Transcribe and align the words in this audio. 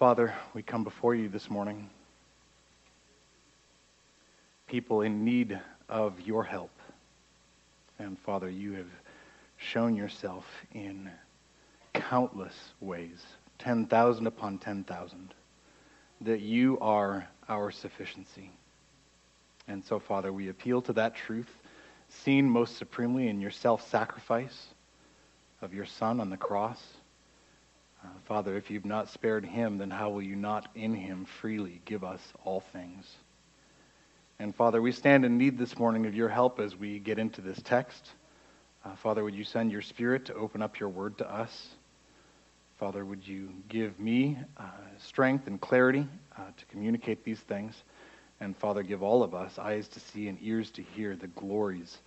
Father, 0.00 0.32
we 0.54 0.62
come 0.62 0.82
before 0.82 1.14
you 1.14 1.28
this 1.28 1.50
morning, 1.50 1.90
people 4.66 5.02
in 5.02 5.26
need 5.26 5.60
of 5.90 6.18
your 6.22 6.42
help. 6.42 6.70
And 7.98 8.18
Father, 8.18 8.48
you 8.48 8.72
have 8.72 8.88
shown 9.58 9.94
yourself 9.94 10.46
in 10.72 11.10
countless 11.92 12.54
ways, 12.80 13.22
10,000 13.58 14.26
upon 14.26 14.56
10,000, 14.56 15.34
that 16.22 16.40
you 16.40 16.78
are 16.80 17.28
our 17.46 17.70
sufficiency. 17.70 18.50
And 19.68 19.84
so, 19.84 19.98
Father, 19.98 20.32
we 20.32 20.48
appeal 20.48 20.80
to 20.80 20.94
that 20.94 21.14
truth, 21.14 21.50
seen 22.08 22.48
most 22.48 22.78
supremely 22.78 23.28
in 23.28 23.38
your 23.38 23.50
self 23.50 23.86
sacrifice 23.90 24.68
of 25.60 25.74
your 25.74 25.84
Son 25.84 26.20
on 26.20 26.30
the 26.30 26.38
cross. 26.38 26.80
Uh, 28.02 28.08
Father, 28.26 28.56
if 28.56 28.70
you've 28.70 28.84
not 28.84 29.08
spared 29.08 29.44
him, 29.44 29.78
then 29.78 29.90
how 29.90 30.10
will 30.10 30.22
you 30.22 30.36
not 30.36 30.68
in 30.74 30.94
him 30.94 31.24
freely 31.24 31.80
give 31.84 32.02
us 32.02 32.20
all 32.44 32.60
things? 32.60 33.06
And 34.38 34.54
Father, 34.54 34.80
we 34.80 34.92
stand 34.92 35.24
in 35.24 35.36
need 35.36 35.58
this 35.58 35.78
morning 35.78 36.06
of 36.06 36.14
your 36.14 36.30
help 36.30 36.60
as 36.60 36.74
we 36.74 36.98
get 36.98 37.18
into 37.18 37.42
this 37.42 37.60
text. 37.62 38.10
Uh, 38.84 38.96
Father, 38.96 39.22
would 39.22 39.34
you 39.34 39.44
send 39.44 39.70
your 39.70 39.82
Spirit 39.82 40.24
to 40.26 40.34
open 40.34 40.62
up 40.62 40.80
your 40.80 40.88
word 40.88 41.18
to 41.18 41.30
us? 41.30 41.68
Father, 42.78 43.04
would 43.04 43.28
you 43.28 43.50
give 43.68 44.00
me 44.00 44.38
uh, 44.56 44.62
strength 44.98 45.46
and 45.46 45.60
clarity 45.60 46.06
uh, 46.38 46.40
to 46.56 46.64
communicate 46.66 47.22
these 47.22 47.40
things? 47.40 47.74
And 48.40 48.56
Father, 48.56 48.82
give 48.82 49.02
all 49.02 49.22
of 49.22 49.34
us 49.34 49.58
eyes 49.58 49.86
to 49.88 50.00
see 50.00 50.28
and 50.28 50.38
ears 50.40 50.70
to 50.70 50.82
hear 50.82 51.14
the 51.14 51.26
glories 51.26 51.98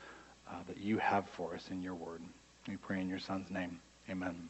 uh, 0.50 0.56
that 0.68 0.80
you 0.80 0.98
have 0.98 1.30
for 1.30 1.54
us 1.54 1.70
in 1.70 1.84
your 1.84 1.94
word. 1.94 2.24
We 2.68 2.78
pray 2.78 3.00
in 3.02 3.08
your 3.10 3.20
Son's 3.20 3.52
name. 3.52 3.80
Amen. 4.10 4.50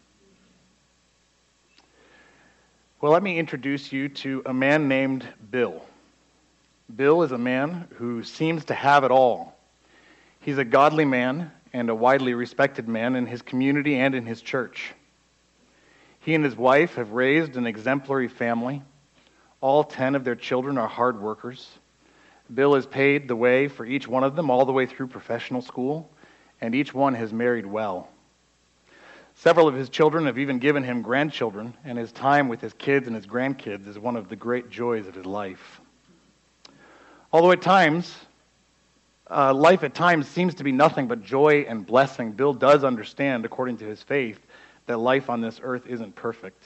Well, 3.03 3.11
let 3.11 3.21
me 3.21 3.37
introduce 3.37 3.91
you 3.91 4.07
to 4.07 4.43
a 4.45 4.53
man 4.53 4.87
named 4.87 5.27
Bill. 5.51 5.83
Bill 6.95 7.23
is 7.23 7.33
a 7.33 7.37
man 7.37 7.89
who 7.95 8.23
seems 8.23 8.63
to 8.63 8.73
have 8.73 9.03
it 9.03 9.11
all. 9.11 9.57
He's 10.39 10.57
a 10.57 10.63
godly 10.63 11.03
man 11.03 11.51
and 11.73 11.89
a 11.89 11.95
widely 11.95 12.33
respected 12.33 12.87
man 12.87 13.17
in 13.17 13.25
his 13.25 13.41
community 13.41 13.95
and 13.95 14.15
in 14.15 14.25
his 14.25 14.41
church. 14.41 14.93
He 16.21 16.33
and 16.33 16.45
his 16.45 16.55
wife 16.55 16.95
have 16.95 17.11
raised 17.11 17.57
an 17.57 17.67
exemplary 17.67 18.29
family. 18.29 18.81
All 19.59 19.83
10 19.83 20.15
of 20.15 20.23
their 20.23 20.37
children 20.37 20.77
are 20.77 20.87
hard 20.87 21.19
workers. 21.19 21.69
Bill 22.53 22.73
has 22.75 22.85
paid 22.85 23.27
the 23.27 23.35
way 23.35 23.67
for 23.67 23.85
each 23.85 24.07
one 24.07 24.23
of 24.23 24.37
them 24.37 24.49
all 24.49 24.65
the 24.65 24.71
way 24.71 24.85
through 24.85 25.07
professional 25.07 25.61
school, 25.61 26.09
and 26.61 26.73
each 26.73 26.93
one 26.93 27.15
has 27.15 27.33
married 27.33 27.65
well. 27.65 28.07
Several 29.35 29.67
of 29.67 29.75
his 29.75 29.89
children 29.89 30.25
have 30.25 30.37
even 30.37 30.59
given 30.59 30.83
him 30.83 31.01
grandchildren, 31.01 31.73
and 31.83 31.97
his 31.97 32.11
time 32.11 32.47
with 32.47 32.61
his 32.61 32.73
kids 32.73 33.07
and 33.07 33.15
his 33.15 33.25
grandkids 33.25 33.87
is 33.87 33.99
one 33.99 34.15
of 34.15 34.29
the 34.29 34.35
great 34.35 34.69
joys 34.69 35.07
of 35.07 35.15
his 35.15 35.25
life. 35.25 35.81
Although 37.31 37.51
at 37.51 37.61
times, 37.61 38.15
uh, 39.29 39.53
life 39.53 39.83
at 39.83 39.95
times 39.95 40.27
seems 40.27 40.53
to 40.55 40.63
be 40.63 40.71
nothing 40.71 41.07
but 41.07 41.23
joy 41.23 41.65
and 41.67 41.85
blessing, 41.85 42.31
Bill 42.31 42.53
does 42.53 42.83
understand, 42.83 43.43
according 43.43 43.77
to 43.77 43.85
his 43.85 44.03
faith, 44.03 44.39
that 44.85 44.97
life 44.97 45.29
on 45.29 45.41
this 45.41 45.59
earth 45.63 45.87
isn't 45.87 46.15
perfect. 46.15 46.63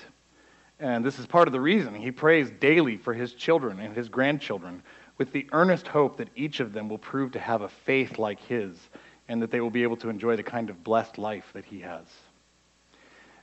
And 0.80 1.04
this 1.04 1.18
is 1.18 1.26
part 1.26 1.48
of 1.48 1.54
the 1.54 1.62
reason 1.62 1.96
he 1.96 2.12
prays 2.12 2.52
daily 2.60 2.98
for 2.98 3.14
his 3.14 3.34
children 3.34 3.80
and 3.80 3.96
his 3.96 4.10
grandchildren 4.10 4.84
with 5.18 5.32
the 5.32 5.48
earnest 5.52 5.88
hope 5.88 6.18
that 6.18 6.30
each 6.36 6.60
of 6.60 6.74
them 6.74 6.90
will 6.90 7.00
prove 7.00 7.32
to 7.32 7.40
have 7.40 7.62
a 7.62 7.70
faith 7.70 8.20
like 8.20 8.40
his 8.42 8.76
and 9.28 9.42
that 9.42 9.52
they 9.52 9.62
will 9.62 9.72
be 9.72 9.84
able 9.84 9.98
to 9.98 10.10
enjoy 10.10 10.36
the 10.36 10.44
kind 10.44 10.70
of 10.70 10.84
blessed 10.84 11.18
life 11.18 11.50
that 11.54 11.66
he 11.66 11.80
has. 11.80 12.06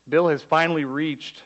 Bill 0.08 0.28
has 0.28 0.42
finally 0.42 0.84
reached 0.84 1.42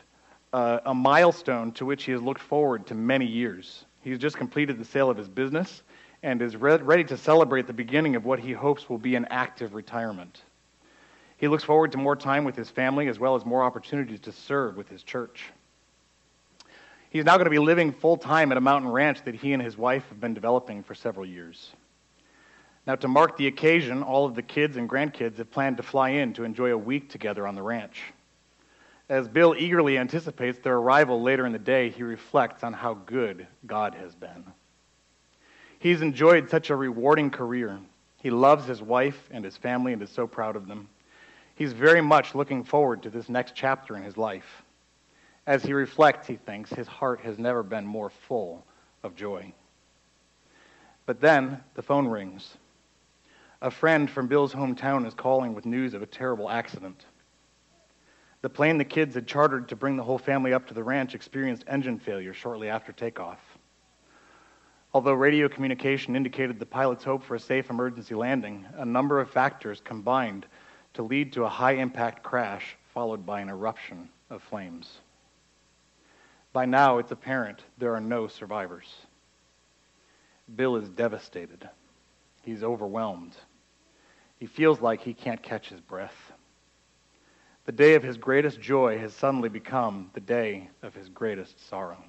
uh, 0.51 0.79
a 0.85 0.93
milestone 0.93 1.71
to 1.73 1.85
which 1.85 2.03
he 2.03 2.11
has 2.11 2.21
looked 2.21 2.41
forward 2.41 2.87
to 2.87 2.95
many 2.95 3.25
years. 3.25 3.85
He's 4.01 4.17
just 4.17 4.37
completed 4.37 4.77
the 4.77 4.85
sale 4.85 5.09
of 5.09 5.17
his 5.17 5.29
business 5.29 5.81
and 6.23 6.41
is 6.41 6.55
re- 6.55 6.77
ready 6.77 7.03
to 7.05 7.17
celebrate 7.17 7.67
the 7.67 7.73
beginning 7.73 8.15
of 8.15 8.25
what 8.25 8.39
he 8.39 8.51
hopes 8.51 8.89
will 8.89 8.97
be 8.97 9.15
an 9.15 9.27
active 9.29 9.73
retirement. 9.73 10.41
He 11.37 11.47
looks 11.47 11.63
forward 11.63 11.93
to 11.93 11.97
more 11.97 12.17
time 12.17 12.43
with 12.43 12.57
his 12.57 12.69
family 12.69 13.07
as 13.07 13.17
well 13.17 13.35
as 13.35 13.45
more 13.45 13.63
opportunities 13.63 14.19
to 14.21 14.33
serve 14.33 14.75
with 14.75 14.89
his 14.89 15.03
church. 15.03 15.45
He's 17.09 17.23
now 17.23 17.37
going 17.37 17.45
to 17.45 17.51
be 17.51 17.59
living 17.59 17.93
full 17.93 18.17
time 18.17 18.51
at 18.51 18.57
a 18.57 18.61
mountain 18.61 18.91
ranch 18.91 19.23
that 19.23 19.35
he 19.35 19.53
and 19.53 19.63
his 19.63 19.77
wife 19.77 20.07
have 20.09 20.19
been 20.19 20.33
developing 20.33 20.83
for 20.83 20.93
several 20.93 21.25
years. 21.25 21.71
Now, 22.85 22.95
to 22.95 23.07
mark 23.07 23.37
the 23.37 23.47
occasion, 23.47 24.03
all 24.03 24.25
of 24.25 24.35
the 24.35 24.41
kids 24.41 24.75
and 24.75 24.89
grandkids 24.89 25.37
have 25.37 25.49
planned 25.49 25.77
to 25.77 25.83
fly 25.83 26.09
in 26.09 26.33
to 26.33 26.43
enjoy 26.43 26.71
a 26.71 26.77
week 26.77 27.09
together 27.09 27.47
on 27.47 27.55
the 27.55 27.61
ranch. 27.61 28.01
As 29.09 29.27
Bill 29.27 29.55
eagerly 29.57 29.97
anticipates 29.97 30.59
their 30.59 30.77
arrival 30.77 31.21
later 31.21 31.47
in 31.47 31.51
the 31.51 31.59
day, 31.59 31.89
he 31.89 32.03
reflects 32.03 32.63
on 32.63 32.73
how 32.73 32.93
good 32.93 33.47
God 33.65 33.95
has 33.95 34.13
been. 34.13 34.45
He's 35.79 36.03
enjoyed 36.03 36.49
such 36.49 36.69
a 36.69 36.75
rewarding 36.75 37.31
career. 37.31 37.79
He 38.21 38.29
loves 38.29 38.67
his 38.67 38.81
wife 38.81 39.27
and 39.31 39.43
his 39.43 39.57
family 39.57 39.93
and 39.93 40.01
is 40.03 40.11
so 40.11 40.27
proud 40.27 40.55
of 40.55 40.67
them. 40.67 40.89
He's 41.55 41.73
very 41.73 42.01
much 42.01 42.35
looking 42.35 42.63
forward 42.63 43.01
to 43.03 43.09
this 43.09 43.29
next 43.29 43.55
chapter 43.55 43.97
in 43.97 44.03
his 44.03 44.15
life. 44.15 44.63
As 45.47 45.63
he 45.63 45.73
reflects, 45.73 46.27
he 46.27 46.35
thinks, 46.35 46.69
his 46.69 46.87
heart 46.87 47.21
has 47.21 47.39
never 47.39 47.63
been 47.63 47.85
more 47.85 48.11
full 48.11 48.63
of 49.01 49.15
joy. 49.15 49.51
But 51.07 51.19
then 51.19 51.63
the 51.73 51.81
phone 51.81 52.07
rings. 52.07 52.57
A 53.61 53.71
friend 53.71 54.09
from 54.09 54.27
Bill's 54.27 54.53
hometown 54.53 55.07
is 55.07 55.15
calling 55.15 55.55
with 55.55 55.65
news 55.65 55.95
of 55.95 56.03
a 56.03 56.05
terrible 56.05 56.49
accident. 56.49 57.05
The 58.41 58.49
plane 58.49 58.77
the 58.77 58.85
kids 58.85 59.15
had 59.15 59.27
chartered 59.27 59.69
to 59.69 59.75
bring 59.75 59.97
the 59.97 60.03
whole 60.03 60.17
family 60.17 60.53
up 60.53 60.67
to 60.67 60.73
the 60.73 60.83
ranch 60.83 61.13
experienced 61.13 61.65
engine 61.67 61.99
failure 61.99 62.33
shortly 62.33 62.69
after 62.69 62.93
takeoff. 62.93 63.39
Although 64.93 65.13
radio 65.13 65.49
communication 65.49 66.15
indicated 66.15 66.57
the 66.57 66.65
pilot's 66.65 67.03
hope 67.03 67.23
for 67.23 67.35
a 67.35 67.39
safe 67.39 67.69
emergency 67.69 68.15
landing, 68.15 68.65
a 68.77 68.85
number 68.85 69.19
of 69.19 69.29
factors 69.29 69.81
combined 69.83 70.45
to 70.93 71.03
lead 71.03 71.33
to 71.33 71.43
a 71.43 71.49
high 71.49 71.73
impact 71.73 72.23
crash 72.23 72.75
followed 72.93 73.25
by 73.25 73.41
an 73.41 73.49
eruption 73.49 74.09
of 74.29 74.41
flames. 74.41 74.99
By 76.53 76.65
now, 76.65 76.97
it's 76.97 77.11
apparent 77.11 77.61
there 77.77 77.93
are 77.93 78.01
no 78.01 78.27
survivors. 78.27 78.91
Bill 80.55 80.77
is 80.77 80.89
devastated. 80.89 81.69
He's 82.41 82.63
overwhelmed. 82.63 83.35
He 84.39 84.47
feels 84.47 84.81
like 84.81 85.01
he 85.01 85.13
can't 85.13 85.43
catch 85.43 85.69
his 85.69 85.81
breath. 85.81 86.31
The 87.69 87.73
day 87.73 87.93
of 87.93 88.01
his 88.01 88.17
greatest 88.17 88.59
joy 88.59 88.97
has 88.97 89.13
suddenly 89.13 89.47
become 89.47 90.09
the 90.15 90.19
day 90.19 90.71
of 90.81 90.95
his 90.95 91.07
greatest 91.07 91.69
sorrow. 91.69 92.03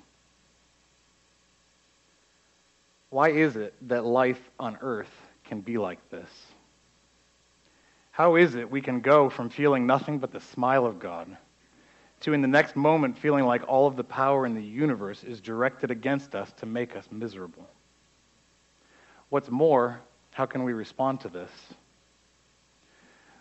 Why 3.11 3.29
is 3.29 3.57
it 3.57 3.75
that 3.83 4.07
life 4.07 4.41
on 4.59 4.79
earth 4.81 5.15
can 5.45 5.61
be 5.61 5.77
like 5.77 5.99
this? 6.09 6.31
How 8.11 8.37
is 8.37 8.55
it 8.55 8.71
we 8.71 8.81
can 8.81 9.01
go 9.03 9.29
from 9.29 9.51
feeling 9.51 9.87
nothing 9.87 10.19
but 10.19 10.33
the 10.33 10.41
smile 10.41 10.87
of 10.87 10.99
God 10.99 11.37
to, 12.21 12.33
in 12.33 12.41
the 12.41 12.49
next 12.49 12.75
moment, 12.75 13.19
feeling 13.19 13.45
like 13.45 13.69
all 13.69 13.87
of 13.87 13.97
the 13.97 14.03
power 14.03 14.47
in 14.47 14.55
the 14.55 14.65
universe 14.65 15.23
is 15.25 15.43
directed 15.43 15.91
against 15.91 16.35
us 16.35 16.51
to 16.55 16.65
make 16.65 16.97
us 16.97 17.07
miserable? 17.11 17.69
What's 19.29 19.51
more, 19.51 20.01
how 20.33 20.47
can 20.47 20.65
we 20.65 20.73
respond 20.73 21.21
to 21.21 21.29
this? 21.29 21.51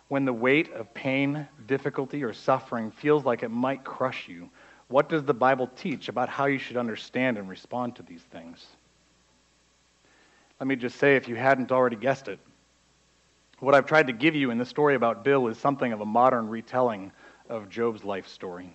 When 0.10 0.26
the 0.26 0.34
weight 0.34 0.74
of 0.74 0.94
pain, 0.94 1.48
difficulty, 1.68 2.24
or 2.24 2.34
suffering 2.34 2.92
feels 2.92 3.24
like 3.24 3.44
it 3.44 3.50
might 3.50 3.84
crush 3.84 4.28
you, 4.28 4.50
what 4.88 5.08
does 5.08 5.24
the 5.24 5.34
Bible 5.34 5.70
teach 5.78 6.10
about 6.10 6.28
how 6.28 6.46
you 6.46 6.58
should 6.58 6.78
understand 6.78 7.38
and 7.38 7.48
respond 7.48 7.96
to 7.96 8.04
these 8.04 8.24
things? 8.24 8.66
Let 10.60 10.68
me 10.68 10.76
just 10.76 10.98
say, 10.98 11.16
if 11.16 11.28
you 11.28 11.36
hadn't 11.36 11.72
already 11.72 11.96
guessed 11.96 12.28
it, 12.28 12.40
what 13.60 13.76
I've 13.76 13.86
tried 13.86 14.08
to 14.08 14.14
give 14.14 14.36
you 14.36 14.50
in 14.50 14.58
the 14.58 14.66
story 14.66 14.96
about 14.96 15.24
Bill 15.24 15.48
is 15.48 15.60
something 15.60 15.94
of 15.94 16.02
a 16.02 16.06
modern 16.06 16.50
retelling 16.50 17.12
of 17.48 17.70
Job's 17.70 18.04
life 18.04 18.28
story. 18.28 18.74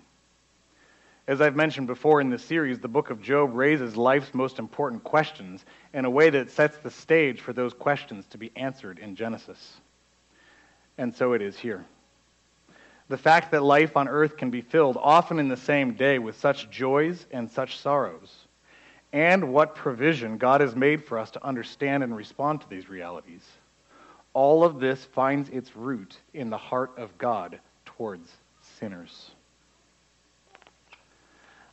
As 1.27 1.41
I've 1.41 1.57
mentioned 1.57 1.89
before 1.89 2.21
in 2.21 2.31
this 2.31 2.45
series, 2.45 2.79
the 2.79 2.87
book 2.87 3.11
of 3.11 3.21
Job 3.21 3.55
raises 3.55 3.97
life's 3.97 4.35
most 4.35 4.59
important 4.59 5.03
questions 5.03 5.65
in 5.95 6.05
a 6.05 6.11
way 6.11 6.31
that 6.31 6.51
sets 6.51 6.77
the 6.77 6.91
stage 6.91 7.41
for 7.41 7.53
those 7.53 7.75
questions 7.75 8.27
to 8.27 8.39
be 8.39 8.53
answered 8.55 8.99
in 8.99 9.17
Genesis 9.17 9.81
and 10.99 11.15
so 11.15 11.33
it 11.33 11.43
is 11.43 11.59
here. 11.59 11.85
The 13.09 13.19
fact 13.19 13.51
that 13.51 13.63
life 13.63 13.97
on 13.97 14.09
earth 14.09 14.37
can 14.37 14.51
be 14.51 14.63
filled 14.63 14.97
often 14.97 15.39
in 15.39 15.49
the 15.49 15.57
same 15.57 15.95
day 15.95 16.19
with 16.19 16.39
such 16.39 16.71
joys 16.71 17.27
and 17.31 17.51
such 17.51 17.79
sorrows, 17.79 18.35
and 19.13 19.53
what 19.53 19.75
provision 19.75 20.39
God 20.39 20.61
has 20.61 20.75
made 20.75 21.05
for 21.05 21.19
us 21.19 21.31
to 21.33 21.45
understand 21.45 22.03
and 22.03 22.17
respond 22.17 22.63
to 22.63 22.71
these 22.71 22.89
realities. 22.89 23.43
All 24.33 24.65
of 24.65 24.81
this 24.81 25.05
finds 25.05 25.49
its 25.51 25.77
root 25.77 26.17
in 26.33 26.51
the 26.51 26.59
heart 26.59 26.93
of 26.97 27.17
God 27.19 27.61
towards 27.85 28.29
sinners. 28.79 29.31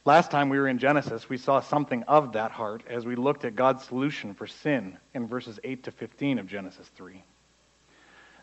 Last 0.03 0.31
time 0.31 0.49
we 0.49 0.59
were 0.59 0.67
in 0.67 0.79
Genesis, 0.79 1.29
we 1.29 1.37
saw 1.37 1.59
something 1.59 2.03
of 2.03 2.33
that 2.33 2.51
heart 2.51 2.83
as 2.89 3.05
we 3.05 3.15
looked 3.15 3.45
at 3.45 3.55
God's 3.55 3.83
solution 3.83 4.33
for 4.33 4.47
sin 4.47 4.97
in 5.13 5.27
verses 5.27 5.59
8 5.63 5.83
to 5.83 5.91
15 5.91 6.39
of 6.39 6.47
Genesis 6.47 6.87
3. 6.95 7.23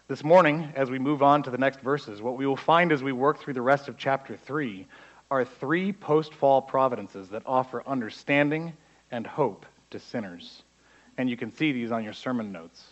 This 0.08 0.24
morning, 0.24 0.72
as 0.74 0.90
we 0.90 0.98
move 0.98 1.22
on 1.22 1.42
to 1.42 1.50
the 1.50 1.58
next 1.58 1.80
verses, 1.80 2.22
what 2.22 2.38
we 2.38 2.46
will 2.46 2.56
find 2.56 2.92
as 2.92 3.02
we 3.02 3.12
work 3.12 3.38
through 3.40 3.52
the 3.52 3.60
rest 3.60 3.88
of 3.88 3.98
chapter 3.98 4.38
3 4.38 4.86
are 5.30 5.44
three 5.44 5.92
post 5.92 6.32
fall 6.32 6.62
providences 6.62 7.28
that 7.28 7.42
offer 7.44 7.86
understanding 7.86 8.72
and 9.10 9.26
hope 9.26 9.66
to 9.90 9.98
sinners. 9.98 10.62
And 11.18 11.28
you 11.28 11.36
can 11.36 11.54
see 11.54 11.72
these 11.72 11.92
on 11.92 12.04
your 12.04 12.14
sermon 12.14 12.52
notes. 12.52 12.82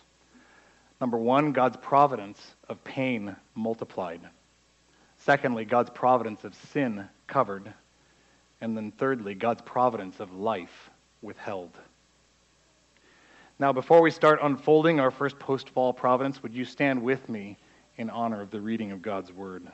Number 1.00 1.16
one, 1.16 1.52
God's 1.52 1.78
providence 1.78 2.54
of 2.68 2.84
pain 2.84 3.34
multiplied. 3.54 4.20
Secondly, 5.16 5.64
God's 5.64 5.88
providence 5.88 6.44
of 6.44 6.54
sin 6.70 7.08
covered. 7.26 7.72
And 8.60 8.76
then 8.76 8.90
thirdly, 8.90 9.34
God's 9.34 9.62
providence 9.62 10.20
of 10.20 10.34
life 10.34 10.90
withheld. 11.22 11.70
Now, 13.58 13.72
before 13.72 14.02
we 14.02 14.10
start 14.10 14.40
unfolding 14.42 15.00
our 15.00 15.10
first 15.10 15.38
post 15.38 15.70
fall 15.70 15.94
providence, 15.94 16.42
would 16.42 16.52
you 16.52 16.66
stand 16.66 17.02
with 17.02 17.26
me 17.28 17.56
in 17.96 18.10
honor 18.10 18.42
of 18.42 18.50
the 18.50 18.60
reading 18.60 18.92
of 18.92 19.00
God's 19.00 19.32
word? 19.32 19.66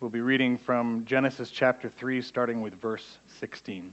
We'll 0.00 0.10
be 0.10 0.22
reading 0.22 0.56
from 0.56 1.04
Genesis 1.04 1.50
chapter 1.50 1.90
3, 1.90 2.22
starting 2.22 2.62
with 2.62 2.74
verse 2.74 3.18
16. 3.38 3.92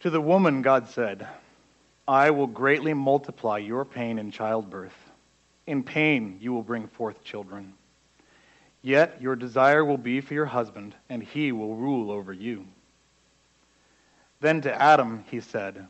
To 0.00 0.10
the 0.10 0.20
woman, 0.20 0.62
God 0.62 0.88
said, 0.88 1.26
I 2.08 2.30
will 2.30 2.46
greatly 2.46 2.94
multiply 2.94 3.58
your 3.58 3.84
pain 3.84 4.18
in 4.18 4.30
childbirth. 4.30 4.96
In 5.66 5.82
pain, 5.82 6.38
you 6.40 6.54
will 6.54 6.62
bring 6.62 6.88
forth 6.88 7.22
children. 7.22 7.74
Yet 8.84 9.22
your 9.22 9.34
desire 9.34 9.82
will 9.82 9.96
be 9.96 10.20
for 10.20 10.34
your 10.34 10.44
husband, 10.44 10.94
and 11.08 11.22
he 11.22 11.52
will 11.52 11.74
rule 11.74 12.10
over 12.10 12.34
you. 12.34 12.66
Then 14.40 14.60
to 14.60 14.74
Adam 14.74 15.24
he 15.30 15.40
said, 15.40 15.86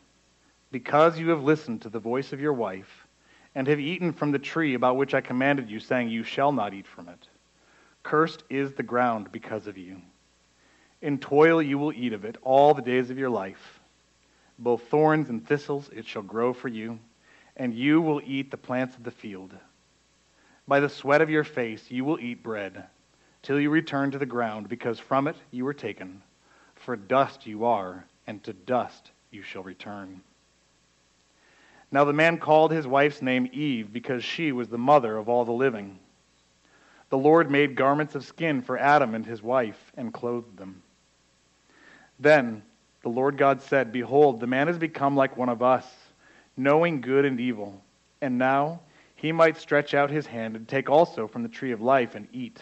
Because 0.70 1.19
you 1.19 1.31
have 1.31 1.43
listened 1.43 1.82
to 1.82 1.88
the 1.88 1.99
voice 1.99 2.32
of 2.32 2.41
your 2.41 2.52
wife, 2.52 3.08
and 3.56 3.67
have 3.67 3.81
eaten 3.81 4.12
from 4.12 4.31
the 4.31 4.38
tree 4.38 4.75
about 4.75 4.96
which 4.96 5.12
I 5.12 5.20
commanded 5.20 5.69
you, 5.69 5.81
saying, 5.81 6.08
You 6.08 6.23
shall 6.23 6.52
not 6.52 6.73
eat 6.73 6.87
from 6.87 7.08
it. 7.08 7.26
Cursed 8.05 8.44
is 8.49 8.75
the 8.75 8.85
ground 8.85 9.32
because 9.32 9.67
of 9.67 9.76
you. 9.76 10.00
In 11.02 11.19
toil 11.19 11.61
you 11.61 11.79
will 11.79 11.93
eat 11.93 12.12
of 12.12 12.25
it 12.25 12.37
all 12.43 12.75
the 12.75 12.82
days 12.82 13.11
of 13.11 13.19
your 13.19 13.29
life. 13.29 13.81
Both 14.56 14.85
thorns 14.85 15.31
and 15.31 15.44
thistles 15.44 15.91
it 15.93 16.06
shall 16.06 16.23
grow 16.23 16.52
for 16.52 16.69
you, 16.69 17.00
and 17.56 17.75
you 17.75 18.00
will 18.00 18.23
eat 18.25 18.52
the 18.52 18.56
plants 18.56 18.94
of 18.96 19.02
the 19.02 19.11
field. 19.11 19.52
By 20.66 20.81
the 20.81 20.88
sweat 20.88 21.20
of 21.20 21.31
your 21.31 21.44
face 21.44 21.90
you 21.90 22.05
will 22.05 22.19
eat 22.20 22.43
bread, 22.43 22.84
till 23.43 23.61
you 23.61 23.70
return 23.70 24.11
to 24.11 24.19
the 24.19 24.26
ground, 24.26 24.69
because 24.69 24.99
from 24.99 25.28
it 25.28 25.37
you 25.50 25.64
were 25.64 25.75
taken. 25.75 26.22
For 26.75 26.96
dust 26.96 27.46
you 27.46 27.64
are, 27.64 28.05
and 28.26 28.43
to 28.44 28.52
dust 28.52 29.11
you 29.31 29.43
shall 29.43 29.62
return. 29.62 30.22
Now 31.90 32.05
the 32.05 32.12
man 32.12 32.38
called 32.38 32.72
his 32.72 32.87
wife's 32.87 33.22
name 33.22 33.49
Eve 33.52 33.93
because 33.93 34.25
she 34.25 34.52
was 34.52 34.69
the 34.69 34.78
mother 34.78 35.16
of 35.16 35.28
all 35.28 35.44
the 35.44 35.52
living. 35.52 35.99
The 37.10 37.19
Lord 37.19 37.50
made 37.50 37.76
garments 37.76 38.14
of 38.14 38.25
skin 38.25 38.62
for 38.62 38.78
Adam 38.78 39.14
and 39.14 39.25
his 39.25 39.43
wife 39.43 39.93
and 39.96 40.12
clothed 40.12 40.56
them. 40.56 40.82
Then 42.19 42.62
the 43.02 43.10
Lord 43.10 43.37
God 43.37 43.62
said, 43.62 43.93
Behold, 43.93 44.40
the 44.40 44.46
man 44.46 44.67
has 44.67 44.78
become 44.78 45.14
like 45.14 45.37
one 45.37 45.49
of 45.49 45.62
us, 45.62 45.87
knowing 46.56 47.00
good 47.00 47.25
and 47.25 47.38
evil. 47.38 47.81
And 48.20 48.38
now 48.38 48.81
he 49.25 49.32
might 49.32 49.56
stretch 49.56 49.94
out 49.94 50.11
his 50.11 50.26
hand 50.26 50.55
and 50.55 50.69
take 50.69 50.91
also 50.91 51.26
from 51.26 51.43
the 51.43 51.49
tree 51.49 51.73
of 51.73 51.81
life 51.81 52.15
and 52.15 52.29
eat 52.35 52.61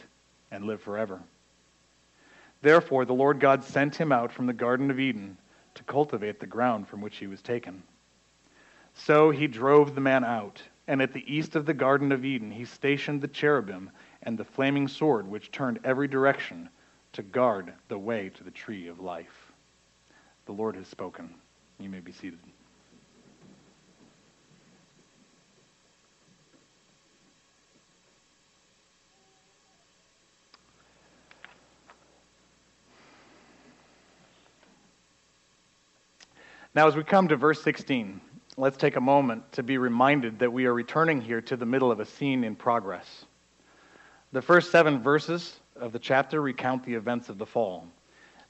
and 0.53 0.64
live 0.64 0.81
forever. 0.81 1.20
Therefore 2.61 3.05
the 3.05 3.12
Lord 3.12 3.41
God 3.41 3.64
sent 3.64 3.97
him 3.97 4.12
out 4.12 4.31
from 4.31 4.47
the 4.47 4.53
Garden 4.53 4.88
of 4.88 5.00
Eden 5.00 5.37
to 5.75 5.82
cultivate 5.82 6.38
the 6.38 6.47
ground 6.47 6.87
from 6.87 7.00
which 7.00 7.17
he 7.17 7.26
was 7.26 7.43
taken. 7.43 7.82
So 8.94 9.32
he 9.32 9.49
drove 9.49 9.97
the 9.97 10.00
man 10.00 10.23
out, 10.25 10.62
and 10.87 11.03
at 11.03 11.12
the 11.12 11.25
east 11.26 11.56
of 11.56 11.67
the 11.67 11.75
Garden 11.75 12.12
of 12.12 12.25
Eden 12.25 12.53
he 12.53 12.65
stationed 12.65 13.23
the 13.23 13.26
cherubim 13.26 13.91
and 14.23 14.38
the 14.38 14.44
flaming 14.44 14.87
sword 14.87 15.26
which 15.26 15.50
turned 15.50 15.81
every 15.82 16.06
direction 16.06 16.69
to 17.15 17.25
guard 17.25 17.73
the 17.88 17.99
way 17.99 18.31
to 18.37 18.44
the 18.44 18.53
tree 18.53 18.87
of 18.87 19.00
life. 19.00 19.50
The 20.47 20.53
Lord 20.53 20.76
has 20.76 20.87
spoken. 20.87 21.35
You 21.81 21.88
may 21.88 21.99
be 21.99 22.12
seated. 22.12 22.38
Now, 36.74 36.88
as 36.88 36.96
we 36.96 37.04
come 37.04 37.28
to 37.28 37.36
verse 37.36 37.62
16, 37.62 38.19
let's 38.56 38.78
take 38.78 38.96
a 38.96 39.00
moment 39.00 39.52
to 39.52 39.62
be 39.62 39.76
reminded 39.76 40.38
that 40.38 40.54
we 40.54 40.64
are 40.64 40.72
returning 40.72 41.20
here 41.20 41.42
to 41.42 41.54
the 41.54 41.66
middle 41.66 41.92
of 41.92 42.00
a 42.00 42.06
scene 42.06 42.44
in 42.44 42.56
progress. 42.56 43.26
The 44.32 44.40
first 44.40 44.70
seven 44.70 45.02
verses 45.02 45.60
of 45.76 45.92
the 45.92 45.98
chapter 45.98 46.40
recount 46.40 46.84
the 46.84 46.94
events 46.94 47.28
of 47.28 47.36
the 47.36 47.44
fall. 47.44 47.86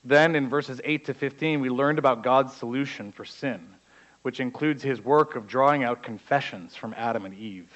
Then, 0.04 0.36
in 0.36 0.48
verses 0.48 0.80
8 0.84 1.06
to 1.06 1.14
15, 1.14 1.60
we 1.60 1.68
learned 1.68 1.98
about 1.98 2.22
God's 2.22 2.52
solution 2.52 3.10
for 3.10 3.24
sin, 3.24 3.74
which 4.22 4.38
includes 4.38 4.84
his 4.84 5.04
work 5.04 5.34
of 5.34 5.48
drawing 5.48 5.82
out 5.82 6.04
confessions 6.04 6.76
from 6.76 6.94
Adam 6.96 7.24
and 7.24 7.34
Eve. 7.34 7.72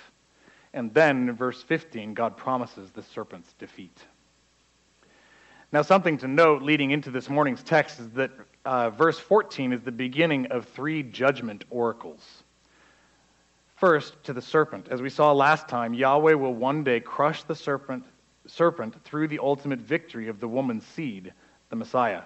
And 0.72 0.94
then, 0.94 1.28
in 1.28 1.34
verse 1.34 1.60
15, 1.64 2.14
God 2.14 2.36
promises 2.36 2.92
the 2.92 3.02
serpent's 3.02 3.52
defeat. 3.54 3.98
Now, 5.72 5.82
something 5.82 6.18
to 6.18 6.28
note 6.28 6.62
leading 6.62 6.92
into 6.92 7.10
this 7.10 7.28
morning's 7.28 7.62
text 7.62 7.98
is 7.98 8.08
that 8.10 8.30
uh, 8.64 8.90
verse 8.90 9.18
14 9.18 9.72
is 9.72 9.82
the 9.82 9.92
beginning 9.92 10.46
of 10.46 10.66
three 10.68 11.02
judgment 11.02 11.64
oracles. 11.70 12.44
First, 13.74 14.22
to 14.24 14.32
the 14.32 14.40
serpent. 14.40 14.88
As 14.90 15.02
we 15.02 15.10
saw 15.10 15.32
last 15.32 15.68
time, 15.68 15.92
Yahweh 15.92 16.34
will 16.34 16.54
one 16.54 16.84
day 16.84 17.00
crush 17.00 17.42
the 17.42 17.54
serpent, 17.54 18.04
serpent 18.46 19.02
through 19.04 19.28
the 19.28 19.40
ultimate 19.40 19.80
victory 19.80 20.28
of 20.28 20.40
the 20.40 20.48
woman's 20.48 20.86
seed, 20.86 21.32
the 21.68 21.76
Messiah. 21.76 22.22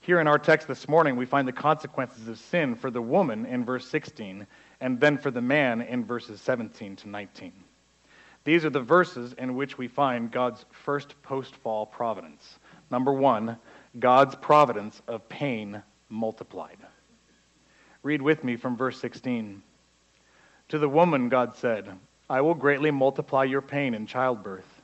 Here 0.00 0.18
in 0.18 0.26
our 0.26 0.38
text 0.38 0.68
this 0.68 0.88
morning, 0.88 1.16
we 1.16 1.26
find 1.26 1.46
the 1.46 1.52
consequences 1.52 2.28
of 2.28 2.38
sin 2.38 2.76
for 2.76 2.90
the 2.90 3.02
woman 3.02 3.44
in 3.44 3.64
verse 3.64 3.88
16, 3.88 4.46
and 4.80 5.00
then 5.00 5.18
for 5.18 5.30
the 5.30 5.42
man 5.42 5.82
in 5.82 6.04
verses 6.04 6.40
17 6.40 6.96
to 6.96 7.08
19. 7.08 7.52
These 8.46 8.64
are 8.64 8.70
the 8.70 8.80
verses 8.80 9.34
in 9.38 9.56
which 9.56 9.76
we 9.76 9.88
find 9.88 10.30
God's 10.30 10.64
first 10.70 11.20
post 11.24 11.56
fall 11.56 11.84
providence. 11.84 12.60
Number 12.92 13.12
one, 13.12 13.56
God's 13.98 14.36
providence 14.36 15.02
of 15.08 15.28
pain 15.28 15.82
multiplied. 16.08 16.78
Read 18.04 18.22
with 18.22 18.44
me 18.44 18.54
from 18.54 18.76
verse 18.76 19.00
16. 19.00 19.64
To 20.68 20.78
the 20.78 20.88
woman, 20.88 21.28
God 21.28 21.56
said, 21.56 21.90
I 22.30 22.40
will 22.40 22.54
greatly 22.54 22.92
multiply 22.92 23.42
your 23.42 23.62
pain 23.62 23.94
in 23.94 24.06
childbirth. 24.06 24.80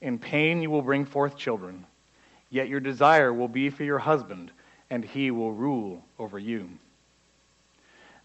In 0.00 0.16
pain 0.16 0.62
you 0.62 0.70
will 0.70 0.82
bring 0.82 1.04
forth 1.04 1.36
children, 1.36 1.84
yet 2.50 2.68
your 2.68 2.78
desire 2.78 3.32
will 3.32 3.48
be 3.48 3.68
for 3.68 3.82
your 3.82 3.98
husband, 3.98 4.52
and 4.90 5.04
he 5.04 5.32
will 5.32 5.52
rule 5.52 6.04
over 6.20 6.38
you. 6.38 6.68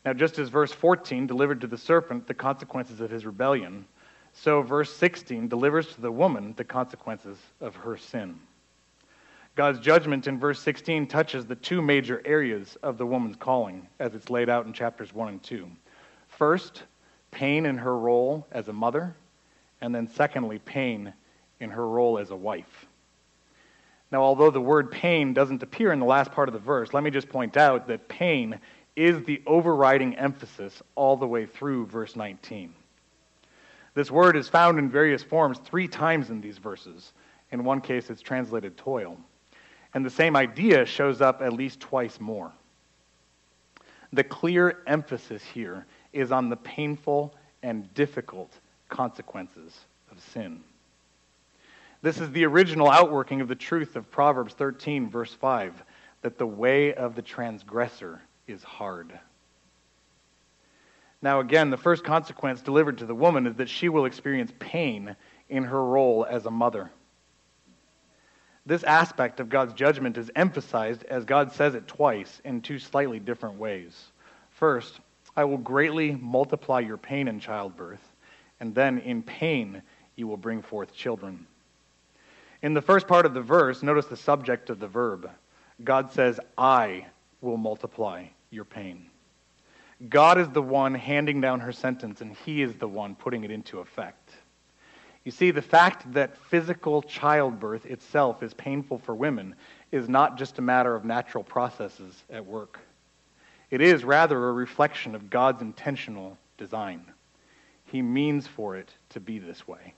Now, 0.05 0.13
just 0.13 0.38
as 0.38 0.50
verse 0.50 0.72
14 0.72 1.25
delivered 1.25 1.62
to 1.62 1.67
the 1.67 1.79
serpent 1.79 2.27
the 2.27 2.36
consequences 2.36 3.01
of 3.01 3.10
his 3.10 3.25
rebellion, 3.25 3.88
so 4.39 4.62
verse 4.62 4.94
16 4.96 5.48
delivers 5.48 5.88
to 5.96 6.01
the 6.01 6.12
woman 6.12 6.53
the 6.58 6.63
consequences 6.63 7.38
of 7.60 7.75
her 7.75 7.98
sin. 7.98 8.39
God's 9.56 9.79
judgment 9.79 10.27
in 10.27 10.39
verse 10.39 10.60
16 10.62 11.08
touches 11.08 11.46
the 11.46 11.56
two 11.56 11.82
major 11.82 12.22
areas 12.24 12.77
of 12.84 13.00
the 13.00 13.06
woman's 13.06 13.36
calling 13.36 13.88
as 14.00 14.13
it's 14.13 14.29
laid 14.29 14.50
out 14.50 14.67
in 14.67 14.74
chapters 14.74 15.13
1 15.13 15.29
and 15.29 15.44
2. 15.44 15.67
First, 16.27 16.84
pain 17.32 17.65
in 17.65 17.77
her 17.79 17.98
role 17.98 18.46
as 18.51 18.67
a 18.67 18.74
mother, 18.74 19.15
and 19.82 19.94
then 19.94 20.08
secondly, 20.08 20.60
pain 20.60 21.12
in 21.60 21.72
her 21.72 21.88
role 21.88 22.20
as 22.20 22.29
a 22.29 22.36
wife. 22.36 22.86
Now, 24.12 24.22
although 24.22 24.51
the 24.51 24.62
word 24.62 24.91
pain 24.91 25.34
doesn't 25.34 25.63
appear 25.63 25.91
in 25.91 26.00
the 26.00 26.06
last 26.06 26.32
part 26.32 26.48
of 26.48 26.53
the 26.53 26.60
verse, 26.60 26.94
let 26.94 27.03
me 27.03 27.10
just 27.10 27.27
point 27.27 27.58
out 27.58 27.88
that 27.88 28.08
pain 28.08 28.60
is 28.96 29.24
the 29.24 29.41
overriding 29.48 30.15
emphasis 30.15 30.82
all 30.96 31.17
the 31.17 31.27
way 31.27 31.48
through 31.48 31.88
verse 31.88 32.15
19. 32.15 32.74
This 33.98 34.12
word 34.12 34.38
is 34.38 34.48
found 34.48 34.77
in 34.77 34.92
various 34.92 35.24
forms 35.24 35.58
three 35.58 35.88
times 35.88 36.30
in 36.30 36.39
these 36.39 36.60
verses. 36.60 37.13
In 37.51 37.63
one 37.63 37.82
case, 37.82 38.12
it's 38.12 38.22
translated 38.22 38.77
toil. 38.77 39.18
And 39.96 40.06
the 40.06 40.10
same 40.12 40.36
idea 40.36 40.86
shows 40.86 41.20
up 41.20 41.42
at 41.42 41.51
least 41.51 41.80
twice 41.80 42.20
more. 42.20 42.51
The 44.13 44.24
clear 44.24 44.84
emphasis 44.86 45.42
here 45.42 45.88
is 46.13 46.32
on 46.32 46.48
the 46.48 46.58
painful 46.58 47.34
and 47.63 47.92
difficult 47.96 48.51
consequences 48.88 49.80
of 50.12 50.22
sin. 50.22 50.62
This 52.04 52.20
is 52.20 52.30
the 52.30 52.46
original 52.46 52.92
outworking 52.92 53.42
of 53.42 53.48
the 53.48 53.56
truth 53.56 53.96
of 53.96 54.12
Proverbs 54.12 54.54
13, 54.54 55.10
verse 55.10 55.34
5, 55.34 55.74
that 56.22 56.38
the 56.38 56.46
way 56.46 56.94
of 56.94 57.16
the 57.16 57.24
transgressor 57.24 58.22
is 58.48 58.62
hard. 58.62 59.20
Now, 61.21 61.39
again, 61.39 61.69
the 61.69 61.77
first 61.77 62.03
consequence 62.03 62.62
delivered 62.62 63.00
to 63.00 63.05
the 63.05 63.15
woman 63.15 63.47
is 63.47 63.55
that 63.55 63.69
she 63.69 63.89
will 63.89 64.05
experience 64.05 64.51
pain 64.59 65.15
in 65.50 65.63
her 65.63 65.83
role 65.83 66.25
as 66.29 66.45
a 66.45 66.51
mother. 66.51 66.91
This 68.65 68.83
aspect 68.83 69.39
of 69.39 69.50
God's 69.50 69.74
judgment 69.74 70.17
is 70.17 70.29
emphasized 70.36 71.03
as 71.05 71.25
God 71.25 71.53
says 71.53 71.74
it 71.74 71.88
twice 71.88 72.41
in 72.43 72.62
two 72.62 72.79
slightly 72.79 73.19
different 73.19 73.57
ways. 73.57 74.12
First, 74.51 75.00
I 75.36 75.45
will 75.45 75.57
greatly 75.57 76.12
multiply 76.15 76.81
your 76.81 76.97
pain 76.97 77.27
in 77.27 77.39
childbirth. 77.39 78.01
and 78.59 78.74
then 78.74 78.97
in 79.00 79.21
pain 79.21 79.81
you 80.15 80.27
will 80.27 80.38
bring 80.38 80.62
forth 80.62 80.93
children. 80.93 81.45
In 82.62 82.74
the 82.74 82.81
first 82.81 83.07
part 83.07 83.25
of 83.25 83.33
the 83.33 83.41
verse, 83.41 83.83
notice 83.83 84.07
the 84.07 84.17
subject 84.17 84.69
of 84.69 84.79
the 84.79 84.88
verb. 84.88 85.29
God 85.83 86.12
says, 86.12 86.39
I 86.57 87.05
will 87.39 87.57
multiply 87.57 88.25
your 88.50 88.65
pain. 88.65 89.09
God 90.10 90.38
is 90.38 90.50
the 90.50 90.62
one 90.62 90.94
handing 90.94 91.42
down 91.42 91.60
her 91.62 91.72
sentence, 91.72 92.22
and 92.22 92.36
He 92.46 92.62
is 92.62 92.75
the 92.75 92.88
one 92.88 93.16
putting 93.16 93.44
it 93.44 93.51
into 93.51 93.80
effect. 93.80 94.32
You 95.24 95.32
see, 95.32 95.51
the 95.51 95.62
fact 95.62 96.13
that 96.13 96.38
physical 96.38 97.01
childbirth 97.01 97.86
itself 97.86 98.44
is 98.44 98.54
painful 98.54 99.00
for 99.00 99.13
women 99.13 99.56
is 99.92 100.08
not 100.08 100.38
just 100.38 100.60
a 100.60 100.62
matter 100.62 100.96
of 100.96 101.04
natural 101.04 101.44
processes 101.44 102.24
at 102.30 102.46
work. 102.46 102.80
It 103.70 103.82
is 103.82 104.04
rather 104.04 104.48
a 104.48 104.54
reflection 104.54 105.16
of 105.16 105.30
God's 105.30 105.62
intentional 105.62 106.38
design. 106.58 107.04
He 107.86 108.01
means 108.01 108.48
for 108.48 108.77
it 108.77 108.89
to 109.10 109.20
be 109.20 109.39
this 109.39 109.68
way. 109.68 109.94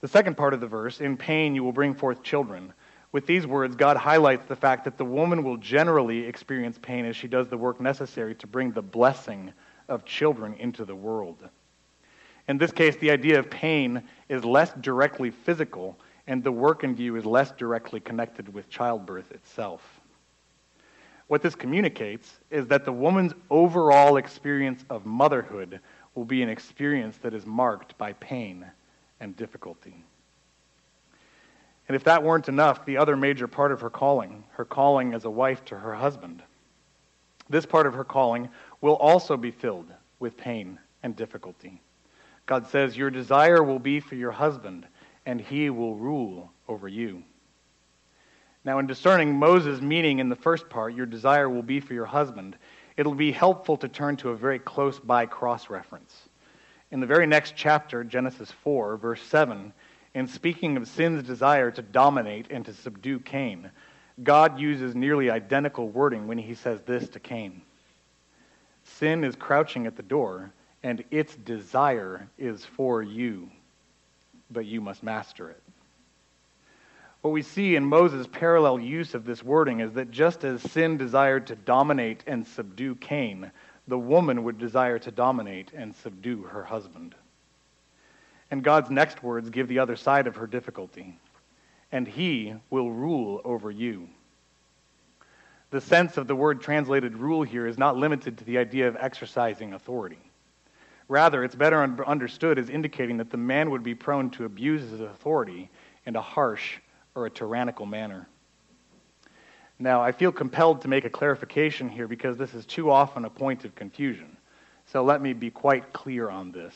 The 0.00 0.08
second 0.08 0.36
part 0.36 0.54
of 0.54 0.60
the 0.60 0.66
verse, 0.66 1.00
in 1.00 1.16
pain 1.16 1.54
you 1.54 1.62
will 1.62 1.72
bring 1.72 1.94
forth 1.94 2.22
children. 2.22 2.72
With 3.12 3.26
these 3.26 3.46
words, 3.46 3.76
God 3.76 3.98
highlights 3.98 4.46
the 4.46 4.56
fact 4.56 4.84
that 4.84 4.96
the 4.96 5.04
woman 5.04 5.44
will 5.44 5.58
generally 5.58 6.24
experience 6.24 6.78
pain 6.80 7.04
as 7.04 7.14
she 7.14 7.28
does 7.28 7.48
the 7.48 7.58
work 7.58 7.78
necessary 7.78 8.34
to 8.36 8.46
bring 8.46 8.72
the 8.72 8.82
blessing 8.82 9.52
of 9.88 10.06
children 10.06 10.54
into 10.54 10.86
the 10.86 10.96
world. 10.96 11.36
In 12.48 12.56
this 12.56 12.72
case, 12.72 12.96
the 12.96 13.10
idea 13.10 13.38
of 13.38 13.50
pain 13.50 14.02
is 14.30 14.44
less 14.44 14.72
directly 14.80 15.30
physical, 15.30 15.98
and 16.26 16.42
the 16.42 16.50
work 16.50 16.84
in 16.84 16.94
view 16.94 17.16
is 17.16 17.26
less 17.26 17.52
directly 17.52 18.00
connected 18.00 18.52
with 18.52 18.70
childbirth 18.70 19.30
itself. 19.30 20.00
What 21.28 21.42
this 21.42 21.54
communicates 21.54 22.40
is 22.50 22.66
that 22.68 22.84
the 22.84 22.92
woman's 22.92 23.32
overall 23.50 24.16
experience 24.16 24.84
of 24.90 25.06
motherhood 25.06 25.80
will 26.14 26.24
be 26.24 26.42
an 26.42 26.48
experience 26.48 27.18
that 27.18 27.34
is 27.34 27.46
marked 27.46 27.96
by 27.98 28.14
pain 28.14 28.66
and 29.20 29.36
difficulty. 29.36 29.94
And 31.88 31.96
if 31.96 32.04
that 32.04 32.22
weren't 32.22 32.48
enough, 32.48 32.84
the 32.84 32.96
other 32.96 33.16
major 33.16 33.48
part 33.48 33.72
of 33.72 33.80
her 33.80 33.90
calling, 33.90 34.44
her 34.52 34.64
calling 34.64 35.14
as 35.14 35.24
a 35.24 35.30
wife 35.30 35.64
to 35.66 35.78
her 35.78 35.94
husband, 35.94 36.42
this 37.48 37.66
part 37.66 37.86
of 37.86 37.94
her 37.94 38.04
calling 38.04 38.48
will 38.80 38.94
also 38.94 39.36
be 39.36 39.50
filled 39.50 39.92
with 40.18 40.36
pain 40.36 40.78
and 41.02 41.16
difficulty. 41.16 41.80
God 42.46 42.66
says, 42.66 42.96
Your 42.96 43.10
desire 43.10 43.62
will 43.62 43.78
be 43.78 44.00
for 44.00 44.14
your 44.14 44.30
husband, 44.30 44.86
and 45.26 45.40
he 45.40 45.70
will 45.70 45.94
rule 45.94 46.50
over 46.68 46.88
you. 46.88 47.22
Now, 48.64 48.78
in 48.78 48.86
discerning 48.86 49.38
Moses' 49.38 49.80
meaning 49.80 50.20
in 50.20 50.28
the 50.28 50.36
first 50.36 50.68
part, 50.68 50.94
your 50.94 51.06
desire 51.06 51.48
will 51.48 51.62
be 51.62 51.80
for 51.80 51.94
your 51.94 52.06
husband, 52.06 52.56
it'll 52.96 53.14
be 53.14 53.32
helpful 53.32 53.76
to 53.78 53.88
turn 53.88 54.16
to 54.18 54.30
a 54.30 54.36
very 54.36 54.58
close 54.58 54.98
by 54.98 55.26
cross 55.26 55.68
reference. 55.68 56.28
In 56.90 57.00
the 57.00 57.06
very 57.06 57.26
next 57.26 57.54
chapter, 57.56 58.04
Genesis 58.04 58.52
4, 58.62 58.96
verse 58.98 59.22
7, 59.22 59.72
in 60.14 60.26
speaking 60.26 60.76
of 60.76 60.88
sin's 60.88 61.22
desire 61.22 61.70
to 61.70 61.82
dominate 61.82 62.46
and 62.50 62.64
to 62.64 62.74
subdue 62.74 63.18
Cain, 63.20 63.70
God 64.22 64.58
uses 64.58 64.94
nearly 64.94 65.30
identical 65.30 65.88
wording 65.88 66.26
when 66.26 66.38
he 66.38 66.54
says 66.54 66.80
this 66.82 67.08
to 67.10 67.20
Cain 67.20 67.62
Sin 68.84 69.24
is 69.24 69.36
crouching 69.36 69.86
at 69.86 69.96
the 69.96 70.02
door, 70.02 70.52
and 70.82 71.04
its 71.10 71.36
desire 71.36 72.28
is 72.36 72.64
for 72.64 73.02
you, 73.02 73.48
but 74.50 74.66
you 74.66 74.80
must 74.80 75.02
master 75.02 75.50
it. 75.50 75.62
What 77.22 77.30
we 77.30 77.42
see 77.42 77.76
in 77.76 77.84
Moses' 77.84 78.26
parallel 78.26 78.80
use 78.80 79.14
of 79.14 79.24
this 79.24 79.44
wording 79.44 79.78
is 79.78 79.92
that 79.92 80.10
just 80.10 80.42
as 80.42 80.60
sin 80.60 80.96
desired 80.96 81.46
to 81.46 81.54
dominate 81.54 82.24
and 82.26 82.44
subdue 82.44 82.96
Cain, 82.96 83.52
the 83.86 83.98
woman 83.98 84.42
would 84.42 84.58
desire 84.58 84.98
to 84.98 85.10
dominate 85.12 85.70
and 85.72 85.94
subdue 85.94 86.42
her 86.42 86.64
husband. 86.64 87.14
And 88.52 88.62
God's 88.62 88.90
next 88.90 89.22
words 89.22 89.48
give 89.48 89.66
the 89.66 89.78
other 89.78 89.96
side 89.96 90.26
of 90.26 90.36
her 90.36 90.46
difficulty. 90.46 91.18
And 91.90 92.06
he 92.06 92.54
will 92.68 92.92
rule 92.92 93.40
over 93.44 93.70
you. 93.70 94.10
The 95.70 95.80
sense 95.80 96.18
of 96.18 96.26
the 96.26 96.36
word 96.36 96.60
translated 96.60 97.16
rule 97.16 97.42
here 97.42 97.66
is 97.66 97.78
not 97.78 97.96
limited 97.96 98.36
to 98.36 98.44
the 98.44 98.58
idea 98.58 98.88
of 98.88 98.96
exercising 99.00 99.72
authority. 99.72 100.18
Rather, 101.08 101.42
it's 101.42 101.54
better 101.54 101.82
understood 101.82 102.58
as 102.58 102.68
indicating 102.68 103.16
that 103.16 103.30
the 103.30 103.38
man 103.38 103.70
would 103.70 103.82
be 103.82 103.94
prone 103.94 104.28
to 104.32 104.44
abuse 104.44 104.82
his 104.82 105.00
authority 105.00 105.70
in 106.04 106.14
a 106.14 106.20
harsh 106.20 106.76
or 107.14 107.24
a 107.24 107.30
tyrannical 107.30 107.86
manner. 107.86 108.28
Now, 109.78 110.02
I 110.02 110.12
feel 110.12 110.30
compelled 110.30 110.82
to 110.82 110.88
make 110.88 111.06
a 111.06 111.10
clarification 111.10 111.88
here 111.88 112.06
because 112.06 112.36
this 112.36 112.52
is 112.52 112.66
too 112.66 112.90
often 112.90 113.24
a 113.24 113.30
point 113.30 113.64
of 113.64 113.74
confusion. 113.74 114.36
So 114.84 115.02
let 115.02 115.22
me 115.22 115.32
be 115.32 115.50
quite 115.50 115.94
clear 115.94 116.28
on 116.28 116.52
this 116.52 116.74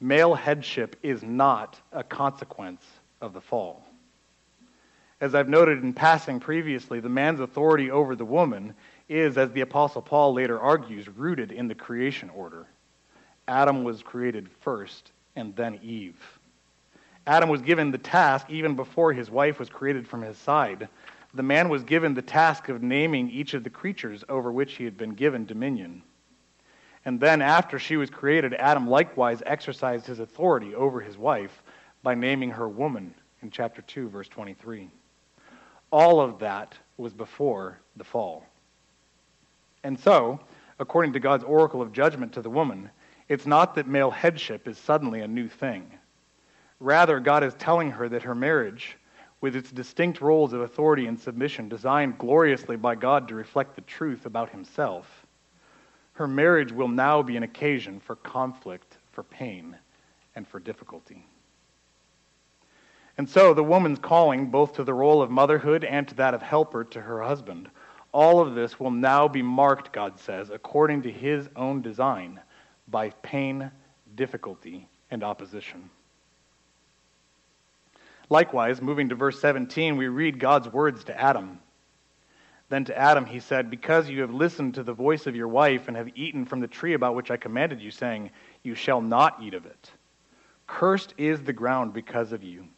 male 0.00 0.34
headship 0.34 0.96
is 1.02 1.22
not 1.22 1.78
a 1.92 2.02
consequence 2.02 2.84
of 3.20 3.32
the 3.32 3.40
fall. 3.40 3.84
As 5.20 5.34
I've 5.34 5.48
noted 5.48 5.82
in 5.82 5.92
passing 5.92 6.40
previously, 6.40 7.00
the 7.00 7.10
man's 7.10 7.40
authority 7.40 7.90
over 7.90 8.16
the 8.16 8.24
woman 8.24 8.74
is, 9.08 9.36
as 9.36 9.50
the 9.52 9.60
Apostle 9.60 10.00
Paul 10.00 10.32
later 10.32 10.58
argues, 10.58 11.08
rooted 11.08 11.52
in 11.52 11.68
the 11.68 11.74
creation 11.74 12.30
order. 12.30 12.66
Adam 13.46 13.84
was 13.84 14.02
created 14.02 14.48
first, 14.60 15.12
and 15.36 15.54
then 15.56 15.78
Eve. 15.82 16.38
Adam 17.26 17.50
was 17.50 17.60
given 17.60 17.90
the 17.90 17.98
task, 17.98 18.48
even 18.48 18.74
before 18.74 19.12
his 19.12 19.30
wife 19.30 19.58
was 19.58 19.68
created 19.68 20.08
from 20.08 20.22
his 20.22 20.38
side, 20.38 20.88
the 21.34 21.42
man 21.42 21.68
was 21.68 21.84
given 21.84 22.14
the 22.14 22.22
task 22.22 22.68
of 22.68 22.82
naming 22.82 23.30
each 23.30 23.54
of 23.54 23.62
the 23.62 23.70
creatures 23.70 24.24
over 24.28 24.50
which 24.50 24.74
he 24.74 24.84
had 24.84 24.96
been 24.96 25.14
given 25.14 25.44
dominion. 25.44 26.02
And 27.04 27.18
then, 27.18 27.40
after 27.40 27.78
she 27.78 27.96
was 27.96 28.10
created, 28.10 28.54
Adam 28.54 28.88
likewise 28.88 29.42
exercised 29.46 30.06
his 30.06 30.20
authority 30.20 30.74
over 30.74 31.00
his 31.00 31.16
wife 31.16 31.62
by 32.02 32.14
naming 32.14 32.50
her 32.50 32.68
woman 32.68 33.14
in 33.42 33.50
chapter 33.50 33.82
2, 33.82 34.08
verse 34.08 34.28
23. 34.28 34.90
All 35.90 36.20
of 36.20 36.38
that 36.40 36.74
was 36.98 37.12
before 37.12 37.80
the 37.96 38.04
fall. 38.04 38.44
And 39.82 39.98
so, 39.98 40.40
according 40.78 41.14
to 41.14 41.20
God's 41.20 41.44
oracle 41.44 41.80
of 41.80 41.92
judgment 41.92 42.34
to 42.34 42.42
the 42.42 42.50
woman, 42.50 42.90
it's 43.28 43.46
not 43.46 43.74
that 43.74 43.86
male 43.86 44.10
headship 44.10 44.68
is 44.68 44.76
suddenly 44.76 45.20
a 45.20 45.28
new 45.28 45.48
thing. 45.48 45.90
Rather, 46.80 47.20
God 47.20 47.44
is 47.44 47.54
telling 47.54 47.90
her 47.90 48.08
that 48.08 48.22
her 48.22 48.34
marriage, 48.34 48.96
with 49.40 49.56
its 49.56 49.70
distinct 49.70 50.20
roles 50.20 50.52
of 50.52 50.60
authority 50.60 51.06
and 51.06 51.18
submission 51.18 51.68
designed 51.68 52.18
gloriously 52.18 52.76
by 52.76 52.94
God 52.94 53.28
to 53.28 53.34
reflect 53.34 53.74
the 53.74 53.82
truth 53.82 54.26
about 54.26 54.50
himself, 54.50 55.19
her 56.20 56.28
marriage 56.28 56.70
will 56.70 56.86
now 56.86 57.22
be 57.22 57.38
an 57.38 57.42
occasion 57.44 57.98
for 57.98 58.14
conflict, 58.14 58.98
for 59.10 59.22
pain, 59.22 59.74
and 60.36 60.46
for 60.46 60.60
difficulty. 60.60 61.24
And 63.16 63.26
so 63.26 63.54
the 63.54 63.64
woman's 63.64 63.98
calling, 63.98 64.50
both 64.50 64.74
to 64.74 64.84
the 64.84 64.92
role 64.92 65.22
of 65.22 65.30
motherhood 65.30 65.82
and 65.82 66.06
to 66.08 66.14
that 66.16 66.34
of 66.34 66.42
helper 66.42 66.84
to 66.84 67.00
her 67.00 67.22
husband, 67.22 67.70
all 68.12 68.38
of 68.38 68.54
this 68.54 68.78
will 68.78 68.90
now 68.90 69.28
be 69.28 69.40
marked, 69.40 69.94
God 69.94 70.20
says, 70.20 70.50
according 70.50 71.00
to 71.04 71.10
his 71.10 71.48
own 71.56 71.80
design, 71.80 72.38
by 72.86 73.08
pain, 73.22 73.70
difficulty, 74.14 74.86
and 75.10 75.24
opposition. 75.24 75.88
Likewise, 78.28 78.82
moving 78.82 79.08
to 79.08 79.14
verse 79.14 79.40
17, 79.40 79.96
we 79.96 80.08
read 80.08 80.38
God's 80.38 80.68
words 80.68 81.02
to 81.04 81.18
Adam. 81.18 81.60
Then 82.70 82.84
to 82.84 82.96
Adam 82.96 83.26
he 83.26 83.40
said, 83.40 83.68
Because 83.68 84.08
you 84.08 84.20
have 84.22 84.32
listened 84.32 84.74
to 84.74 84.84
the 84.84 84.94
voice 84.94 85.26
of 85.26 85.36
your 85.36 85.48
wife 85.48 85.88
and 85.88 85.96
have 85.96 86.08
eaten 86.14 86.46
from 86.46 86.60
the 86.60 86.68
tree 86.68 86.94
about 86.94 87.16
which 87.16 87.30
I 87.30 87.36
commanded 87.36 87.80
you, 87.82 87.90
saying, 87.90 88.30
You 88.62 88.76
shall 88.76 89.00
not 89.00 89.42
eat 89.42 89.54
of 89.54 89.66
it. 89.66 89.90
Cursed 90.68 91.12
is 91.18 91.42
the 91.42 91.52
ground 91.52 91.92
because 91.92 92.30
of 92.32 92.44
you. 92.44 92.68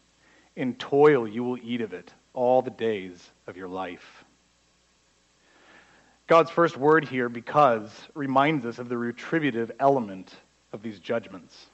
In 0.56 0.74
toil 0.74 1.28
you 1.28 1.44
will 1.44 1.58
eat 1.62 1.82
of 1.82 1.92
it 1.92 2.10
all 2.32 2.62
the 2.62 2.70
days 2.70 3.30
of 3.46 3.58
your 3.58 3.68
life. 3.68 4.24
God's 6.26 6.50
first 6.50 6.78
word 6.78 7.06
here, 7.06 7.28
because, 7.28 7.90
reminds 8.14 8.64
us 8.64 8.78
of 8.78 8.88
the 8.88 8.96
retributive 8.96 9.70
element 9.78 10.34
of 10.72 10.82
these 10.82 10.98
judgments. 11.00 11.66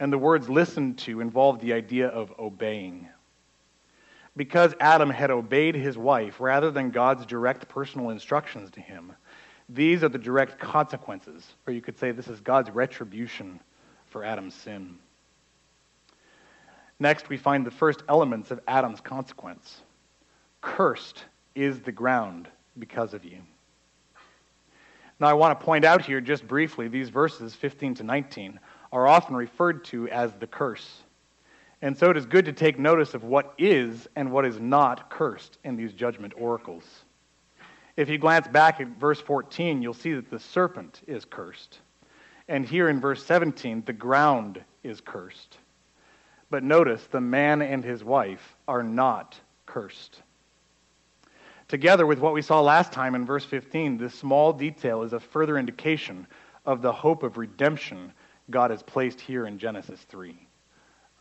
And 0.00 0.12
the 0.12 0.18
words 0.18 0.48
listened 0.48 0.98
to 1.00 1.20
involve 1.20 1.60
the 1.60 1.72
idea 1.72 2.08
of 2.08 2.32
obeying 2.40 3.08
because 4.36 4.74
Adam 4.80 5.10
had 5.10 5.30
obeyed 5.30 5.74
his 5.74 5.98
wife 5.98 6.40
rather 6.40 6.70
than 6.70 6.90
God's 6.90 7.26
direct 7.26 7.68
personal 7.68 8.10
instructions 8.10 8.70
to 8.72 8.80
him, 8.80 9.12
these 9.68 10.02
are 10.02 10.08
the 10.08 10.18
direct 10.18 10.58
consequences, 10.58 11.54
or 11.66 11.72
you 11.72 11.80
could 11.80 11.98
say 11.98 12.10
this 12.10 12.28
is 12.28 12.40
God's 12.40 12.70
retribution 12.70 13.60
for 14.06 14.24
Adam's 14.24 14.54
sin. 14.54 14.98
Next, 16.98 17.28
we 17.28 17.36
find 17.36 17.66
the 17.66 17.70
first 17.70 18.02
elements 18.08 18.50
of 18.50 18.60
Adam's 18.68 19.00
consequence. 19.00 19.80
Cursed 20.60 21.24
is 21.54 21.80
the 21.80 21.92
ground 21.92 22.48
because 22.78 23.14
of 23.14 23.24
you. 23.24 23.38
Now, 25.18 25.28
I 25.28 25.34
want 25.34 25.58
to 25.58 25.64
point 25.64 25.84
out 25.84 26.04
here 26.04 26.20
just 26.20 26.46
briefly 26.46 26.88
these 26.88 27.08
verses 27.08 27.54
15 27.54 27.94
to 27.96 28.02
19 28.02 28.58
are 28.92 29.06
often 29.06 29.36
referred 29.36 29.84
to 29.86 30.08
as 30.08 30.32
the 30.34 30.46
curse. 30.46 31.01
And 31.82 31.98
so 31.98 32.10
it 32.10 32.16
is 32.16 32.26
good 32.26 32.44
to 32.44 32.52
take 32.52 32.78
notice 32.78 33.12
of 33.12 33.24
what 33.24 33.54
is 33.58 34.08
and 34.14 34.30
what 34.30 34.46
is 34.46 34.60
not 34.60 35.10
cursed 35.10 35.58
in 35.64 35.74
these 35.74 35.92
judgment 35.92 36.32
oracles. 36.36 36.84
If 37.96 38.08
you 38.08 38.18
glance 38.18 38.46
back 38.46 38.80
at 38.80 38.86
verse 38.86 39.20
14, 39.20 39.82
you'll 39.82 39.92
see 39.92 40.14
that 40.14 40.30
the 40.30 40.38
serpent 40.38 41.02
is 41.08 41.24
cursed. 41.24 41.80
And 42.48 42.64
here 42.64 42.88
in 42.88 43.00
verse 43.00 43.24
17, 43.26 43.82
the 43.84 43.92
ground 43.92 44.62
is 44.84 45.00
cursed. 45.00 45.58
But 46.50 46.62
notice, 46.62 47.04
the 47.10 47.20
man 47.20 47.62
and 47.62 47.84
his 47.84 48.04
wife 48.04 48.56
are 48.68 48.82
not 48.82 49.38
cursed. 49.66 50.22
Together 51.66 52.06
with 52.06 52.20
what 52.20 52.34
we 52.34 52.42
saw 52.42 52.60
last 52.60 52.92
time 52.92 53.14
in 53.14 53.26
verse 53.26 53.44
15, 53.44 53.98
this 53.98 54.14
small 54.14 54.52
detail 54.52 55.02
is 55.02 55.12
a 55.12 55.20
further 55.20 55.58
indication 55.58 56.26
of 56.64 56.80
the 56.80 56.92
hope 56.92 57.22
of 57.22 57.38
redemption 57.38 58.12
God 58.50 58.70
has 58.70 58.82
placed 58.82 59.20
here 59.20 59.46
in 59.46 59.58
Genesis 59.58 60.00
3. 60.08 60.46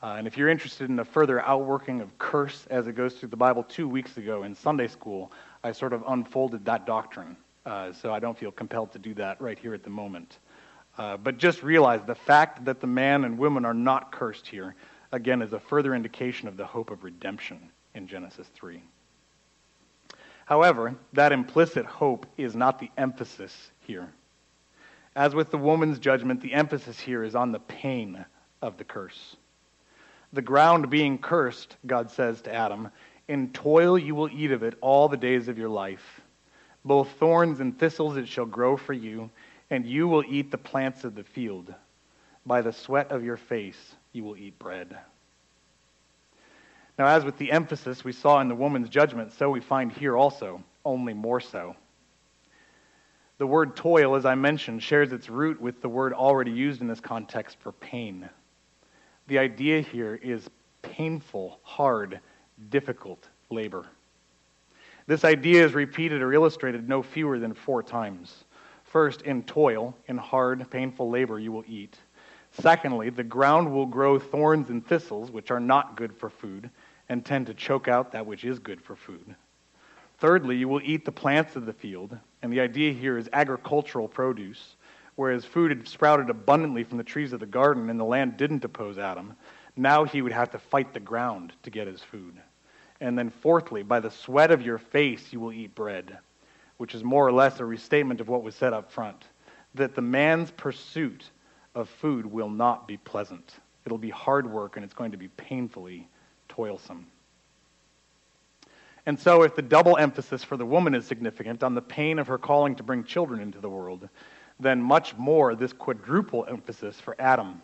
Uh, 0.02 0.16
and 0.18 0.26
if 0.26 0.36
you're 0.36 0.50
interested 0.50 0.90
in 0.90 0.98
a 1.00 1.06
further 1.06 1.40
outworking 1.42 2.02
of 2.02 2.18
curse 2.18 2.66
as 2.72 2.88
it 2.88 2.94
goes 2.94 3.14
through 3.14 3.30
the 3.30 3.38
Bible, 3.38 3.64
two 3.64 3.88
weeks 3.88 4.18
ago 4.18 4.44
in 4.44 4.56
Sunday 4.56 4.88
school, 4.88 5.32
I 5.64 5.72
sort 5.72 5.94
of 5.94 6.04
unfolded 6.08 6.66
that 6.66 6.88
doctrine. 6.88 7.38
Uh, 7.66 7.94
so 7.94 8.12
I 8.12 8.20
don't 8.20 8.38
feel 8.38 8.52
compelled 8.52 8.92
to 8.94 9.00
do 9.00 9.14
that 9.16 9.40
right 9.40 9.60
here 9.60 9.76
at 9.76 9.84
the 9.84 9.92
moment. 9.92 10.40
Uh, 10.98 11.18
but 11.18 11.38
just 11.38 11.62
realize 11.62 12.02
the 12.06 12.16
fact 12.16 12.66
that 12.66 12.82
the 12.82 12.88
man 12.88 13.24
and 13.24 13.38
woman 13.38 13.64
are 13.64 13.74
not 13.74 14.12
cursed 14.12 14.48
here, 14.48 14.76
again, 15.12 15.42
is 15.42 15.54
a 15.54 15.60
further 15.60 15.94
indication 15.94 16.48
of 16.48 16.58
the 16.58 16.66
hope 16.66 16.90
of 16.90 17.04
redemption 17.04 17.70
in 17.94 18.08
Genesis 18.08 18.48
3. 18.56 18.82
However, 20.46 20.96
that 21.14 21.32
implicit 21.32 21.86
hope 21.86 22.26
is 22.38 22.56
not 22.56 22.80
the 22.80 22.90
emphasis 22.98 23.72
here. 23.82 24.12
As 25.16 25.36
with 25.36 25.52
the 25.52 25.58
woman's 25.58 26.00
judgment, 26.00 26.42
the 26.42 26.54
emphasis 26.54 27.00
here 27.00 27.24
is 27.24 27.36
on 27.36 27.52
the 27.52 27.60
pain 27.60 28.26
of 28.62 28.78
the 28.78 28.84
curse. 28.84 29.36
The 30.34 30.42
ground 30.42 30.90
being 30.90 31.18
cursed, 31.18 31.76
God 31.86 32.10
says 32.10 32.42
to 32.44 32.54
Adam, 32.54 32.90
in 33.28 33.52
toil 33.52 33.98
you 33.98 34.16
will 34.16 34.30
eat 34.30 34.52
of 34.52 34.64
it 34.64 34.78
all 34.82 35.10
the 35.10 35.18
days 35.18 35.48
of 35.48 35.58
your 35.58 35.70
life. 35.70 36.22
Both 36.86 37.10
thorns 37.20 37.60
and 37.60 37.78
thistles 37.78 38.18
it 38.18 38.28
shall 38.28 38.46
grow 38.46 38.78
for 38.78 38.94
you, 38.94 39.30
and 39.70 39.86
you 39.86 40.08
will 40.08 40.24
eat 40.28 40.52
the 40.52 40.58
plants 40.58 41.04
of 41.04 41.16
the 41.16 41.24
field. 41.24 41.74
By 42.46 42.62
the 42.62 42.74
sweat 42.74 43.12
of 43.12 43.24
your 43.24 43.38
face 43.38 43.96
you 44.14 44.24
will 44.24 44.38
eat 44.38 44.58
bread. 44.58 44.98
Now, 46.98 47.08
as 47.08 47.24
with 47.24 47.38
the 47.38 47.52
emphasis 47.52 48.04
we 48.04 48.12
saw 48.12 48.42
in 48.42 48.48
the 48.48 48.56
woman's 48.56 48.90
judgment, 48.90 49.34
so 49.34 49.50
we 49.50 49.60
find 49.60 49.92
here 49.92 50.16
also, 50.16 50.64
only 50.86 51.14
more 51.14 51.40
so. 51.40 51.76
The 53.38 53.48
word 53.48 53.76
toil, 53.76 54.16
as 54.16 54.26
I 54.26 54.36
mentioned, 54.36 54.84
shares 54.84 55.12
its 55.12 55.30
root 55.30 55.60
with 55.60 55.82
the 55.82 55.90
word 55.90 56.14
already 56.14 56.52
used 56.52 56.82
in 56.82 56.88
this 56.88 57.00
context 57.00 57.58
for 57.60 57.72
pain. 57.72 58.30
The 59.32 59.40
idea 59.40 59.80
here 59.80 60.20
is 60.22 60.50
painful, 60.82 61.62
hard, 61.64 62.20
difficult 62.70 63.30
labor. 63.50 63.86
This 65.08 65.24
idea 65.24 65.64
is 65.64 65.74
repeated 65.74 66.22
or 66.22 66.34
illustrated 66.34 66.90
no 66.90 67.02
fewer 67.02 67.40
than 67.40 67.54
four 67.54 67.82
times. 67.82 68.44
First, 68.84 69.22
in 69.22 69.44
toil, 69.44 69.96
in 70.10 70.18
hard, 70.18 70.70
painful 70.70 71.10
labor, 71.10 71.40
you 71.40 71.54
will 71.54 71.64
eat. 71.66 71.98
Secondly, 72.60 73.10
the 73.10 73.24
ground 73.24 73.72
will 73.72 73.86
grow 73.86 74.20
thorns 74.20 74.70
and 74.70 74.86
thistles, 74.86 75.32
which 75.32 75.50
are 75.50 75.62
not 75.62 75.96
good 75.96 76.14
for 76.14 76.30
food 76.30 76.70
and 77.08 77.24
tend 77.24 77.48
to 77.48 77.54
choke 77.54 77.88
out 77.88 78.12
that 78.12 78.26
which 78.26 78.44
is 78.44 78.60
good 78.60 78.82
for 78.82 78.98
food. 78.98 79.34
Thirdly, 80.20 80.58
you 80.58 80.68
will 80.68 80.82
eat 80.84 81.06
the 81.06 81.12
plants 81.14 81.56
of 81.56 81.66
the 81.66 81.72
field, 81.72 82.18
and 82.42 82.52
the 82.52 82.60
idea 82.60 82.92
here 82.92 83.18
is 83.18 83.30
agricultural 83.32 84.10
produce. 84.10 84.76
Whereas 85.16 85.46
food 85.46 85.72
had 85.72 85.88
sprouted 85.88 86.30
abundantly 86.30 86.84
from 86.84 86.98
the 86.98 87.04
trees 87.04 87.34
of 87.34 87.40
the 87.40 87.46
garden 87.46 87.90
and 87.90 88.00
the 88.00 88.06
land 88.06 88.38
didn't 88.38 88.66
oppose 88.66 88.98
Adam, 88.98 89.36
now 89.76 90.04
he 90.04 90.22
would 90.22 90.32
have 90.32 90.52
to 90.52 90.60
fight 90.60 90.94
the 90.94 91.00
ground 91.00 91.54
to 91.64 91.70
get 91.70 91.88
his 91.88 92.02
food. 92.02 92.36
And 93.00 93.18
then, 93.18 93.30
fourthly, 93.30 93.84
by 93.84 94.00
the 94.00 94.12
sweat 94.12 94.52
of 94.52 94.62
your 94.62 94.78
face 94.78 95.34
you 95.34 95.40
will 95.40 95.54
eat 95.54 95.76
bread, 95.76 96.18
which 96.78 96.96
is 96.96 97.04
more 97.04 97.26
or 97.26 97.32
less 97.32 97.60
a 97.60 97.66
restatement 97.66 98.22
of 98.22 98.30
what 98.30 98.44
was 98.44 98.56
said 98.56 98.74
up 98.74 98.92
front 98.92 99.26
that 99.76 99.96
the 99.96 100.02
man's 100.02 100.52
pursuit 100.52 101.30
of 101.76 101.90
food 101.90 102.26
will 102.26 102.50
not 102.50 102.88
be 102.88 102.98
pleasant. 102.98 103.56
It'll 103.86 103.98
be 103.98 104.10
hard 104.10 104.52
work 104.52 104.76
and 104.76 104.84
it's 104.84 104.94
going 104.94 105.12
to 105.12 105.18
be 105.18 105.30
painfully 105.30 106.08
toilsome. 106.50 107.08
And 109.06 109.20
so, 109.20 109.42
if 109.42 109.56
the 109.56 109.64
double 109.64 109.98
emphasis 109.98 110.44
for 110.44 110.58
the 110.58 110.66
woman 110.66 110.94
is 110.94 111.08
significant 111.08 111.64
on 111.64 111.74
the 111.74 111.82
pain 111.82 112.20
of 112.20 112.28
her 112.28 112.38
calling 112.38 112.76
to 112.76 112.84
bring 112.84 113.04
children 113.04 113.42
into 113.42 113.60
the 113.60 113.70
world, 113.70 114.08
then 114.62 114.82
much 114.82 115.18
more 115.18 115.56
this 115.56 115.74
quadruple 115.74 116.46
emphasis 116.48 117.00
for 117.00 117.16
Adam 117.20 117.62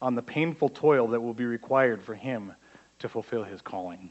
on 0.00 0.14
the 0.14 0.22
painful 0.22 0.68
toil 0.68 1.06
that 1.08 1.20
will 1.20 1.34
be 1.34 1.44
required 1.44 2.02
for 2.02 2.14
him 2.14 2.52
to 2.98 3.08
fulfill 3.08 3.44
his 3.44 3.62
calling. 3.62 4.10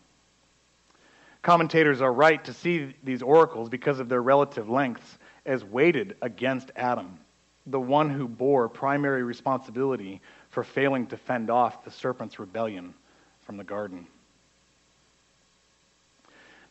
Commentators 1.42 2.02
are 2.02 2.14
right 2.14 2.44
to 2.46 2.54
see 2.54 2.96
these 3.04 3.22
oracles 3.22 3.68
because 3.68 4.00
of 4.00 4.08
their 4.08 4.22
relative 4.22 4.70
lengths 4.70 5.18
as 5.46 5.64
weighted 5.64 6.16
against 6.22 6.72
Adam, 6.76 7.20
the 7.66 7.80
one 7.80 8.10
who 8.10 8.28
bore 8.28 8.70
primary 8.70 9.24
responsibility 9.24 10.22
for 10.50 10.64
failing 10.64 11.08
to 11.08 11.18
fend 11.18 11.50
off 11.50 11.84
the 11.84 11.92
serpent's 11.92 12.40
rebellion 12.40 12.94
from 13.42 13.58
the 13.58 13.64
garden. 13.64 14.08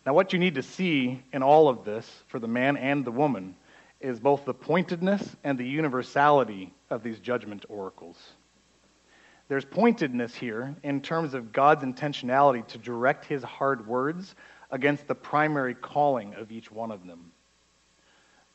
Now, 0.07 0.15
what 0.15 0.33
you 0.33 0.39
need 0.39 0.55
to 0.55 0.63
see 0.63 1.23
in 1.33 1.43
all 1.43 1.69
of 1.69 1.85
this 1.85 2.09
for 2.29 2.39
the 2.39 2.49
man 2.49 2.77
and 2.77 3.05
the 3.05 3.11
woman 3.11 3.55
is 4.01 4.19
both 4.19 4.45
the 4.45 4.55
pointedness 4.55 5.37
and 5.45 5.59
the 5.59 5.67
universality 5.67 6.73
of 6.89 7.03
these 7.03 7.19
judgment 7.19 7.65
oracles. 7.69 8.17
There's 9.49 9.65
pointedness 9.65 10.35
here 10.35 10.75
in 10.83 11.01
terms 11.01 11.35
of 11.35 11.53
God's 11.53 11.85
intentionality 11.85 12.67
to 12.69 12.79
direct 12.79 13.25
his 13.25 13.43
hard 13.43 13.87
words 13.87 14.37
against 14.71 15.09
the 15.09 15.15
primary 15.15 15.75
calling 15.75 16.35
of 16.35 16.53
each 16.53 16.71
one 16.71 16.93
of 16.93 17.05
them. 17.05 17.33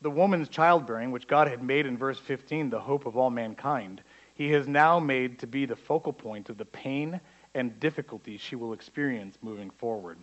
The 0.00 0.10
woman's 0.10 0.48
childbearing, 0.48 1.10
which 1.10 1.26
God 1.26 1.48
had 1.48 1.62
made 1.62 1.86
in 1.86 1.98
verse 1.98 2.18
15 2.18 2.70
the 2.70 2.80
hope 2.80 3.06
of 3.06 3.16
all 3.16 3.30
mankind, 3.30 4.02
he 4.34 4.50
has 4.52 4.66
now 4.66 4.98
made 4.98 5.38
to 5.40 5.46
be 5.46 5.66
the 5.66 5.76
focal 5.76 6.12
point 6.12 6.48
of 6.48 6.58
the 6.58 6.64
pain 6.64 7.20
and 7.54 7.78
difficulty 7.78 8.36
she 8.38 8.56
will 8.56 8.72
experience 8.72 9.36
moving 9.42 9.70
forward. 9.70 10.18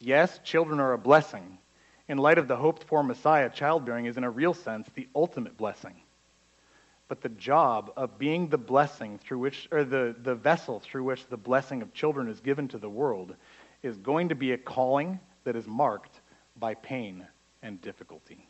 Yes, 0.00 0.40
children 0.42 0.80
are 0.80 0.92
a 0.92 0.98
blessing. 0.98 1.58
In 2.10 2.18
light 2.18 2.38
of 2.38 2.48
the 2.48 2.56
hoped 2.56 2.82
for 2.82 3.04
Messiah, 3.04 3.48
childbearing 3.48 4.06
is, 4.06 4.16
in 4.16 4.24
a 4.24 4.30
real 4.30 4.52
sense, 4.52 4.88
the 4.96 5.06
ultimate 5.14 5.56
blessing. 5.56 5.94
But 7.06 7.20
the 7.20 7.28
job 7.28 7.92
of 7.96 8.18
being 8.18 8.48
the 8.48 8.58
blessing 8.58 9.18
through 9.18 9.38
which, 9.38 9.68
or 9.70 9.84
the, 9.84 10.16
the 10.20 10.34
vessel 10.34 10.80
through 10.80 11.04
which 11.04 11.28
the 11.28 11.36
blessing 11.36 11.82
of 11.82 11.94
children 11.94 12.26
is 12.26 12.40
given 12.40 12.66
to 12.66 12.78
the 12.78 12.90
world, 12.90 13.36
is 13.84 13.96
going 13.96 14.30
to 14.30 14.34
be 14.34 14.50
a 14.50 14.58
calling 14.58 15.20
that 15.44 15.54
is 15.54 15.68
marked 15.68 16.18
by 16.58 16.74
pain 16.74 17.28
and 17.62 17.80
difficulty. 17.80 18.44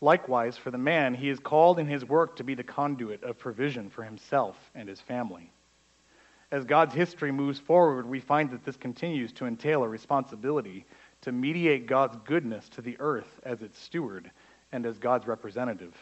Likewise, 0.00 0.56
for 0.56 0.70
the 0.70 0.78
man, 0.78 1.12
he 1.12 1.28
is 1.28 1.40
called 1.40 1.78
in 1.78 1.86
his 1.86 2.06
work 2.06 2.36
to 2.36 2.42
be 2.42 2.54
the 2.54 2.64
conduit 2.64 3.22
of 3.22 3.38
provision 3.38 3.90
for 3.90 4.02
himself 4.02 4.56
and 4.74 4.88
his 4.88 5.02
family. 5.02 5.52
As 6.50 6.64
God's 6.64 6.94
history 6.94 7.32
moves 7.32 7.58
forward, 7.58 8.06
we 8.06 8.20
find 8.20 8.50
that 8.50 8.64
this 8.64 8.76
continues 8.76 9.32
to 9.32 9.44
entail 9.44 9.82
a 9.82 9.88
responsibility 9.88 10.86
to 11.22 11.32
mediate 11.32 11.86
God's 11.86 12.16
goodness 12.24 12.68
to 12.70 12.82
the 12.82 12.96
earth 13.00 13.40
as 13.42 13.62
its 13.62 13.78
steward 13.78 14.30
and 14.70 14.86
as 14.86 14.98
God's 14.98 15.26
representative. 15.26 15.94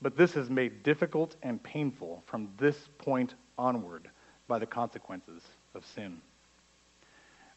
But 0.00 0.16
this 0.16 0.36
is 0.36 0.50
made 0.50 0.82
difficult 0.82 1.36
and 1.42 1.62
painful 1.62 2.22
from 2.26 2.50
this 2.58 2.76
point 2.98 3.34
onward 3.58 4.08
by 4.48 4.58
the 4.58 4.66
consequences 4.66 5.42
of 5.74 5.84
sin. 5.86 6.20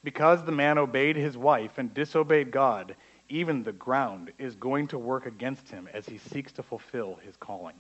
Because 0.04 0.44
the 0.44 0.52
man 0.52 0.78
obeyed 0.78 1.18
his 1.18 1.38
wife 1.38 1.78
and 1.78 1.94
disobeyed 1.94 2.52
God, 2.52 2.96
even 3.28 3.64
the 3.64 3.74
ground 3.74 4.32
is 4.40 4.56
going 4.56 4.88
to 4.88 4.98
work 4.98 5.26
against 5.26 5.70
him 5.70 5.90
as 5.94 6.06
he 6.06 6.18
seeks 6.18 6.54
to 6.54 6.64
fulfill 6.64 7.20
his 7.26 7.36
calling. 7.36 7.76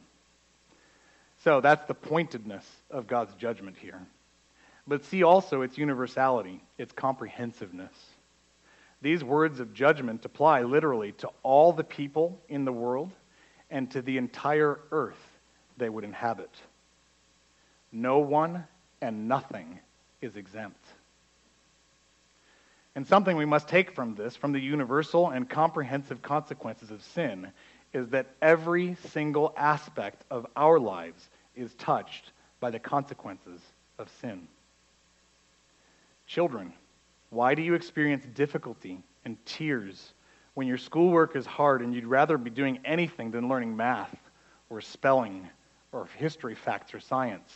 So 1.44 1.62
that's 1.62 1.86
the 1.86 1.94
pointedness 1.94 2.66
of 2.92 3.08
God's 3.08 3.34
judgment 3.36 3.78
here. 3.78 4.02
But 4.86 5.06
see 5.06 5.24
also 5.24 5.62
its 5.62 5.78
universality, 5.78 6.62
its 6.78 6.92
comprehensiveness. 6.92 7.94
These 9.02 9.24
words 9.24 9.60
of 9.60 9.74
judgment 9.74 10.26
apply 10.26 10.64
literally 10.64 11.14
to 11.14 11.30
all 11.42 11.72
the 11.72 11.84
people 11.84 12.40
in 12.50 12.66
the 12.66 12.74
world 12.74 13.12
and 13.70 13.90
to 13.92 14.02
the 14.02 14.18
entire 14.18 14.80
earth 14.92 15.40
they 15.78 15.90
would 15.90 16.04
inhabit. 16.04 16.50
No 17.92 18.20
one 18.20 18.66
and 19.02 19.28
nothing 19.28 19.80
is 20.22 20.36
exempt. 20.36 20.86
And 22.96 23.08
something 23.08 23.38
we 23.38 23.46
must 23.46 23.70
take 23.70 23.96
from 23.96 24.16
this, 24.16 24.36
from 24.36 24.52
the 24.52 24.60
universal 24.60 25.30
and 25.30 25.50
comprehensive 25.50 26.22
consequences 26.22 26.92
of 26.92 27.02
sin, 27.02 27.52
is 27.94 28.10
that 28.10 28.28
every 28.42 28.96
single 29.10 29.54
aspect 29.56 30.24
of 30.30 30.46
our 30.56 30.80
lives 30.80 31.30
is 31.56 31.74
touched 31.76 32.32
by 32.60 32.70
the 32.70 32.80
consequences 32.80 33.62
of 33.98 34.10
sin. 34.22 34.48
Children, 36.28 36.74
why 37.30 37.56
do 37.56 37.62
you 37.62 37.74
experience 37.74 38.26
difficulty 38.34 39.02
and 39.26 39.38
tears 39.46 40.14
when 40.56 40.68
your 40.68 40.78
schoolwork 40.78 41.36
is 41.36 41.46
hard 41.46 41.82
and 41.82 41.94
you'd 41.94 42.06
rather 42.06 42.38
be 42.38 42.50
doing 42.50 42.80
anything 42.84 43.32
than 43.32 43.48
learning 43.48 43.76
math 43.76 44.16
or 44.70 44.82
spelling 44.82 45.48
or 45.92 46.08
history, 46.18 46.56
facts, 46.56 46.94
or 46.94 47.00
science? 47.00 47.54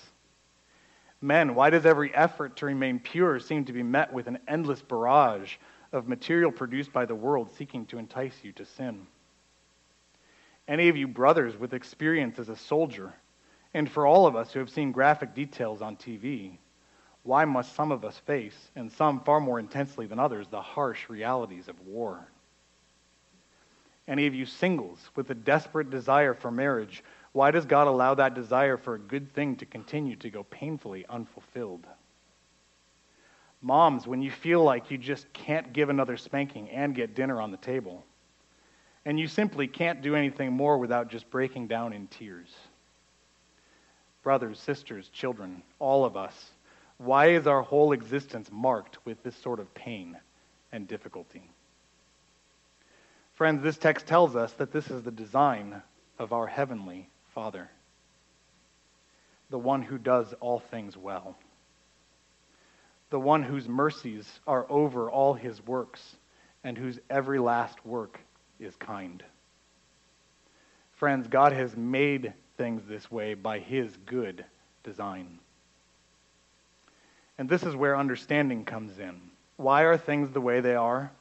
Men, 1.21 1.55
why 1.55 1.69
does 1.69 1.86
every 1.86 2.13
effort 2.13 2.57
to 2.57 2.65
remain 2.65 2.99
pure 2.99 3.39
seem 3.39 3.65
to 3.65 3.73
be 3.73 3.83
met 3.83 4.12
with 4.12 4.27
an 4.27 4.39
endless 4.47 4.81
barrage 4.81 5.55
of 5.91 6.07
material 6.07 6.51
produced 6.51 6.91
by 6.91 7.05
the 7.05 7.15
world 7.15 7.49
seeking 7.55 7.86
to 7.88 7.97
entice 7.97 8.36
you 8.43 8.51
to 8.53 8.65
sin? 8.65 9.07
Any 10.67 10.89
of 10.89 10.97
you 10.97 11.07
brothers 11.07 11.57
with 11.57 11.73
experience 11.73 12.39
as 12.39 12.49
a 12.49 12.55
soldier, 12.55 13.13
and 13.73 13.89
for 13.89 14.05
all 14.05 14.27
of 14.27 14.36
us 14.36 14.51
who 14.51 14.59
have 14.59 14.69
seen 14.69 14.91
graphic 14.91 15.33
details 15.33 15.81
on 15.81 15.95
TV, 15.95 16.57
why 17.23 17.45
must 17.45 17.73
some 17.75 17.91
of 17.91 18.03
us 18.03 18.17
face, 18.19 18.69
and 18.75 18.91
some 18.91 19.21
far 19.21 19.39
more 19.39 19.59
intensely 19.59 20.05
than 20.05 20.19
others, 20.19 20.47
the 20.47 20.62
harsh 20.62 21.09
realities 21.09 21.67
of 21.67 21.79
war? 21.88 22.27
Any 24.07 24.27
of 24.27 24.36
you 24.36 24.45
singles 24.45 24.99
with 25.15 25.29
a 25.29 25.36
desperate 25.36 25.89
desire 25.89 26.33
for 26.33 26.51
marriage, 26.51 27.03
why 27.31 27.51
does 27.51 27.65
God 27.65 27.88
allow 27.88 28.13
that 28.15 28.36
desire 28.36 28.77
for 28.77 28.95
a 28.95 28.99
good 28.99 29.33
thing 29.33 29.55
to 29.57 29.65
continue 29.65 30.17
to 30.17 30.29
go 30.29 30.43
painfully 30.43 31.05
unfulfilled? 31.09 31.88
Moms, 33.62 34.05
when 34.05 34.21
you 34.21 34.29
feel 34.29 34.62
like 34.62 34.91
you 34.91 34.97
just 34.97 35.31
can't 35.31 35.71
give 35.71 35.89
another 35.89 36.17
spanking 36.17 36.69
and 36.69 36.93
get 36.93 37.15
dinner 37.15 37.41
on 37.41 37.51
the 37.51 37.57
table, 37.57 38.03
and 39.05 39.17
you 39.17 39.27
simply 39.27 39.67
can't 39.67 40.01
do 40.01 40.15
anything 40.15 40.51
more 40.51 40.77
without 40.77 41.09
just 41.09 41.29
breaking 41.29 41.67
down 41.67 41.93
in 41.93 42.07
tears. 42.07 42.53
Brothers, 44.21 44.59
sisters, 44.59 45.09
children, 45.09 45.63
all 45.79 46.03
of 46.03 46.17
us, 46.17 46.51
why 46.97 47.32
is 47.32 47.47
our 47.47 47.62
whole 47.62 47.91
existence 47.91 48.49
marked 48.51 49.06
with 49.06 49.21
this 49.23 49.36
sort 49.36 49.60
of 49.60 49.73
pain 49.73 50.17
and 50.71 50.88
difficulty? 50.88 51.49
Friends, 53.34 53.63
this 53.63 53.77
text 53.77 54.06
tells 54.06 54.36
us 54.36 54.53
that 54.53 54.71
this 54.71 54.89
is 54.89 55.03
the 55.03 55.12
design 55.12 55.82
of 56.19 56.34
our 56.34 56.47
heavenly 56.47 57.10
Father, 57.34 57.69
the 59.49 59.58
one 59.58 59.82
who 59.82 59.97
does 59.97 60.34
all 60.39 60.60
things 60.60 60.95
well, 60.95 61.36
the 63.10 63.19
one 63.19 63.43
whose 63.43 63.67
mercies 63.67 64.27
are 64.45 64.65
over 64.69 65.10
all 65.10 65.34
his 65.34 65.65
works, 65.65 66.15
and 66.63 66.77
whose 66.77 66.99
every 67.10 67.39
last 67.39 67.84
work 67.86 68.19
is 68.60 68.75
kind. 68.75 69.23
Friends, 70.93 71.27
God 71.27 71.51
has 71.51 71.75
made 71.75 72.34
things 72.58 72.84
this 72.88 73.12
way 73.12 73.34
by 73.34 73.60
his 73.60 73.97
good 74.06 74.45
design. 74.84 75.39
And 77.37 77.49
this 77.49 77.63
is 77.63 77.75
where 77.75 77.97
understanding 77.97 78.65
comes 78.65 78.99
in. 78.99 79.19
Why 79.57 79.83
are 79.83 79.97
things 79.97 80.31
the 80.31 80.41
way 80.41 80.59
they 80.61 80.75
are? 80.75 81.11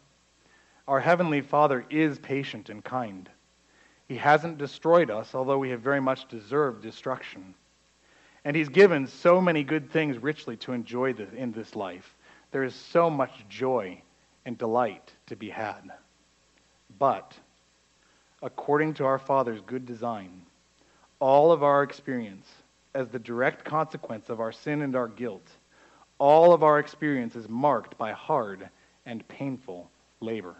Our 0.87 1.01
Heavenly 1.01 1.40
Father 1.40 1.85
is 1.90 2.18
patient 2.18 2.68
and 2.68 2.85
kind. 2.85 3.29
He 4.09 4.16
hasn't 4.16 4.59
destroyed 4.59 5.11
us, 5.11 5.35
although 5.35 5.59
we 5.59 5.70
have 5.70 5.81
very 5.81 6.01
much 6.01 6.29
deserved 6.29 6.83
destruction. 6.83 7.55
And 8.44 8.57
He's 8.57 8.68
given 8.68 9.07
so 9.07 9.40
many 9.40 9.62
good 9.62 9.90
things 9.90 10.18
richly 10.18 10.57
to 10.59 10.72
enjoy 10.72 11.14
in 11.14 11.53
this 11.53 11.77
life. 11.77 12.14
There 12.51 12.64
is 12.64 12.75
so 12.75 13.09
much 13.09 13.33
joy 13.48 14.03
and 14.44 14.59
delight 14.59 15.12
to 15.27 15.37
be 15.37 15.48
had. 15.48 15.92
But, 16.98 17.35
according 18.42 18.94
to 18.94 19.07
our 19.07 19.18
Father's 19.18 19.61
good 19.62 19.87
design, 19.87 20.42
all 21.20 21.53
of 21.53 21.62
our 21.62 21.83
experience, 21.83 22.46
as 22.94 23.09
the 23.09 23.18
direct 23.18 23.64
consequence 23.64 24.29
of 24.29 24.40
our 24.40 24.53
sin 24.53 24.83
and 24.83 24.94
our 24.96 25.09
guilt, 25.09 25.48
all 26.23 26.53
of 26.53 26.63
our 26.63 26.79
experience 26.79 27.35
is 27.35 27.49
marked 27.49 27.99
by 27.99 28.13
hard 28.13 28.69
and 29.07 29.27
painful 29.27 29.91
labor. 30.21 30.55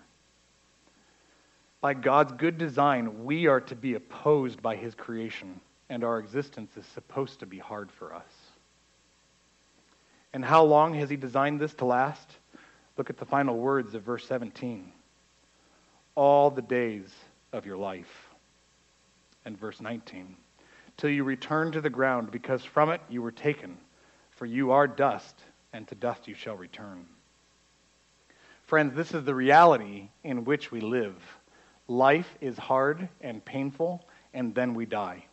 By 1.81 1.95
God's 1.95 2.33
good 2.33 2.59
design, 2.59 3.25
we 3.25 3.47
are 3.47 3.61
to 3.61 3.77
be 3.77 3.95
opposed 3.95 4.61
by 4.61 4.75
His 4.75 4.97
creation, 4.97 5.61
and 5.89 6.03
our 6.03 6.19
existence 6.19 6.77
is 6.77 6.85
supposed 6.87 7.39
to 7.39 7.47
be 7.47 7.61
hard 7.61 7.93
for 7.93 8.13
us. 8.13 8.33
And 10.33 10.45
how 10.45 10.65
long 10.65 10.95
has 10.95 11.09
He 11.09 11.15
designed 11.17 11.61
this 11.61 11.75
to 11.75 11.85
last? 11.85 12.29
Look 12.99 13.09
at 13.09 13.19
the 13.19 13.25
final 13.25 13.57
words 13.57 13.95
of 13.95 14.03
verse 14.03 14.27
17. 14.27 14.91
All 16.17 16.51
the 16.51 16.61
days 16.61 17.07
of 17.53 17.67
your 17.67 17.77
life. 17.77 18.31
And 19.45 19.57
verse 19.57 19.81
19. 19.81 20.35
Till 20.97 21.11
you 21.11 21.23
return 21.23 21.71
to 21.71 21.81
the 21.81 21.89
ground, 21.89 22.33
because 22.33 22.65
from 22.65 22.91
it 22.91 23.01
you 23.09 23.23
were 23.23 23.31
taken, 23.31 23.79
for 24.33 24.45
you 24.45 24.73
are 24.73 24.89
dust 24.89 25.37
and 25.73 25.87
to 25.89 25.95
dust 25.95 26.29
you 26.29 26.35
shall 26.35 26.57
return. 26.57 27.07
Friends, 28.65 28.95
this 28.95 29.13
is 29.13 29.25
the 29.25 29.35
reality 29.35 30.09
in 30.25 30.45
which 30.45 30.71
we 30.71 30.81
live. 30.81 31.15
Life 31.89 32.37
is 32.41 32.57
hard 32.57 33.09
and 33.21 33.45
painful, 33.45 34.05
and 34.33 34.55
then 34.55 34.75
we 34.75 34.87
die. 34.87 35.25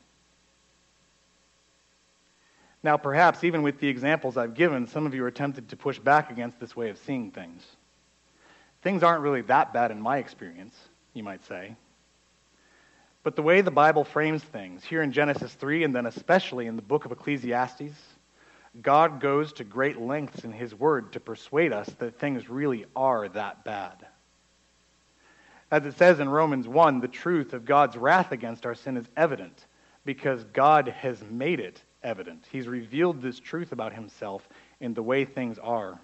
Now, 2.81 2.97
perhaps 2.97 3.43
even 3.43 3.61
with 3.61 3.79
the 3.79 3.87
examples 3.87 4.37
I've 4.37 4.53
given, 4.53 4.87
some 4.87 5.05
of 5.05 5.13
you 5.13 5.23
are 5.25 5.31
tempted 5.31 5.69
to 5.69 5.75
push 5.75 5.99
back 5.99 6.31
against 6.31 6.59
this 6.59 6.75
way 6.75 6.89
of 6.89 6.97
seeing 6.97 7.31
things. 7.31 7.63
Things 8.81 9.03
aren't 9.03 9.21
really 9.21 9.41
that 9.43 9.73
bad 9.73 9.91
in 9.91 10.01
my 10.01 10.17
experience, 10.17 10.75
you 11.13 11.23
might 11.23 11.45
say. 11.45 11.75
But 13.23 13.35
the 13.35 13.41
way 13.41 13.59
the 13.59 13.71
Bible 13.71 14.05
frames 14.05 14.41
things, 14.41 14.83
here 14.83 15.01
in 15.01 15.11
Genesis 15.11 15.53
3, 15.53 15.83
and 15.83 15.93
then 15.93 16.05
especially 16.05 16.67
in 16.67 16.77
the 16.77 16.81
book 16.81 17.03
of 17.03 17.11
Ecclesiastes, 17.11 17.93
God 18.81 19.19
goes 19.19 19.53
to 19.53 19.63
great 19.63 19.99
lengths 19.99 20.43
in 20.43 20.51
His 20.51 20.73
Word 20.73 21.13
to 21.13 21.19
persuade 21.19 21.73
us 21.73 21.87
that 21.99 22.19
things 22.19 22.49
really 22.49 22.85
are 22.95 23.27
that 23.29 23.63
bad. 23.63 24.05
As 25.71 25.85
it 25.85 25.97
says 25.97 26.19
in 26.19 26.29
Romans 26.29 26.67
1, 26.67 26.99
the 26.99 27.07
truth 27.07 27.53
of 27.53 27.65
God's 27.65 27.97
wrath 27.97 28.31
against 28.31 28.65
our 28.65 28.75
sin 28.75 28.97
is 28.97 29.05
evident 29.15 29.65
because 30.05 30.43
God 30.45 30.87
has 30.87 31.21
made 31.29 31.59
it 31.59 31.81
evident. 32.03 32.45
He's 32.51 32.67
revealed 32.67 33.21
this 33.21 33.39
truth 33.39 33.71
about 33.71 33.93
Himself 33.93 34.47
in 34.79 34.93
the 34.93 35.03
way 35.03 35.25
things 35.25 35.59
are. 35.59 35.99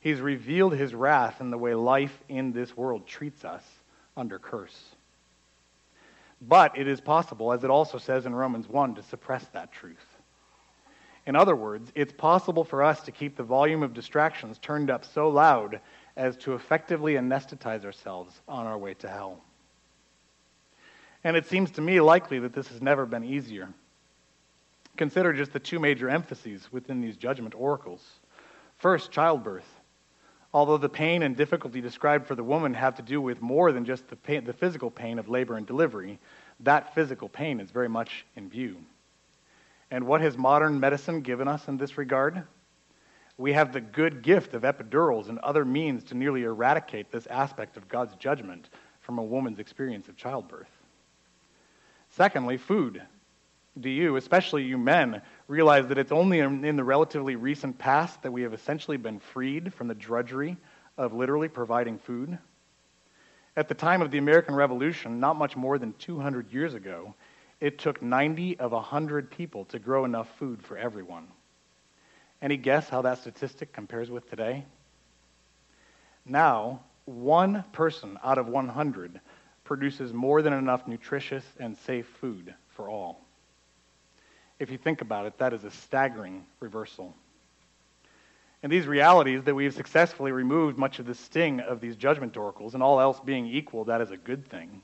He's 0.00 0.20
revealed 0.20 0.74
His 0.74 0.94
wrath 0.94 1.40
in 1.40 1.50
the 1.50 1.58
way 1.58 1.74
life 1.74 2.16
in 2.28 2.52
this 2.52 2.76
world 2.76 3.06
treats 3.06 3.44
us 3.44 3.64
under 4.16 4.38
curse. 4.38 4.94
But 6.40 6.78
it 6.78 6.88
is 6.88 7.00
possible, 7.00 7.52
as 7.52 7.64
it 7.64 7.70
also 7.70 7.98
says 7.98 8.24
in 8.24 8.34
Romans 8.34 8.68
1, 8.68 8.94
to 8.94 9.02
suppress 9.02 9.44
that 9.48 9.72
truth. 9.72 10.09
In 11.30 11.36
other 11.36 11.54
words, 11.54 11.92
it's 11.94 12.12
possible 12.12 12.64
for 12.64 12.82
us 12.82 13.02
to 13.02 13.12
keep 13.12 13.36
the 13.36 13.44
volume 13.44 13.84
of 13.84 13.94
distractions 13.94 14.58
turned 14.58 14.90
up 14.90 15.04
so 15.04 15.28
loud 15.28 15.78
as 16.16 16.36
to 16.38 16.54
effectively 16.54 17.14
anesthetize 17.14 17.84
ourselves 17.84 18.40
on 18.48 18.66
our 18.66 18.76
way 18.76 18.94
to 18.94 19.08
hell. 19.08 19.40
And 21.22 21.36
it 21.36 21.46
seems 21.46 21.70
to 21.70 21.80
me 21.80 22.00
likely 22.00 22.40
that 22.40 22.52
this 22.52 22.66
has 22.66 22.82
never 22.82 23.06
been 23.06 23.22
easier. 23.22 23.68
Consider 24.96 25.32
just 25.32 25.52
the 25.52 25.60
two 25.60 25.78
major 25.78 26.10
emphases 26.10 26.66
within 26.72 27.00
these 27.00 27.16
judgment 27.16 27.54
oracles. 27.56 28.04
First, 28.78 29.12
childbirth. 29.12 29.78
Although 30.52 30.78
the 30.78 30.88
pain 30.88 31.22
and 31.22 31.36
difficulty 31.36 31.80
described 31.80 32.26
for 32.26 32.34
the 32.34 32.42
woman 32.42 32.74
have 32.74 32.96
to 32.96 33.02
do 33.02 33.20
with 33.20 33.40
more 33.40 33.70
than 33.70 33.84
just 33.84 34.08
the, 34.08 34.16
pain, 34.16 34.42
the 34.42 34.52
physical 34.52 34.90
pain 34.90 35.16
of 35.20 35.28
labor 35.28 35.56
and 35.56 35.64
delivery, 35.64 36.18
that 36.58 36.92
physical 36.92 37.28
pain 37.28 37.60
is 37.60 37.70
very 37.70 37.88
much 37.88 38.26
in 38.34 38.48
view. 38.48 38.78
And 39.90 40.06
what 40.06 40.20
has 40.20 40.36
modern 40.36 40.78
medicine 40.78 41.20
given 41.20 41.48
us 41.48 41.66
in 41.68 41.76
this 41.76 41.98
regard? 41.98 42.42
We 43.36 43.54
have 43.54 43.72
the 43.72 43.80
good 43.80 44.22
gift 44.22 44.54
of 44.54 44.62
epidurals 44.62 45.28
and 45.28 45.38
other 45.38 45.64
means 45.64 46.04
to 46.04 46.14
nearly 46.14 46.42
eradicate 46.42 47.10
this 47.10 47.26
aspect 47.26 47.76
of 47.76 47.88
God's 47.88 48.14
judgment 48.16 48.68
from 49.00 49.18
a 49.18 49.24
woman's 49.24 49.58
experience 49.58 50.08
of 50.08 50.16
childbirth. 50.16 50.68
Secondly, 52.10 52.56
food. 52.56 53.02
Do 53.80 53.88
you, 53.88 54.16
especially 54.16 54.64
you 54.64 54.76
men, 54.76 55.22
realize 55.48 55.86
that 55.86 55.98
it's 55.98 56.12
only 56.12 56.40
in 56.40 56.76
the 56.76 56.84
relatively 56.84 57.36
recent 57.36 57.78
past 57.78 58.22
that 58.22 58.32
we 58.32 58.42
have 58.42 58.52
essentially 58.52 58.96
been 58.96 59.20
freed 59.20 59.72
from 59.72 59.88
the 59.88 59.94
drudgery 59.94 60.56
of 60.98 61.14
literally 61.14 61.48
providing 61.48 61.98
food? 61.98 62.36
At 63.56 63.68
the 63.68 63.74
time 63.74 64.02
of 64.02 64.10
the 64.10 64.18
American 64.18 64.54
Revolution, 64.54 65.18
not 65.18 65.36
much 65.36 65.56
more 65.56 65.78
than 65.78 65.94
200 65.94 66.52
years 66.52 66.74
ago, 66.74 67.14
it 67.60 67.78
took 67.78 68.00
90 68.00 68.58
of 68.58 68.72
100 68.72 69.30
people 69.30 69.66
to 69.66 69.78
grow 69.78 70.04
enough 70.04 70.28
food 70.38 70.62
for 70.62 70.78
everyone. 70.78 71.28
Any 72.40 72.56
guess 72.56 72.88
how 72.88 73.02
that 73.02 73.18
statistic 73.18 73.72
compares 73.72 74.10
with 74.10 74.28
today? 74.30 74.64
Now, 76.24 76.80
one 77.04 77.64
person 77.72 78.18
out 78.24 78.38
of 78.38 78.48
100 78.48 79.20
produces 79.64 80.12
more 80.12 80.42
than 80.42 80.52
enough 80.52 80.88
nutritious 80.88 81.44
and 81.58 81.76
safe 81.76 82.06
food 82.20 82.54
for 82.68 82.88
all. 82.88 83.20
If 84.58 84.70
you 84.70 84.78
think 84.78 85.00
about 85.00 85.26
it, 85.26 85.38
that 85.38 85.52
is 85.52 85.64
a 85.64 85.70
staggering 85.70 86.44
reversal. 86.60 87.14
And 88.62 88.70
these 88.70 88.86
realities 88.86 89.42
that 89.44 89.54
we've 89.54 89.72
successfully 89.72 90.32
removed 90.32 90.76
much 90.76 90.98
of 90.98 91.06
the 91.06 91.14
sting 91.14 91.60
of 91.60 91.80
these 91.80 91.96
judgment 91.96 92.36
oracles, 92.36 92.74
and 92.74 92.82
all 92.82 93.00
else 93.00 93.18
being 93.20 93.46
equal, 93.46 93.84
that 93.84 94.00
is 94.00 94.10
a 94.10 94.16
good 94.16 94.46
thing. 94.48 94.82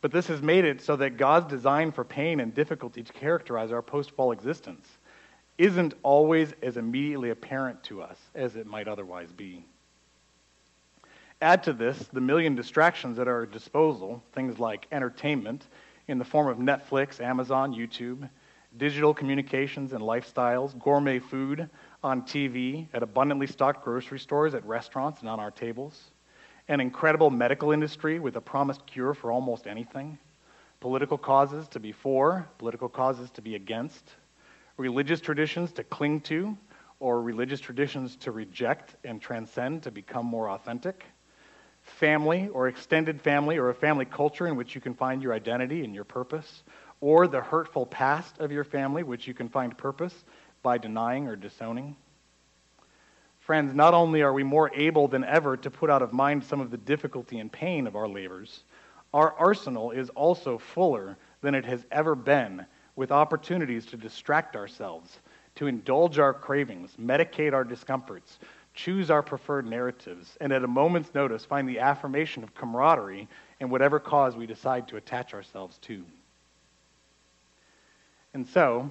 But 0.00 0.12
this 0.12 0.26
has 0.26 0.42
made 0.42 0.64
it 0.64 0.80
so 0.80 0.96
that 0.96 1.16
God's 1.16 1.46
design 1.46 1.92
for 1.92 2.04
pain 2.04 2.40
and 2.40 2.54
difficulty 2.54 3.02
to 3.02 3.12
characterize 3.12 3.72
our 3.72 3.82
post 3.82 4.10
fall 4.12 4.32
existence 4.32 4.86
isn't 5.58 5.94
always 6.02 6.52
as 6.62 6.76
immediately 6.76 7.30
apparent 7.30 7.82
to 7.84 8.02
us 8.02 8.18
as 8.34 8.56
it 8.56 8.66
might 8.66 8.88
otherwise 8.88 9.32
be. 9.32 9.64
Add 11.40 11.62
to 11.64 11.72
this 11.72 12.08
the 12.12 12.20
million 12.20 12.54
distractions 12.54 13.18
at 13.18 13.28
our 13.28 13.46
disposal, 13.46 14.22
things 14.32 14.58
like 14.58 14.86
entertainment 14.92 15.66
in 16.08 16.18
the 16.18 16.24
form 16.24 16.48
of 16.48 16.58
Netflix, 16.58 17.20
Amazon, 17.20 17.74
YouTube, 17.74 18.28
digital 18.76 19.14
communications 19.14 19.92
and 19.92 20.02
lifestyles, 20.02 20.78
gourmet 20.78 21.18
food 21.18 21.68
on 22.04 22.22
TV, 22.22 22.86
at 22.92 23.02
abundantly 23.02 23.46
stocked 23.46 23.82
grocery 23.82 24.18
stores, 24.18 24.54
at 24.54 24.64
restaurants, 24.66 25.20
and 25.20 25.28
on 25.28 25.40
our 25.40 25.50
tables 25.50 26.10
an 26.68 26.80
incredible 26.80 27.30
medical 27.30 27.72
industry 27.72 28.18
with 28.18 28.36
a 28.36 28.40
promised 28.40 28.86
cure 28.86 29.14
for 29.14 29.30
almost 29.30 29.66
anything, 29.66 30.18
political 30.80 31.16
causes 31.16 31.68
to 31.68 31.80
be 31.80 31.92
for, 31.92 32.48
political 32.58 32.88
causes 32.88 33.30
to 33.30 33.42
be 33.42 33.54
against, 33.54 34.04
religious 34.76 35.20
traditions 35.20 35.72
to 35.72 35.84
cling 35.84 36.20
to, 36.20 36.56
or 36.98 37.20
religious 37.22 37.60
traditions 37.60 38.16
to 38.16 38.32
reject 38.32 38.96
and 39.04 39.20
transcend 39.20 39.82
to 39.82 39.90
become 39.90 40.26
more 40.26 40.50
authentic, 40.50 41.04
family 41.82 42.48
or 42.48 42.68
extended 42.68 43.20
family 43.20 43.58
or 43.58 43.70
a 43.70 43.74
family 43.74 44.04
culture 44.04 44.46
in 44.46 44.56
which 44.56 44.74
you 44.74 44.80
can 44.80 44.94
find 44.94 45.22
your 45.22 45.32
identity 45.32 45.84
and 45.84 45.94
your 45.94 46.04
purpose, 46.04 46.64
or 47.00 47.28
the 47.28 47.40
hurtful 47.40 47.86
past 47.86 48.38
of 48.38 48.50
your 48.50 48.64
family, 48.64 49.02
which 49.02 49.26
you 49.28 49.34
can 49.34 49.48
find 49.48 49.76
purpose 49.76 50.24
by 50.62 50.78
denying 50.78 51.28
or 51.28 51.36
disowning. 51.36 51.94
Friends, 53.46 53.74
not 53.74 53.94
only 53.94 54.22
are 54.22 54.32
we 54.32 54.42
more 54.42 54.72
able 54.74 55.06
than 55.06 55.22
ever 55.22 55.56
to 55.56 55.70
put 55.70 55.88
out 55.88 56.02
of 56.02 56.12
mind 56.12 56.42
some 56.42 56.60
of 56.60 56.72
the 56.72 56.76
difficulty 56.76 57.38
and 57.38 57.50
pain 57.50 57.86
of 57.86 57.94
our 57.94 58.08
labors, 58.08 58.64
our 59.14 59.34
arsenal 59.34 59.92
is 59.92 60.10
also 60.10 60.58
fuller 60.58 61.16
than 61.42 61.54
it 61.54 61.64
has 61.64 61.86
ever 61.92 62.16
been 62.16 62.66
with 62.96 63.12
opportunities 63.12 63.86
to 63.86 63.96
distract 63.96 64.56
ourselves, 64.56 65.20
to 65.54 65.68
indulge 65.68 66.18
our 66.18 66.34
cravings, 66.34 66.96
medicate 67.00 67.52
our 67.52 67.62
discomforts, 67.62 68.40
choose 68.74 69.12
our 69.12 69.22
preferred 69.22 69.64
narratives, 69.64 70.36
and 70.40 70.52
at 70.52 70.64
a 70.64 70.66
moment's 70.66 71.14
notice 71.14 71.44
find 71.44 71.68
the 71.68 71.78
affirmation 71.78 72.42
of 72.42 72.52
camaraderie 72.52 73.28
in 73.60 73.70
whatever 73.70 74.00
cause 74.00 74.34
we 74.34 74.46
decide 74.46 74.88
to 74.88 74.96
attach 74.96 75.34
ourselves 75.34 75.78
to. 75.82 76.04
And 78.34 78.44
so, 78.44 78.90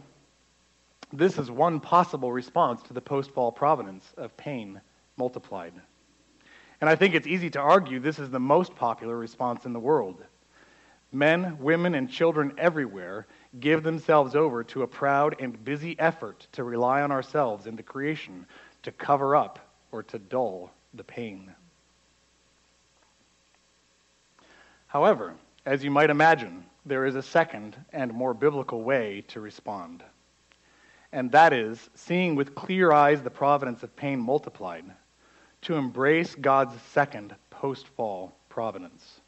this 1.13 1.37
is 1.37 1.51
one 1.51 1.79
possible 1.79 2.31
response 2.31 2.81
to 2.83 2.93
the 2.93 3.01
post 3.01 3.31
fall 3.31 3.51
providence 3.51 4.13
of 4.17 4.35
pain 4.37 4.81
multiplied. 5.17 5.73
And 6.81 6.89
I 6.89 6.95
think 6.95 7.15
it's 7.15 7.27
easy 7.27 7.49
to 7.51 7.59
argue 7.59 7.99
this 7.99 8.19
is 8.19 8.29
the 8.29 8.39
most 8.39 8.75
popular 8.75 9.17
response 9.17 9.65
in 9.65 9.73
the 9.73 9.79
world. 9.79 10.23
Men, 11.11 11.57
women, 11.59 11.95
and 11.95 12.09
children 12.09 12.53
everywhere 12.57 13.27
give 13.59 13.83
themselves 13.83 14.35
over 14.35 14.63
to 14.65 14.81
a 14.83 14.87
proud 14.87 15.35
and 15.39 15.63
busy 15.63 15.97
effort 15.99 16.47
to 16.53 16.63
rely 16.63 17.01
on 17.01 17.11
ourselves 17.11 17.67
and 17.67 17.77
the 17.77 17.83
creation 17.83 18.45
to 18.83 18.91
cover 18.91 19.35
up 19.35 19.59
or 19.91 20.03
to 20.03 20.19
dull 20.19 20.71
the 20.93 21.03
pain. 21.03 21.53
However, 24.87 25.35
as 25.65 25.83
you 25.83 25.91
might 25.91 26.09
imagine, 26.09 26.65
there 26.85 27.05
is 27.05 27.15
a 27.15 27.21
second 27.21 27.77
and 27.93 28.13
more 28.13 28.33
biblical 28.33 28.83
way 28.83 29.23
to 29.29 29.39
respond 29.39 30.03
and 31.15 31.31
that 31.31 31.53
is 31.53 31.89
seeing 31.95 32.35
with 32.35 32.55
clear 32.55 32.91
eyes 32.91 33.21
the 33.21 33.29
providence 33.29 33.83
of 33.83 33.95
pain 33.95 34.19
multiplied, 34.19 34.83
to 35.61 35.75
embrace 35.75 36.35
God's 36.35 36.75
second 36.91 37.33
post 37.49 37.87
fall 37.87 38.35
providence. 38.49 39.21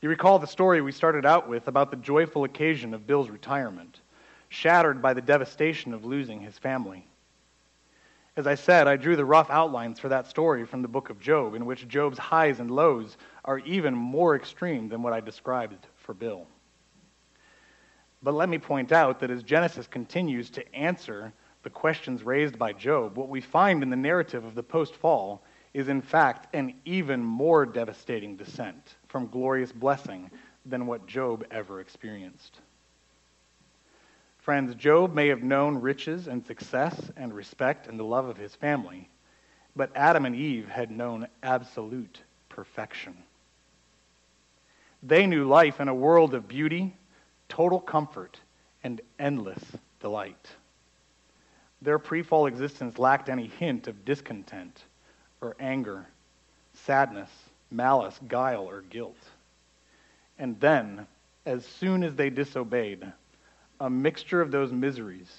You 0.00 0.08
recall 0.08 0.38
the 0.38 0.46
story 0.46 0.80
we 0.80 0.92
started 0.92 1.26
out 1.26 1.48
with 1.48 1.66
about 1.66 1.90
the 1.90 1.96
joyful 1.96 2.44
occasion 2.44 2.94
of 2.94 3.08
Bill's 3.08 3.28
retirement, 3.28 3.98
shattered 4.48 5.02
by 5.02 5.14
the 5.14 5.20
devastation 5.20 5.92
of 5.92 6.04
losing 6.04 6.40
his 6.40 6.56
family. 6.56 7.04
As 8.36 8.46
I 8.46 8.54
said, 8.54 8.86
I 8.86 8.94
drew 8.94 9.16
the 9.16 9.24
rough 9.24 9.50
outlines 9.50 9.98
for 9.98 10.10
that 10.10 10.28
story 10.28 10.64
from 10.64 10.80
the 10.80 10.86
book 10.86 11.10
of 11.10 11.18
Job, 11.18 11.56
in 11.56 11.66
which 11.66 11.88
Job's 11.88 12.18
highs 12.18 12.60
and 12.60 12.70
lows 12.70 13.16
are 13.44 13.58
even 13.58 13.94
more 13.94 14.36
extreme 14.36 14.90
than 14.90 15.02
what 15.02 15.12
I 15.12 15.18
described 15.18 15.88
for 15.96 16.14
Bill. 16.14 16.46
But 18.26 18.34
let 18.34 18.48
me 18.48 18.58
point 18.58 18.90
out 18.90 19.20
that 19.20 19.30
as 19.30 19.44
Genesis 19.44 19.86
continues 19.86 20.50
to 20.50 20.74
answer 20.74 21.32
the 21.62 21.70
questions 21.70 22.24
raised 22.24 22.58
by 22.58 22.72
Job, 22.72 23.16
what 23.16 23.28
we 23.28 23.40
find 23.40 23.84
in 23.84 23.90
the 23.90 23.94
narrative 23.94 24.44
of 24.44 24.56
the 24.56 24.64
post 24.64 24.96
fall 24.96 25.44
is, 25.72 25.86
in 25.86 26.02
fact, 26.02 26.52
an 26.52 26.74
even 26.84 27.22
more 27.22 27.64
devastating 27.64 28.34
descent 28.34 28.96
from 29.06 29.28
glorious 29.28 29.70
blessing 29.70 30.28
than 30.64 30.88
what 30.88 31.06
Job 31.06 31.46
ever 31.52 31.78
experienced. 31.78 32.58
Friends, 34.38 34.74
Job 34.74 35.14
may 35.14 35.28
have 35.28 35.44
known 35.44 35.76
riches 35.76 36.26
and 36.26 36.44
success 36.44 37.12
and 37.16 37.32
respect 37.32 37.86
and 37.86 37.96
the 37.96 38.02
love 38.02 38.26
of 38.26 38.38
his 38.38 38.56
family, 38.56 39.08
but 39.76 39.94
Adam 39.94 40.26
and 40.26 40.34
Eve 40.34 40.68
had 40.68 40.90
known 40.90 41.28
absolute 41.44 42.22
perfection. 42.48 43.18
They 45.00 45.28
knew 45.28 45.44
life 45.44 45.78
in 45.78 45.86
a 45.86 45.94
world 45.94 46.34
of 46.34 46.48
beauty 46.48 46.96
total 47.48 47.80
comfort, 47.80 48.38
and 48.84 49.00
endless 49.18 49.62
delight. 50.00 50.48
Their 51.82 51.98
pre 51.98 52.22
fall 52.22 52.46
existence 52.46 52.98
lacked 52.98 53.28
any 53.28 53.46
hint 53.46 53.88
of 53.88 54.04
discontent 54.04 54.84
or 55.40 55.56
anger, 55.60 56.06
sadness, 56.72 57.30
malice, 57.70 58.18
guile, 58.28 58.68
or 58.68 58.82
guilt. 58.82 59.18
And 60.38 60.58
then, 60.60 61.06
as 61.44 61.64
soon 61.64 62.02
as 62.02 62.14
they 62.14 62.30
disobeyed, 62.30 63.12
a 63.80 63.90
mixture 63.90 64.40
of 64.40 64.50
those 64.50 64.72
miseries, 64.72 65.30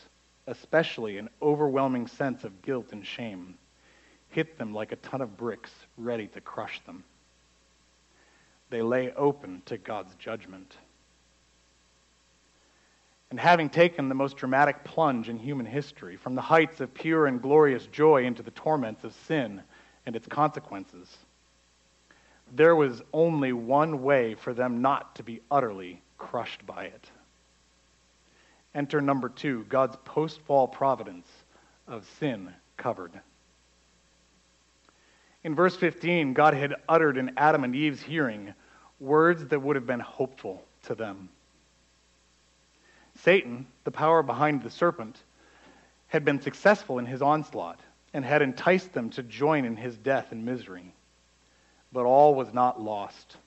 especially 0.45 1.17
an 1.17 1.29
overwhelming 1.41 2.07
sense 2.07 2.43
of 2.43 2.61
guilt 2.61 2.91
and 2.91 3.05
shame, 3.05 3.57
hit 4.29 4.57
them 4.57 4.73
like 4.73 4.91
a 4.91 4.97
ton 4.97 5.21
of 5.21 5.37
bricks 5.37 5.71
ready 5.97 6.27
to 6.27 6.41
crush 6.41 6.79
them. 6.85 7.03
They 8.69 8.81
lay 8.81 9.11
open 9.13 9.61
to 9.65 9.77
God's 9.77 10.13
judgment. 10.15 10.75
And 13.29 13.39
having 13.39 13.69
taken 13.69 14.07
the 14.07 14.15
most 14.15 14.37
dramatic 14.37 14.83
plunge 14.83 15.27
in 15.27 15.37
human 15.37 15.65
history, 15.65 16.15
from 16.15 16.35
the 16.35 16.41
heights 16.41 16.79
of 16.79 16.93
pure 16.93 17.27
and 17.27 17.41
glorious 17.41 17.85
joy 17.87 18.23
into 18.23 18.41
the 18.41 18.51
torments 18.51 19.03
of 19.03 19.13
sin 19.27 19.61
and 20.05 20.15
its 20.15 20.27
consequences, 20.27 21.17
there 22.53 22.75
was 22.75 23.01
only 23.11 23.51
one 23.51 24.01
way 24.01 24.35
for 24.35 24.53
them 24.53 24.81
not 24.81 25.15
to 25.15 25.23
be 25.23 25.41
utterly 25.51 26.01
crushed 26.17 26.65
by 26.65 26.85
it. 26.85 27.11
Enter 28.73 29.01
number 29.01 29.27
two 29.27 29.65
God's 29.67 29.97
post 30.05 30.39
fall 30.41 30.67
providence 30.67 31.27
of 31.87 32.07
sin 32.19 32.53
covered. 32.77 33.19
In 35.43 35.55
verse 35.55 35.75
15, 35.75 36.33
God 36.33 36.53
had 36.53 36.75
uttered 36.87 37.17
in 37.17 37.31
Adam 37.37 37.63
and 37.63 37.75
Eve's 37.75 38.01
hearing 38.01 38.53
words 38.99 39.45
that 39.47 39.61
would 39.61 39.75
have 39.75 39.85
been 39.85 39.99
hopeful 39.99 40.63
to 40.83 40.95
them. 40.95 41.29
Satan, 43.23 43.67
the 43.84 43.91
power 43.91 44.23
behind 44.23 44.62
the 44.62 44.69
serpent, 44.69 45.17
had 46.08 46.23
been 46.23 46.41
successful 46.41 46.99
in 46.99 47.06
his 47.06 47.21
onslaught 47.21 47.80
and 48.13 48.23
had 48.23 48.41
enticed 48.41 48.93
them 48.93 49.10
to 49.12 49.23
join 49.23 49.65
in 49.65 49.75
his 49.75 49.97
death 49.97 50.32
and 50.32 50.45
misery. 50.45 50.93
But 51.91 52.06
all 52.06 52.36
was 52.36 52.53
not 52.53 52.82
lost. 52.82 53.38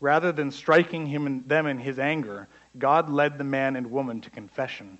Rather 0.00 0.32
than 0.32 0.50
striking 0.50 1.06
him 1.06 1.26
and 1.26 1.48
them 1.48 1.66
in 1.66 1.78
his 1.78 1.98
anger, 1.98 2.48
God 2.78 3.08
led 3.08 3.38
the 3.38 3.44
man 3.44 3.76
and 3.76 3.90
woman 3.90 4.20
to 4.22 4.30
confession, 4.30 4.98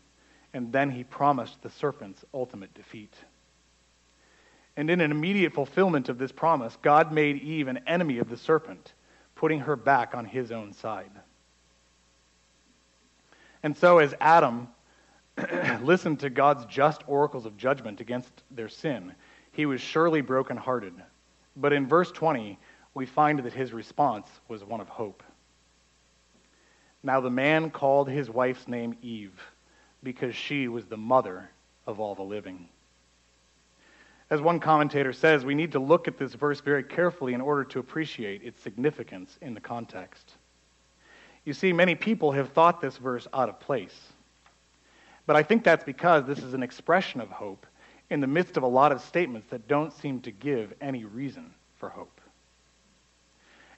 and 0.53 0.73
then 0.73 0.91
he 0.91 1.05
promised 1.05 1.61
the 1.63 1.71
serpent's 1.71 2.25
ultimate 2.33 2.73
defeat. 2.75 3.13
And 4.77 4.91
in 4.91 5.01
an 5.01 5.11
immediate 5.11 5.53
fulfillment 5.53 6.09
of 6.09 6.19
this 6.19 6.33
promise, 6.33 6.77
God 6.81 7.13
made 7.13 7.43
Eve 7.43 7.69
an 7.69 7.81
enemy 7.87 8.19
of 8.19 8.29
the 8.29 8.37
serpent, 8.37 8.93
putting 9.35 9.61
her 9.61 9.77
back 9.77 10.15
on 10.15 10.25
his 10.25 10.51
own 10.51 10.73
side. 10.73 11.11
And 13.65 13.75
so, 13.75 13.97
as 13.97 14.15
Adam 14.21 14.69
listened 15.83 16.21
to 16.21 16.29
God's 16.29 16.67
just 16.67 17.03
oracles 17.09 17.47
of 17.47 17.57
judgment 17.57 18.03
against 18.03 18.43
their 18.51 18.69
sin, 18.69 19.15
he 19.53 19.65
was 19.65 19.81
surely 19.81 20.21
brokenhearted. 20.21 20.93
But 21.57 21.73
in 21.73 21.89
verse 21.89 22.13
20, 22.13 22.59
we 22.93 23.07
find 23.07 23.39
that 23.39 23.55
his 23.55 23.73
response 23.73 24.29
was 24.49 24.63
one 24.63 24.83
of 24.83 24.89
hope. 24.91 25.23
Now 27.03 27.23
the 27.23 27.31
man 27.31 27.71
called 27.71 28.11
his 28.11 28.29
wife's 28.29 28.69
name 28.69 28.99
Eve, 29.01 29.41
because 30.03 30.35
she 30.35 30.69
was 30.69 30.85
the 30.85 30.99
mother 30.99 31.49
of 31.87 32.01
all 32.01 32.15
the 32.15 32.23
living. 32.23 32.69
As 34.29 34.43
one 34.43 34.61
commentator 34.61 35.15
says, 35.15 35.43
we 35.43 35.55
need 35.55 35.73
to 35.73 35.79
look 35.79 36.07
at 36.07 36.19
this 36.19 36.35
verse 36.35 36.61
very 36.61 36.83
carefully 36.83 37.33
in 37.33 37.41
order 37.41 37.65
to 37.65 37.79
appreciate 37.79 38.43
its 38.43 38.61
significance 38.61 39.39
in 39.41 39.55
the 39.55 39.61
context. 39.61 40.35
You 41.45 41.53
see, 41.53 41.73
many 41.73 41.95
people 41.95 42.33
have 42.33 42.51
thought 42.51 42.81
this 42.81 42.97
verse 42.97 43.27
out 43.33 43.49
of 43.49 43.61
place. 43.61 44.13
But 45.27 45.37
I 45.37 45.43
think 45.43 45.65
that's 45.65 45.85
because 45.85 46.25
this 46.27 46.39
is 46.39 46.55
an 46.55 46.63
expression 46.63 47.21
of 47.21 47.29
hope 47.29 47.67
in 48.11 48.21
the 48.21 48.27
midst 48.27 48.57
of 48.57 48.63
a 48.63 48.69
lot 48.69 48.93
of 48.93 49.01
statements 49.01 49.49
that 49.51 49.67
don't 49.69 49.93
seem 49.93 50.21
to 50.23 50.31
give 50.31 50.73
any 50.81 51.05
reason 51.05 51.53
for 51.77 51.89
hope. 51.89 52.21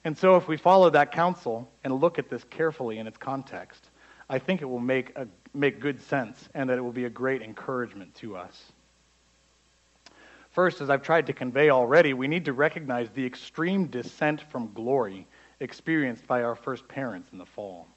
And 0.03 0.17
so, 0.17 0.35
if 0.37 0.47
we 0.47 0.55
follow 0.57 0.89
that 0.91 1.11
counsel 1.11 1.69
and 1.83 1.93
look 1.93 2.19
at 2.19 2.29
this 2.29 2.43
carefully 2.49 2.99
in 2.99 3.07
its 3.07 3.17
context, 3.17 3.89
I 4.29 4.39
think 4.39 4.61
it 4.61 4.65
will 4.65 4.79
make, 4.79 5.17
a, 5.17 5.27
make 5.53 5.79
good 5.79 6.01
sense 6.01 6.47
and 6.53 6.69
that 6.69 6.77
it 6.77 6.81
will 6.81 6.91
be 6.91 7.05
a 7.05 7.09
great 7.09 7.41
encouragement 7.41 8.13
to 8.15 8.37
us. 8.37 8.71
First, 10.51 10.81
as 10.81 10.89
I've 10.89 11.03
tried 11.03 11.27
to 11.27 11.33
convey 11.33 11.69
already, 11.69 12.13
we 12.13 12.27
need 12.27 12.45
to 12.45 12.53
recognize 12.53 13.09
the 13.09 13.25
extreme 13.25 13.87
descent 13.87 14.41
from 14.49 14.71
glory 14.73 15.27
experienced 15.59 16.27
by 16.27 16.43
our 16.43 16.55
first 16.55 16.87
parents 16.87 17.29
in 17.31 17.37
the 17.37 17.45
fall. 17.45 17.87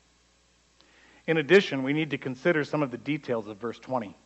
In 1.26 1.36
addition, 1.36 1.82
we 1.82 1.92
need 1.92 2.10
to 2.10 2.18
consider 2.18 2.64
some 2.64 2.82
of 2.82 2.90
the 2.90 2.98
details 2.98 3.46
of 3.46 3.58
verse 3.58 3.78
20. 3.78 4.16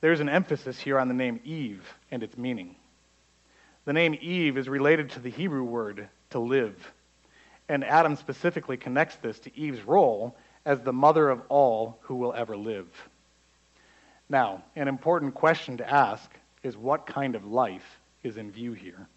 There's 0.00 0.20
an 0.20 0.28
emphasis 0.28 0.78
here 0.78 0.98
on 0.98 1.08
the 1.08 1.14
name 1.14 1.40
Eve 1.44 1.82
and 2.10 2.22
its 2.22 2.36
meaning. 2.36 2.76
The 3.84 3.92
name 3.92 4.16
Eve 4.20 4.58
is 4.58 4.68
related 4.68 5.10
to 5.10 5.20
the 5.20 5.30
Hebrew 5.30 5.64
word 5.64 6.08
to 6.30 6.38
live, 6.38 6.92
And 7.68 7.84
Adam 7.84 8.16
specifically 8.16 8.76
connects 8.76 9.16
this 9.16 9.38
to 9.40 9.58
Eve's 9.58 9.82
role 9.82 10.36
as 10.64 10.80
the 10.80 10.92
mother 10.92 11.30
of 11.30 11.42
all 11.48 11.98
who 12.02 12.16
will 12.16 12.32
ever 12.32 12.56
live. 12.56 12.86
Now, 14.28 14.62
an 14.74 14.88
important 14.88 15.34
question 15.34 15.76
to 15.78 15.88
ask 15.88 16.30
is 16.62 16.76
what 16.76 17.06
kind 17.06 17.34
of 17.34 17.44
life 17.44 18.00
is 18.22 18.36
in 18.36 18.50
view 18.50 18.72
here? 18.72 19.08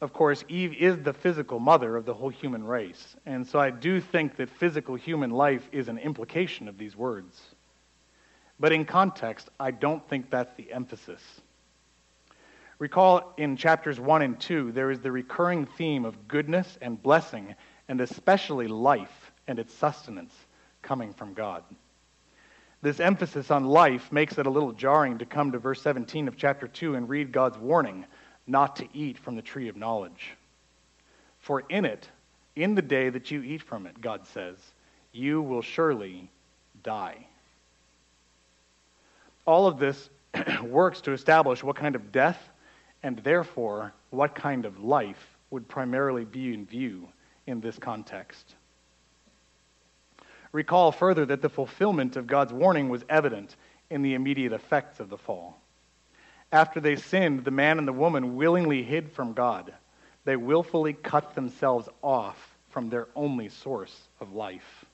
Of 0.00 0.12
course, 0.12 0.44
Eve 0.48 0.74
is 0.74 0.96
the 0.98 1.12
physical 1.12 1.58
mother 1.58 1.96
of 1.96 2.04
the 2.04 2.14
whole 2.14 2.28
human 2.28 2.64
race, 2.64 3.16
and 3.26 3.44
so 3.44 3.58
I 3.58 3.70
do 3.70 4.00
think 4.00 4.36
that 4.36 4.48
physical 4.48 4.94
human 4.94 5.30
life 5.30 5.68
is 5.72 5.88
an 5.88 5.98
implication 5.98 6.68
of 6.68 6.78
these 6.78 6.94
words. 6.94 7.40
But 8.60 8.72
in 8.72 8.84
context, 8.84 9.48
I 9.58 9.72
don't 9.72 10.08
think 10.08 10.30
that's 10.30 10.54
the 10.56 10.72
emphasis. 10.72 11.22
Recall 12.78 13.32
in 13.36 13.56
chapters 13.56 13.98
1 13.98 14.22
and 14.22 14.38
2, 14.38 14.70
there 14.70 14.92
is 14.92 15.00
the 15.00 15.10
recurring 15.10 15.66
theme 15.66 16.04
of 16.04 16.28
goodness 16.28 16.78
and 16.80 17.02
blessing, 17.02 17.56
and 17.88 18.00
especially 18.00 18.68
life 18.68 19.32
and 19.48 19.58
its 19.58 19.74
sustenance 19.74 20.34
coming 20.80 21.12
from 21.12 21.34
God. 21.34 21.64
This 22.82 23.00
emphasis 23.00 23.50
on 23.50 23.64
life 23.64 24.12
makes 24.12 24.38
it 24.38 24.46
a 24.46 24.50
little 24.50 24.70
jarring 24.70 25.18
to 25.18 25.26
come 25.26 25.50
to 25.50 25.58
verse 25.58 25.82
17 25.82 26.28
of 26.28 26.36
chapter 26.36 26.68
2 26.68 26.94
and 26.94 27.08
read 27.08 27.32
God's 27.32 27.58
warning 27.58 28.06
not 28.48 28.76
to 28.76 28.88
eat 28.94 29.18
from 29.18 29.36
the 29.36 29.42
tree 29.42 29.68
of 29.68 29.76
knowledge. 29.76 30.30
For 31.40 31.60
in 31.68 31.84
it, 31.84 32.08
in 32.56 32.74
the 32.74 32.82
day 32.82 33.10
that 33.10 33.30
you 33.30 33.42
eat 33.42 33.62
from 33.62 33.86
it, 33.86 34.00
God 34.00 34.26
says, 34.26 34.56
you 35.12 35.42
will 35.42 35.62
surely 35.62 36.30
die. 36.82 37.26
All 39.46 39.66
of 39.66 39.78
this 39.78 40.10
works 40.62 41.00
to 41.02 41.12
establish 41.12 41.62
what 41.62 41.76
kind 41.76 41.94
of 41.94 42.12
death 42.12 42.48
and 43.02 43.18
therefore 43.18 43.92
what 44.10 44.34
kind 44.34 44.64
of 44.64 44.82
life 44.82 45.36
would 45.50 45.68
primarily 45.68 46.24
be 46.24 46.52
in 46.52 46.66
view 46.66 47.08
in 47.46 47.60
this 47.60 47.78
context. 47.78 48.54
Recall 50.52 50.92
further 50.92 51.26
that 51.26 51.42
the 51.42 51.48
fulfillment 51.48 52.16
of 52.16 52.26
God's 52.26 52.52
warning 52.52 52.88
was 52.88 53.04
evident 53.08 53.56
in 53.90 54.02
the 54.02 54.14
immediate 54.14 54.52
effects 54.52 55.00
of 55.00 55.08
the 55.08 55.18
fall. 55.18 55.58
After 56.50 56.80
they 56.80 56.96
sinned, 56.96 57.44
the 57.44 57.50
man 57.50 57.78
and 57.78 57.86
the 57.86 57.92
woman 57.92 58.36
willingly 58.36 58.82
hid 58.82 59.12
from 59.12 59.34
God. 59.34 59.74
They 60.24 60.36
willfully 60.36 60.94
cut 60.94 61.34
themselves 61.34 61.88
off 62.02 62.56
from 62.70 62.88
their 62.88 63.08
only 63.14 63.48
source 63.48 64.08
of 64.20 64.32
life. 64.32 64.84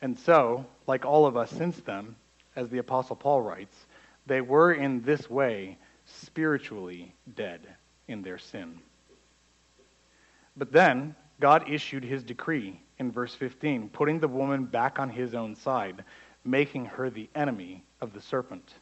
And 0.00 0.18
so, 0.18 0.66
like 0.86 1.04
all 1.04 1.26
of 1.26 1.36
us 1.36 1.50
since 1.50 1.80
then, 1.80 2.14
as 2.56 2.68
the 2.68 2.78
Apostle 2.78 3.16
Paul 3.16 3.42
writes, 3.42 3.86
they 4.26 4.40
were 4.40 4.72
in 4.72 5.02
this 5.02 5.28
way 5.28 5.78
spiritually 6.06 7.14
dead 7.34 7.60
in 8.06 8.22
their 8.22 8.38
sin. 8.38 8.78
But 10.56 10.72
then, 10.72 11.14
God 11.40 11.68
issued 11.68 12.04
his 12.04 12.22
decree 12.22 12.80
in 12.98 13.10
verse 13.10 13.34
15, 13.34 13.88
putting 13.88 14.20
the 14.20 14.28
woman 14.28 14.64
back 14.64 14.98
on 14.98 15.10
his 15.10 15.34
own 15.34 15.56
side, 15.56 16.04
making 16.44 16.86
her 16.86 17.10
the 17.10 17.28
enemy 17.34 17.82
of 18.00 18.12
the 18.12 18.20
serpent. 18.20 18.74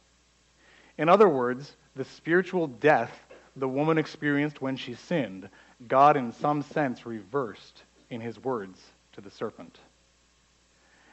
In 0.97 1.09
other 1.09 1.29
words, 1.29 1.75
the 1.95 2.05
spiritual 2.05 2.67
death 2.67 3.11
the 3.55 3.67
woman 3.67 3.97
experienced 3.97 4.61
when 4.61 4.75
she 4.75 4.95
sinned, 4.95 5.49
God 5.87 6.17
in 6.17 6.31
some 6.31 6.61
sense 6.61 7.05
reversed 7.05 7.83
in 8.09 8.21
his 8.21 8.43
words 8.43 8.79
to 9.13 9.21
the 9.21 9.29
serpent. 9.29 9.77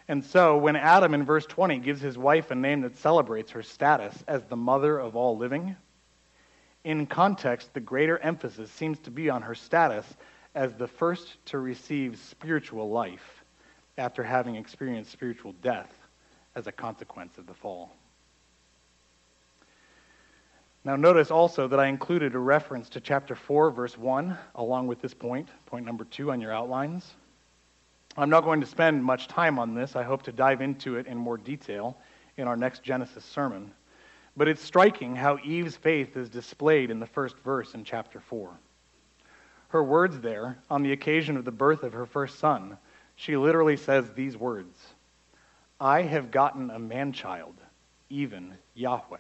And 0.09 0.25
so, 0.25 0.57
when 0.57 0.75
Adam 0.75 1.15
in 1.15 1.25
verse 1.25 1.47
20 1.47 1.79
gives 1.79 2.01
his 2.01 2.19
wife 2.19 2.51
a 2.51 2.55
name 2.55 2.81
that 2.81 2.97
celebrates 2.97 3.53
her 3.53 3.63
status 3.63 4.25
as 4.27 4.43
the 4.45 4.57
mother 4.57 4.99
of 4.99 5.15
all 5.15 5.37
living, 5.37 5.77
in 6.83 7.07
context, 7.07 7.73
the 7.75 7.81
greater 7.81 8.19
emphasis 8.19 8.71
seems 8.71 8.99
to 9.01 9.11
be 9.11 9.29
on 9.29 9.43
her 9.43 9.55
status 9.55 10.07
as 10.55 10.75
the 10.75 10.89
first 10.89 11.37
to 11.47 11.59
receive 11.59 12.19
spiritual 12.19 12.89
life 12.89 13.45
after 13.99 14.23
having 14.23 14.57
experienced 14.57 15.13
spiritual 15.13 15.53
death 15.63 15.93
as 16.55 16.67
a 16.67 16.73
consequence 16.73 17.37
of 17.39 17.47
the 17.47 17.55
fall. 17.55 17.95
Now, 20.83 20.97
notice 20.97 21.31
also 21.31 21.69
that 21.69 21.79
I 21.79 21.89
included 21.89 22.35
a 22.35 22.39
reference 22.39 22.89
to 22.91 23.01
chapter 23.01 23.35
4, 23.35 23.71
verse 23.71 23.99
1, 23.99 24.37
along 24.55 24.87
with 24.87 25.03
this 25.03 25.13
point, 25.13 25.49
point 25.67 25.85
number 25.85 26.05
2 26.05 26.33
on 26.33 26.41
your 26.41 26.53
outlines. 26.53 27.15
I'm 28.17 28.31
not 28.31 28.45
going 28.45 28.63
to 28.63 28.67
spend 28.67 29.05
much 29.05 29.29
time 29.29 29.59
on 29.59 29.75
this. 29.75 29.95
I 29.95 30.03
hope 30.03 30.23
to 30.23 30.33
dive 30.33 30.63
into 30.63 30.97
it 30.97 31.07
in 31.07 31.19
more 31.19 31.37
detail 31.37 31.99
in 32.39 32.49
our 32.49 32.57
next 32.57 32.83
Genesis 32.83 33.25
sermon. 33.25 33.73
But 34.39 34.49
it's 34.49 34.63
striking 34.63 35.15
how 35.15 35.39
Eve's 35.45 35.77
faith 35.77 36.17
is 36.17 36.31
displayed 36.31 36.91
in 36.91 36.99
the 36.99 37.07
first 37.07 37.37
verse 37.41 37.75
in 37.75 37.85
chapter 37.85 38.19
4. 38.19 38.51
Her 39.69 39.85
words 39.85 40.19
there, 40.21 40.59
on 40.71 40.83
the 40.83 40.93
occasion 40.93 41.37
of 41.37 41.45
the 41.45 41.53
birth 41.53 41.83
of 41.83 41.93
her 41.93 42.07
first 42.07 42.39
son, 42.39 42.79
she 43.17 43.37
literally 43.37 43.77
says 43.77 44.11
these 44.13 44.37
words 44.37 44.79
I 45.79 46.03
have 46.03 46.31
gotten 46.31 46.71
a 46.71 46.79
man 46.79 47.13
child, 47.13 47.55
even 48.09 48.57
Yahweh. 48.75 49.19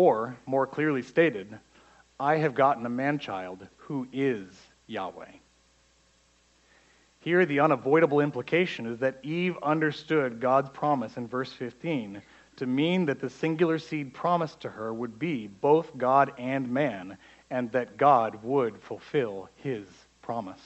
Or, 0.00 0.36
more 0.46 0.64
clearly 0.64 1.02
stated, 1.02 1.58
I 2.20 2.36
have 2.36 2.54
gotten 2.54 2.86
a 2.86 2.88
man 2.88 3.18
child 3.18 3.66
who 3.78 4.06
is 4.12 4.46
Yahweh. 4.86 5.32
Here, 7.18 7.44
the 7.44 7.58
unavoidable 7.58 8.20
implication 8.20 8.86
is 8.86 9.00
that 9.00 9.18
Eve 9.24 9.56
understood 9.60 10.40
God's 10.40 10.68
promise 10.68 11.16
in 11.16 11.26
verse 11.26 11.52
15 11.52 12.22
to 12.58 12.66
mean 12.66 13.06
that 13.06 13.18
the 13.18 13.28
singular 13.28 13.80
seed 13.80 14.14
promised 14.14 14.60
to 14.60 14.68
her 14.68 14.94
would 14.94 15.18
be 15.18 15.48
both 15.48 15.98
God 15.98 16.32
and 16.38 16.70
man, 16.70 17.18
and 17.50 17.72
that 17.72 17.96
God 17.96 18.44
would 18.44 18.80
fulfill 18.80 19.48
his 19.56 19.84
promise. 20.22 20.62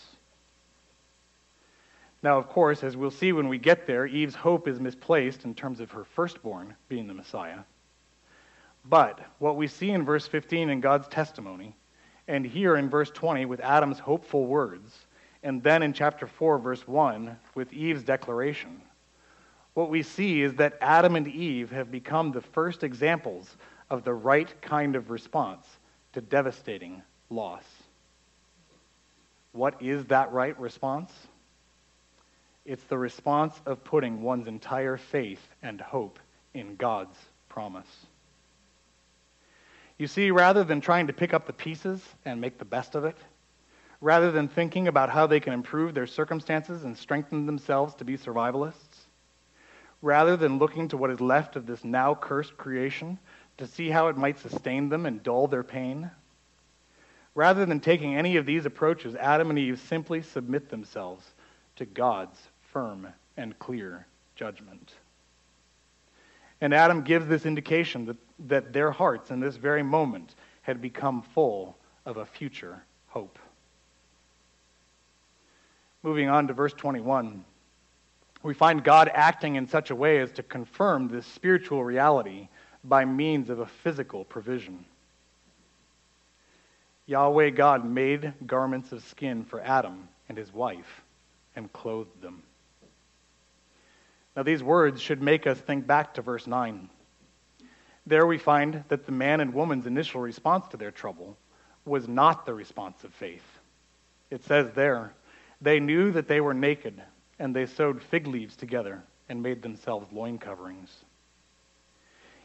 Now, 2.22 2.36
of 2.36 2.50
course, 2.50 2.84
as 2.84 2.98
we'll 2.98 3.10
see 3.10 3.32
when 3.32 3.48
we 3.48 3.56
get 3.56 3.86
there, 3.86 4.04
Eve's 4.04 4.34
hope 4.34 4.68
is 4.68 4.78
misplaced 4.78 5.46
in 5.46 5.54
terms 5.54 5.80
of 5.80 5.92
her 5.92 6.04
firstborn 6.04 6.74
being 6.90 7.06
the 7.06 7.14
Messiah. 7.14 7.60
But 8.84 9.20
what 9.38 9.56
we 9.56 9.66
see 9.66 9.90
in 9.90 10.04
verse 10.04 10.26
15 10.26 10.70
in 10.70 10.80
God's 10.80 11.08
testimony, 11.08 11.74
and 12.28 12.44
here 12.44 12.76
in 12.76 12.90
verse 12.90 13.10
20 13.10 13.44
with 13.46 13.60
Adam's 13.60 13.98
hopeful 13.98 14.46
words, 14.46 15.06
and 15.42 15.62
then 15.62 15.82
in 15.82 15.92
chapter 15.92 16.26
4, 16.26 16.58
verse 16.58 16.86
1 16.86 17.36
with 17.54 17.72
Eve's 17.72 18.02
declaration, 18.02 18.80
what 19.74 19.90
we 19.90 20.02
see 20.02 20.42
is 20.42 20.54
that 20.54 20.76
Adam 20.80 21.16
and 21.16 21.26
Eve 21.26 21.70
have 21.70 21.90
become 21.90 22.30
the 22.30 22.40
first 22.40 22.84
examples 22.84 23.56
of 23.88 24.04
the 24.04 24.12
right 24.12 24.60
kind 24.60 24.96
of 24.96 25.10
response 25.10 25.66
to 26.12 26.20
devastating 26.20 27.02
loss. 27.30 27.64
What 29.52 29.80
is 29.82 30.04
that 30.06 30.32
right 30.32 30.58
response? 30.58 31.12
It's 32.64 32.84
the 32.84 32.98
response 32.98 33.54
of 33.66 33.82
putting 33.82 34.22
one's 34.22 34.46
entire 34.46 34.96
faith 34.96 35.46
and 35.62 35.80
hope 35.80 36.18
in 36.54 36.76
God's 36.76 37.16
promise. 37.48 38.06
You 40.02 40.08
see, 40.08 40.32
rather 40.32 40.64
than 40.64 40.80
trying 40.80 41.06
to 41.06 41.12
pick 41.12 41.32
up 41.32 41.46
the 41.46 41.52
pieces 41.52 42.02
and 42.24 42.40
make 42.40 42.58
the 42.58 42.64
best 42.64 42.96
of 42.96 43.04
it, 43.04 43.16
rather 44.00 44.32
than 44.32 44.48
thinking 44.48 44.88
about 44.88 45.10
how 45.10 45.28
they 45.28 45.38
can 45.38 45.52
improve 45.52 45.94
their 45.94 46.08
circumstances 46.08 46.82
and 46.82 46.98
strengthen 46.98 47.46
themselves 47.46 47.94
to 47.94 48.04
be 48.04 48.18
survivalists, 48.18 49.06
rather 50.00 50.36
than 50.36 50.58
looking 50.58 50.88
to 50.88 50.96
what 50.96 51.12
is 51.12 51.20
left 51.20 51.54
of 51.54 51.66
this 51.66 51.84
now 51.84 52.16
cursed 52.16 52.56
creation 52.56 53.16
to 53.58 53.66
see 53.68 53.90
how 53.90 54.08
it 54.08 54.16
might 54.16 54.40
sustain 54.40 54.88
them 54.88 55.06
and 55.06 55.22
dull 55.22 55.46
their 55.46 55.62
pain, 55.62 56.10
rather 57.36 57.64
than 57.64 57.78
taking 57.78 58.16
any 58.16 58.34
of 58.34 58.44
these 58.44 58.66
approaches, 58.66 59.14
Adam 59.14 59.50
and 59.50 59.58
Eve 59.60 59.78
simply 59.78 60.20
submit 60.20 60.68
themselves 60.68 61.24
to 61.76 61.84
God's 61.84 62.48
firm 62.72 63.06
and 63.36 63.56
clear 63.60 64.04
judgment. 64.34 64.94
And 66.62 66.72
Adam 66.72 67.02
gives 67.02 67.26
this 67.26 67.44
indication 67.44 68.06
that, 68.06 68.16
that 68.46 68.72
their 68.72 68.92
hearts 68.92 69.32
in 69.32 69.40
this 69.40 69.56
very 69.56 69.82
moment 69.82 70.36
had 70.62 70.80
become 70.80 71.20
full 71.20 71.76
of 72.06 72.18
a 72.18 72.24
future 72.24 72.84
hope. 73.08 73.36
Moving 76.04 76.28
on 76.28 76.46
to 76.46 76.54
verse 76.54 76.72
21, 76.72 77.44
we 78.44 78.54
find 78.54 78.84
God 78.84 79.10
acting 79.12 79.56
in 79.56 79.66
such 79.66 79.90
a 79.90 79.96
way 79.96 80.20
as 80.20 80.30
to 80.32 80.44
confirm 80.44 81.08
this 81.08 81.26
spiritual 81.26 81.82
reality 81.82 82.48
by 82.84 83.04
means 83.04 83.50
of 83.50 83.58
a 83.58 83.66
physical 83.66 84.24
provision. 84.24 84.84
Yahweh 87.06 87.50
God 87.50 87.84
made 87.84 88.34
garments 88.46 88.92
of 88.92 89.02
skin 89.02 89.44
for 89.44 89.60
Adam 89.62 90.08
and 90.28 90.38
his 90.38 90.54
wife 90.54 91.02
and 91.56 91.72
clothed 91.72 92.22
them. 92.22 92.44
Now, 94.34 94.42
these 94.42 94.62
words 94.62 95.00
should 95.00 95.20
make 95.20 95.46
us 95.46 95.58
think 95.58 95.86
back 95.86 96.14
to 96.14 96.22
verse 96.22 96.46
9. 96.46 96.88
There 98.06 98.26
we 98.26 98.38
find 98.38 98.82
that 98.88 99.06
the 99.06 99.12
man 99.12 99.40
and 99.40 99.52
woman's 99.52 99.86
initial 99.86 100.20
response 100.20 100.66
to 100.68 100.76
their 100.76 100.90
trouble 100.90 101.36
was 101.84 102.08
not 102.08 102.46
the 102.46 102.54
response 102.54 103.04
of 103.04 103.12
faith. 103.12 103.44
It 104.30 104.44
says 104.44 104.70
there, 104.74 105.12
they 105.60 105.78
knew 105.80 106.10
that 106.12 106.28
they 106.28 106.40
were 106.40 106.54
naked, 106.54 107.00
and 107.38 107.54
they 107.54 107.66
sewed 107.66 108.02
fig 108.02 108.26
leaves 108.26 108.56
together 108.56 109.02
and 109.28 109.42
made 109.42 109.62
themselves 109.62 110.10
loin 110.12 110.38
coverings. 110.38 111.04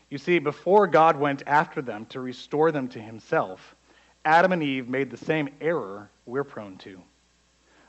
You 0.10 0.18
see, 0.18 0.40
before 0.40 0.88
God 0.88 1.18
went 1.18 1.44
after 1.48 1.82
them 1.82 2.06
to 2.08 2.20
restore 2.20 2.72
them 2.72 2.88
to 2.90 3.00
himself, 3.00 3.76
Adam 4.26 4.52
and 4.52 4.62
Eve 4.62 4.88
made 4.88 5.10
the 5.10 5.18
same 5.18 5.50
error 5.62 6.10
we're 6.26 6.44
prone 6.44 6.78
to. 6.80 7.02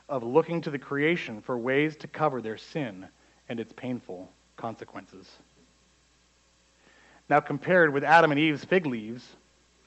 of 0.08 0.22
looking 0.22 0.60
to 0.62 0.70
the 0.70 0.78
creation 0.78 1.40
for 1.40 1.58
ways 1.58 1.96
to 1.96 2.08
cover 2.08 2.40
their 2.40 2.56
sin 2.56 3.08
and 3.48 3.60
its 3.60 3.72
painful 3.72 4.30
consequences. 4.56 5.26
Now, 7.28 7.40
compared 7.40 7.92
with 7.92 8.04
Adam 8.04 8.30
and 8.30 8.40
Eve's 8.40 8.64
fig 8.64 8.86
leaves, 8.86 9.36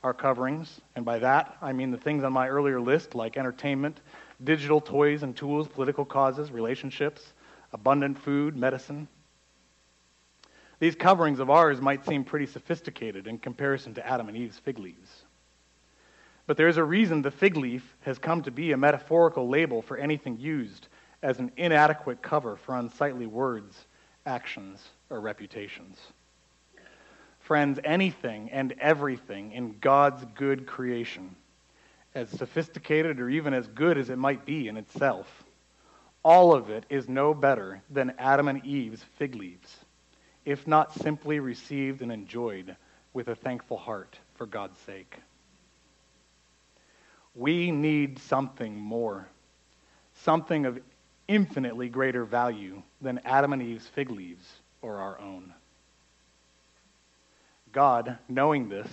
our 0.04 0.14
coverings, 0.14 0.82
and 0.96 1.06
by 1.06 1.20
that 1.20 1.58
I 1.62 1.74
mean 1.74 1.92
the 1.92 1.98
things 1.98 2.24
on 2.24 2.34
my 2.34 2.48
earlier 2.48 2.80
list 2.80 3.14
like 3.14 3.38
entertainment, 3.38 4.00
digital 4.44 4.82
toys 4.82 5.24
and 5.24 5.36
tools, 5.36 5.68
political 5.68 6.06
causes, 6.06 6.52
relationships, 6.52 7.34
abundant 7.74 8.18
food, 8.18 8.56
medicine. 8.56 9.08
These 10.80 10.96
coverings 10.96 11.40
of 11.40 11.52
ours 11.52 11.80
might 11.80 12.06
seem 12.06 12.24
pretty 12.24 12.48
sophisticated 12.48 13.28
in 13.28 13.38
comparison 13.38 13.94
to 13.96 14.08
Adam 14.08 14.28
and 14.28 14.38
Eve's 14.38 14.58
fig 14.58 14.80
leaves. 14.80 15.24
But 16.48 16.58
there 16.58 16.68
is 16.68 16.78
a 16.78 16.84
reason 16.84 17.22
the 17.22 17.30
fig 17.30 17.56
leaf 17.56 17.96
has 18.02 18.18
come 18.18 18.42
to 18.44 18.52
be 18.52 18.72
a 18.72 18.78
metaphorical 18.78 19.48
label 19.48 19.84
for 19.84 19.98
anything 19.98 20.40
used 20.40 20.88
as 21.22 21.40
an 21.40 21.52
inadequate 21.58 22.22
cover 22.22 22.56
for 22.56 22.76
unsightly 22.76 23.26
words, 23.26 23.86
actions, 24.26 24.82
or 25.10 25.20
reputations. 25.20 26.00
Friends, 27.40 27.80
anything 27.84 28.50
and 28.52 28.74
everything 28.80 29.52
in 29.52 29.78
God's 29.80 30.24
good 30.36 30.66
creation, 30.66 31.36
as 32.14 32.30
sophisticated 32.30 33.20
or 33.20 33.30
even 33.30 33.54
as 33.54 33.68
good 33.68 33.98
as 33.98 34.10
it 34.10 34.18
might 34.18 34.46
be 34.46 34.68
in 34.68 34.78
itself, 34.78 35.44
all 36.24 36.54
of 36.54 36.70
it 36.70 36.86
is 36.90 37.10
no 37.10 37.34
better 37.34 37.82
than 37.90 38.14
Adam 38.20 38.48
and 38.48 38.64
Eve's 38.66 39.04
fig 39.18 39.36
leaves, 39.36 39.78
if 40.46 40.68
not 40.68 40.94
simply 40.94 41.40
received 41.40 42.02
and 42.02 42.12
enjoyed 42.12 42.76
with 43.14 43.28
a 43.28 43.36
thankful 43.36 43.78
heart 43.78 44.18
for 44.36 44.46
God's 44.46 44.80
sake. 44.80 45.18
We 47.34 47.72
need 47.72 48.20
something 48.20 48.76
more, 48.76 49.28
something 50.14 50.66
of 50.66 50.80
infinitely 51.32 51.88
greater 51.88 52.26
value 52.26 52.82
than 53.00 53.22
Adam 53.24 53.54
and 53.54 53.62
Eve's 53.62 53.88
fig 53.88 54.12
leaves 54.12 54.46
or 54.82 54.98
our 54.98 55.18
own. 55.20 55.54
God, 57.72 58.18
knowing 58.28 58.68
this, 58.68 58.88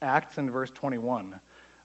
acts 0.00 0.38
in 0.38 0.50
verse 0.50 0.70
21 0.70 1.40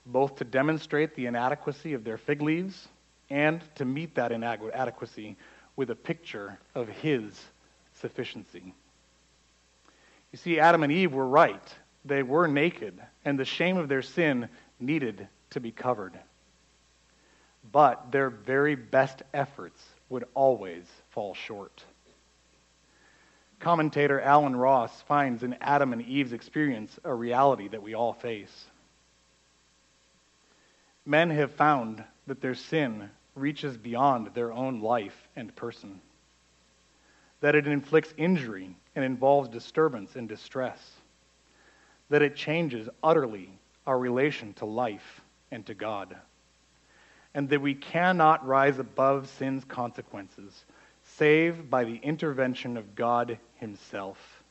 both 0.06 0.36
to 0.36 0.44
demonstrate 0.44 1.16
the 1.16 1.26
inadequacy 1.26 1.94
of 1.94 2.04
their 2.04 2.16
fig 2.16 2.40
leaves 2.40 2.86
and 3.28 3.60
to 3.74 3.84
meet 3.84 4.14
that 4.14 4.30
inadequacy 4.30 5.36
with 5.74 5.90
a 5.90 5.96
picture 5.96 6.56
of 6.76 6.88
his 6.88 7.44
sufficiency. 7.94 8.72
You 10.30 10.38
see, 10.38 10.60
Adam 10.60 10.84
and 10.84 10.92
Eve 10.92 11.12
were 11.12 11.26
right. 11.26 11.74
They 12.04 12.22
were 12.22 12.46
naked, 12.46 13.00
and 13.24 13.36
the 13.36 13.44
shame 13.44 13.76
of 13.76 13.88
their 13.88 14.02
sin 14.02 14.48
needed 14.78 15.26
to 15.50 15.58
be 15.58 15.72
covered. 15.72 16.16
But 17.72 18.12
their 18.12 18.30
very 18.30 18.76
best 18.76 19.22
efforts 19.34 19.82
would 20.08 20.24
always 20.34 20.84
fall 21.10 21.34
short. 21.34 21.84
Commentator 23.58 24.20
Allen 24.20 24.54
Ross 24.54 25.02
finds 25.02 25.42
in 25.42 25.56
Adam 25.60 25.92
and 25.92 26.02
Eve's 26.02 26.32
experience 26.32 26.98
a 27.04 27.14
reality 27.14 27.68
that 27.68 27.82
we 27.82 27.94
all 27.94 28.12
face. 28.12 28.66
Men 31.04 31.30
have 31.30 31.52
found 31.52 32.04
that 32.26 32.40
their 32.40 32.54
sin 32.54 33.10
reaches 33.34 33.76
beyond 33.76 34.28
their 34.34 34.52
own 34.52 34.80
life 34.80 35.28
and 35.36 35.54
person, 35.54 36.00
that 37.40 37.54
it 37.54 37.66
inflicts 37.66 38.12
injury 38.16 38.76
and 38.94 39.04
involves 39.04 39.48
disturbance 39.48 40.16
and 40.16 40.28
distress, 40.28 40.80
that 42.08 42.22
it 42.22 42.34
changes 42.34 42.88
utterly 43.02 43.50
our 43.86 43.98
relation 43.98 44.52
to 44.54 44.64
life 44.64 45.20
and 45.50 45.64
to 45.66 45.74
God, 45.74 46.16
and 47.36 47.50
that 47.50 47.60
we 47.60 47.74
cannot 47.74 48.46
rise 48.46 48.78
above 48.78 49.28
sin's 49.28 49.62
consequences 49.64 50.64
save 51.18 51.68
by 51.68 51.84
the 51.84 51.96
intervention 51.96 52.78
of 52.78 52.94
God 52.94 53.38
Himself, 53.56 54.42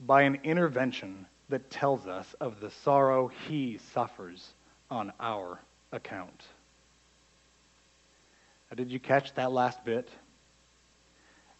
by 0.00 0.22
an 0.22 0.38
intervention 0.44 1.26
that 1.50 1.70
tells 1.70 2.06
us 2.06 2.34
of 2.40 2.58
the 2.58 2.70
sorrow 2.70 3.28
He 3.28 3.78
suffers 3.92 4.54
on 4.90 5.12
our 5.20 5.60
account. 5.92 6.46
Now, 8.70 8.76
did 8.76 8.90
you 8.90 8.98
catch 8.98 9.34
that 9.34 9.52
last 9.52 9.84
bit? 9.84 10.08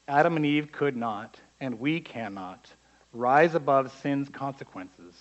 Adam 0.09 0.37
and 0.37 0.47
Eve 0.47 0.73
could 0.73 0.97
not, 0.97 1.39
and 1.61 1.79
we 1.79 2.01
cannot, 2.01 2.73
rise 3.13 3.55
above 3.55 3.93
sin's 4.01 4.31
consequences 4.31 5.15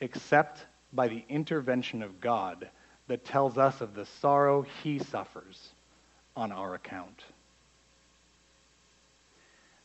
except 0.00 0.66
by 0.92 1.06
the 1.06 1.24
intervention 1.28 2.02
of 2.02 2.20
God 2.20 2.68
that 3.08 3.24
tells 3.24 3.58
us 3.58 3.80
of 3.80 3.94
the 3.94 4.06
sorrow 4.06 4.62
he 4.82 4.98
suffers 4.98 5.70
on 6.36 6.52
our 6.52 6.74
account. 6.74 7.24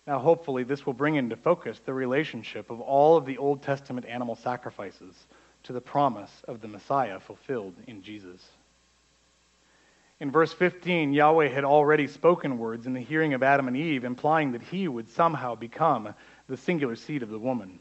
Now, 0.05 0.19
hopefully, 0.19 0.63
this 0.63 0.85
will 0.85 0.93
bring 0.93 1.15
into 1.15 1.35
focus 1.35 1.81
the 1.83 1.93
relationship 1.93 2.69
of 2.69 2.79
all 2.79 3.17
of 3.17 3.25
the 3.25 3.37
Old 3.37 3.61
Testament 3.61 4.05
animal 4.05 4.35
sacrifices 4.35 5.13
to 5.63 5.73
the 5.73 5.81
promise 5.81 6.31
of 6.47 6.61
the 6.61 6.67
Messiah 6.69 7.19
fulfilled 7.19 7.73
in 7.87 8.01
Jesus. 8.01 8.41
In 10.19 10.31
verse 10.31 10.53
15, 10.53 11.13
Yahweh 11.13 11.49
had 11.49 11.65
already 11.65 12.07
spoken 12.07 12.57
words 12.57 12.87
in 12.87 12.93
the 12.93 13.01
hearing 13.01 13.33
of 13.33 13.43
Adam 13.43 13.67
and 13.67 13.75
Eve, 13.75 14.05
implying 14.05 14.53
that 14.53 14.63
he 14.63 14.87
would 14.87 15.09
somehow 15.09 15.55
become 15.55 16.15
the 16.47 16.57
singular 16.57 16.95
seed 16.95 17.21
of 17.21 17.29
the 17.29 17.37
woman 17.37 17.79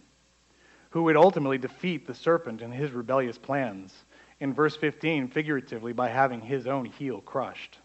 who 0.90 1.02
would 1.02 1.16
ultimately 1.16 1.58
defeat 1.58 2.06
the 2.06 2.14
serpent 2.14 2.62
and 2.62 2.72
his 2.72 2.90
rebellious 2.90 3.36
plans, 3.36 3.92
in 4.40 4.52
verse 4.52 4.76
15, 4.76 5.28
figuratively, 5.28 5.92
by 5.92 6.08
having 6.08 6.40
his 6.40 6.66
own 6.66 6.84
heel 6.84 7.20
crushed. 7.20 7.78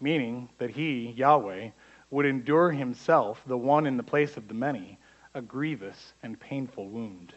Meaning 0.00 0.48
that 0.58 0.70
he, 0.70 1.10
Yahweh, 1.10 1.70
would 2.10 2.26
endure 2.26 2.70
himself, 2.70 3.42
the 3.46 3.56
one 3.56 3.86
in 3.86 3.96
the 3.96 4.02
place 4.02 4.36
of 4.36 4.48
the 4.48 4.54
many, 4.54 4.98
a 5.34 5.40
grievous 5.40 6.12
and 6.22 6.38
painful 6.38 6.88
wound. 6.88 7.32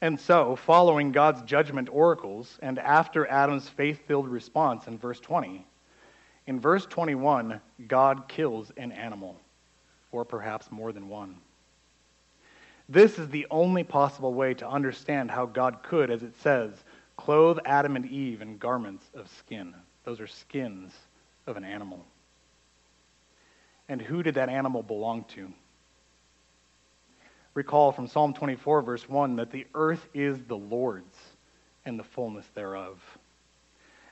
And 0.00 0.18
so, 0.18 0.56
following 0.56 1.12
God's 1.12 1.42
judgment 1.42 1.88
oracles, 1.92 2.58
and 2.62 2.78
after 2.78 3.26
Adam's 3.26 3.68
faith 3.68 4.06
filled 4.06 4.28
response 4.28 4.86
in 4.86 4.98
verse 4.98 5.20
20, 5.20 5.66
in 6.46 6.58
verse 6.58 6.86
21, 6.86 7.60
God 7.86 8.26
kills 8.26 8.72
an 8.76 8.92
animal, 8.92 9.36
or 10.10 10.24
perhaps 10.24 10.70
more 10.70 10.92
than 10.92 11.08
one. 11.08 11.36
This 12.90 13.20
is 13.20 13.28
the 13.28 13.46
only 13.52 13.84
possible 13.84 14.34
way 14.34 14.52
to 14.54 14.68
understand 14.68 15.30
how 15.30 15.46
God 15.46 15.84
could, 15.84 16.10
as 16.10 16.24
it 16.24 16.34
says, 16.40 16.72
clothe 17.16 17.58
Adam 17.64 17.94
and 17.94 18.04
Eve 18.04 18.42
in 18.42 18.58
garments 18.58 19.06
of 19.14 19.30
skin. 19.38 19.72
Those 20.02 20.18
are 20.18 20.26
skins 20.26 20.92
of 21.46 21.56
an 21.56 21.62
animal. 21.62 22.04
And 23.88 24.02
who 24.02 24.24
did 24.24 24.34
that 24.34 24.48
animal 24.48 24.82
belong 24.82 25.22
to? 25.36 25.52
Recall 27.54 27.92
from 27.92 28.08
Psalm 28.08 28.34
24, 28.34 28.82
verse 28.82 29.08
1, 29.08 29.36
that 29.36 29.52
the 29.52 29.68
earth 29.72 30.08
is 30.12 30.40
the 30.48 30.56
Lord's 30.56 31.16
and 31.84 31.96
the 31.96 32.04
fullness 32.04 32.46
thereof. 32.56 33.00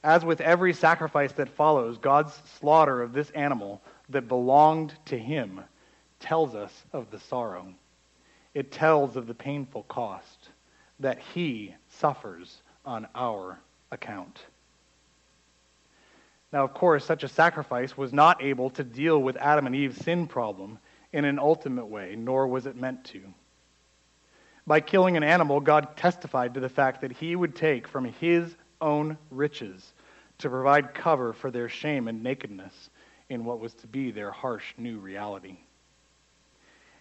As 0.04 0.24
with 0.24 0.40
every 0.40 0.72
sacrifice 0.72 1.32
that 1.32 1.48
follows, 1.48 1.98
God's 1.98 2.40
slaughter 2.60 3.02
of 3.02 3.12
this 3.12 3.30
animal 3.30 3.82
that 4.08 4.28
belonged 4.28 4.94
to 5.06 5.18
him 5.18 5.62
tells 6.20 6.54
us 6.54 6.84
of 6.92 7.10
the 7.10 7.18
sorrow 7.18 7.74
it 8.54 8.72
tells 8.72 9.16
of 9.16 9.26
the 9.26 9.34
painful 9.34 9.84
cost 9.84 10.50
that 11.00 11.18
he 11.34 11.74
suffers 11.88 12.62
on 12.84 13.06
our 13.14 13.58
account. 13.90 14.40
Now, 16.52 16.64
of 16.64 16.72
course, 16.72 17.04
such 17.04 17.24
a 17.24 17.28
sacrifice 17.28 17.96
was 17.96 18.12
not 18.12 18.42
able 18.42 18.70
to 18.70 18.84
deal 18.84 19.20
with 19.20 19.36
Adam 19.36 19.66
and 19.66 19.74
Eve's 19.74 20.02
sin 20.02 20.26
problem 20.26 20.78
in 21.12 21.24
an 21.24 21.38
ultimate 21.38 21.86
way, 21.86 22.16
nor 22.16 22.46
was 22.46 22.66
it 22.66 22.76
meant 22.76 23.04
to. 23.04 23.20
By 24.66 24.80
killing 24.80 25.16
an 25.16 25.22
animal, 25.22 25.60
God 25.60 25.96
testified 25.96 26.54
to 26.54 26.60
the 26.60 26.68
fact 26.68 27.00
that 27.02 27.12
he 27.12 27.36
would 27.36 27.54
take 27.54 27.88
from 27.88 28.04
his 28.04 28.54
own 28.80 29.16
riches 29.30 29.92
to 30.38 30.50
provide 30.50 30.94
cover 30.94 31.32
for 31.32 31.50
their 31.50 31.68
shame 31.68 32.08
and 32.08 32.22
nakedness 32.22 32.90
in 33.28 33.44
what 33.44 33.60
was 33.60 33.74
to 33.74 33.86
be 33.86 34.10
their 34.10 34.30
harsh 34.30 34.74
new 34.78 34.98
reality. 34.98 35.58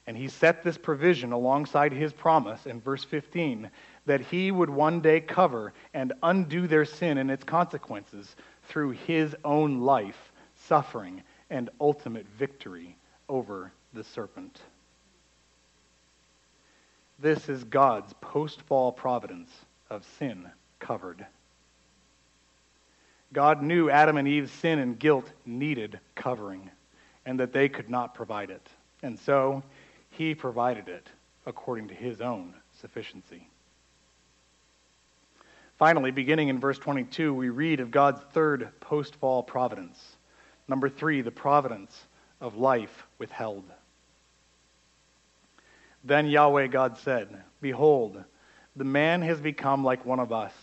And 0.07 0.15
he 0.15 0.29
set 0.29 0.63
this 0.63 0.77
provision 0.77 1.33
alongside 1.33 1.91
his 1.91 2.13
promise 2.13 2.65
in 2.65 2.79
verse 2.79 3.03
15 3.03 3.69
that 4.05 4.21
he 4.21 4.51
would 4.51 4.69
one 4.69 5.01
day 5.01 5.19
cover 5.19 5.73
and 5.93 6.13
undo 6.23 6.65
their 6.65 6.85
sin 6.85 7.17
and 7.17 7.29
its 7.29 7.43
consequences 7.43 8.35
through 8.69 8.91
his 8.91 9.35
own 9.43 9.81
life, 9.81 10.31
suffering, 10.55 11.23
and 11.49 11.69
ultimate 11.81 12.25
victory 12.39 12.95
over 13.27 13.73
the 13.93 14.03
serpent. 14.03 14.61
This 17.19 17.49
is 17.49 17.65
God's 17.65 18.13
post 18.21 18.61
fall 18.61 18.93
providence 18.93 19.51
of 19.89 20.05
sin 20.19 20.49
covered. 20.79 21.25
God 23.33 23.61
knew 23.61 23.89
Adam 23.89 24.15
and 24.15 24.27
Eve's 24.27 24.51
sin 24.51 24.79
and 24.79 24.97
guilt 24.97 25.29
needed 25.45 25.99
covering, 26.15 26.69
and 27.25 27.39
that 27.41 27.51
they 27.51 27.67
could 27.67 27.89
not 27.89 28.15
provide 28.15 28.51
it. 28.51 28.69
And 29.03 29.19
so 29.19 29.63
he 30.17 30.33
provided 30.33 30.87
it 30.87 31.07
according 31.45 31.87
to 31.89 31.93
his 31.93 32.21
own 32.21 32.53
sufficiency. 32.81 33.47
Finally, 35.77 36.09
beginning 36.09 36.49
in 36.49 36.59
verse 36.59 36.79
22, 36.79 37.33
we 37.33 37.49
read 37.49 37.79
of 37.79 37.91
God's 37.91 38.21
third 38.33 38.69
post 38.79 39.15
fall 39.15 39.43
providence. 39.43 40.17
Number 40.67 40.89
three, 40.89 41.21
the 41.21 41.31
providence 41.31 42.05
of 42.41 42.55
life 42.55 43.05
withheld. 43.19 43.63
Then 46.03 46.25
Yahweh 46.25 46.67
God 46.67 46.97
said, 46.97 47.43
Behold, 47.61 48.23
the 48.75 48.83
man 48.83 49.21
has 49.21 49.39
become 49.39 49.83
like 49.83 50.05
one 50.05 50.19
of 50.19 50.31
us, 50.31 50.53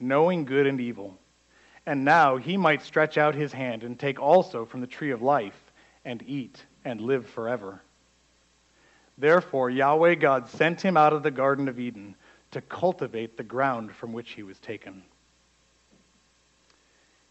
knowing 0.00 0.46
good 0.46 0.66
and 0.66 0.80
evil. 0.80 1.18
And 1.84 2.04
now 2.04 2.36
he 2.36 2.56
might 2.56 2.82
stretch 2.82 3.18
out 3.18 3.34
his 3.34 3.52
hand 3.52 3.82
and 3.82 3.98
take 3.98 4.20
also 4.20 4.64
from 4.64 4.80
the 4.80 4.86
tree 4.86 5.10
of 5.10 5.20
life 5.20 5.72
and 6.04 6.22
eat 6.26 6.64
and 6.84 7.00
live 7.00 7.26
forever. 7.26 7.82
Therefore, 9.18 9.70
Yahweh 9.70 10.16
God 10.16 10.48
sent 10.48 10.80
him 10.80 10.96
out 10.96 11.12
of 11.12 11.22
the 11.22 11.30
Garden 11.30 11.68
of 11.68 11.78
Eden 11.78 12.16
to 12.52 12.60
cultivate 12.60 13.36
the 13.36 13.42
ground 13.42 13.94
from 13.94 14.12
which 14.12 14.32
he 14.32 14.42
was 14.42 14.58
taken. 14.58 15.02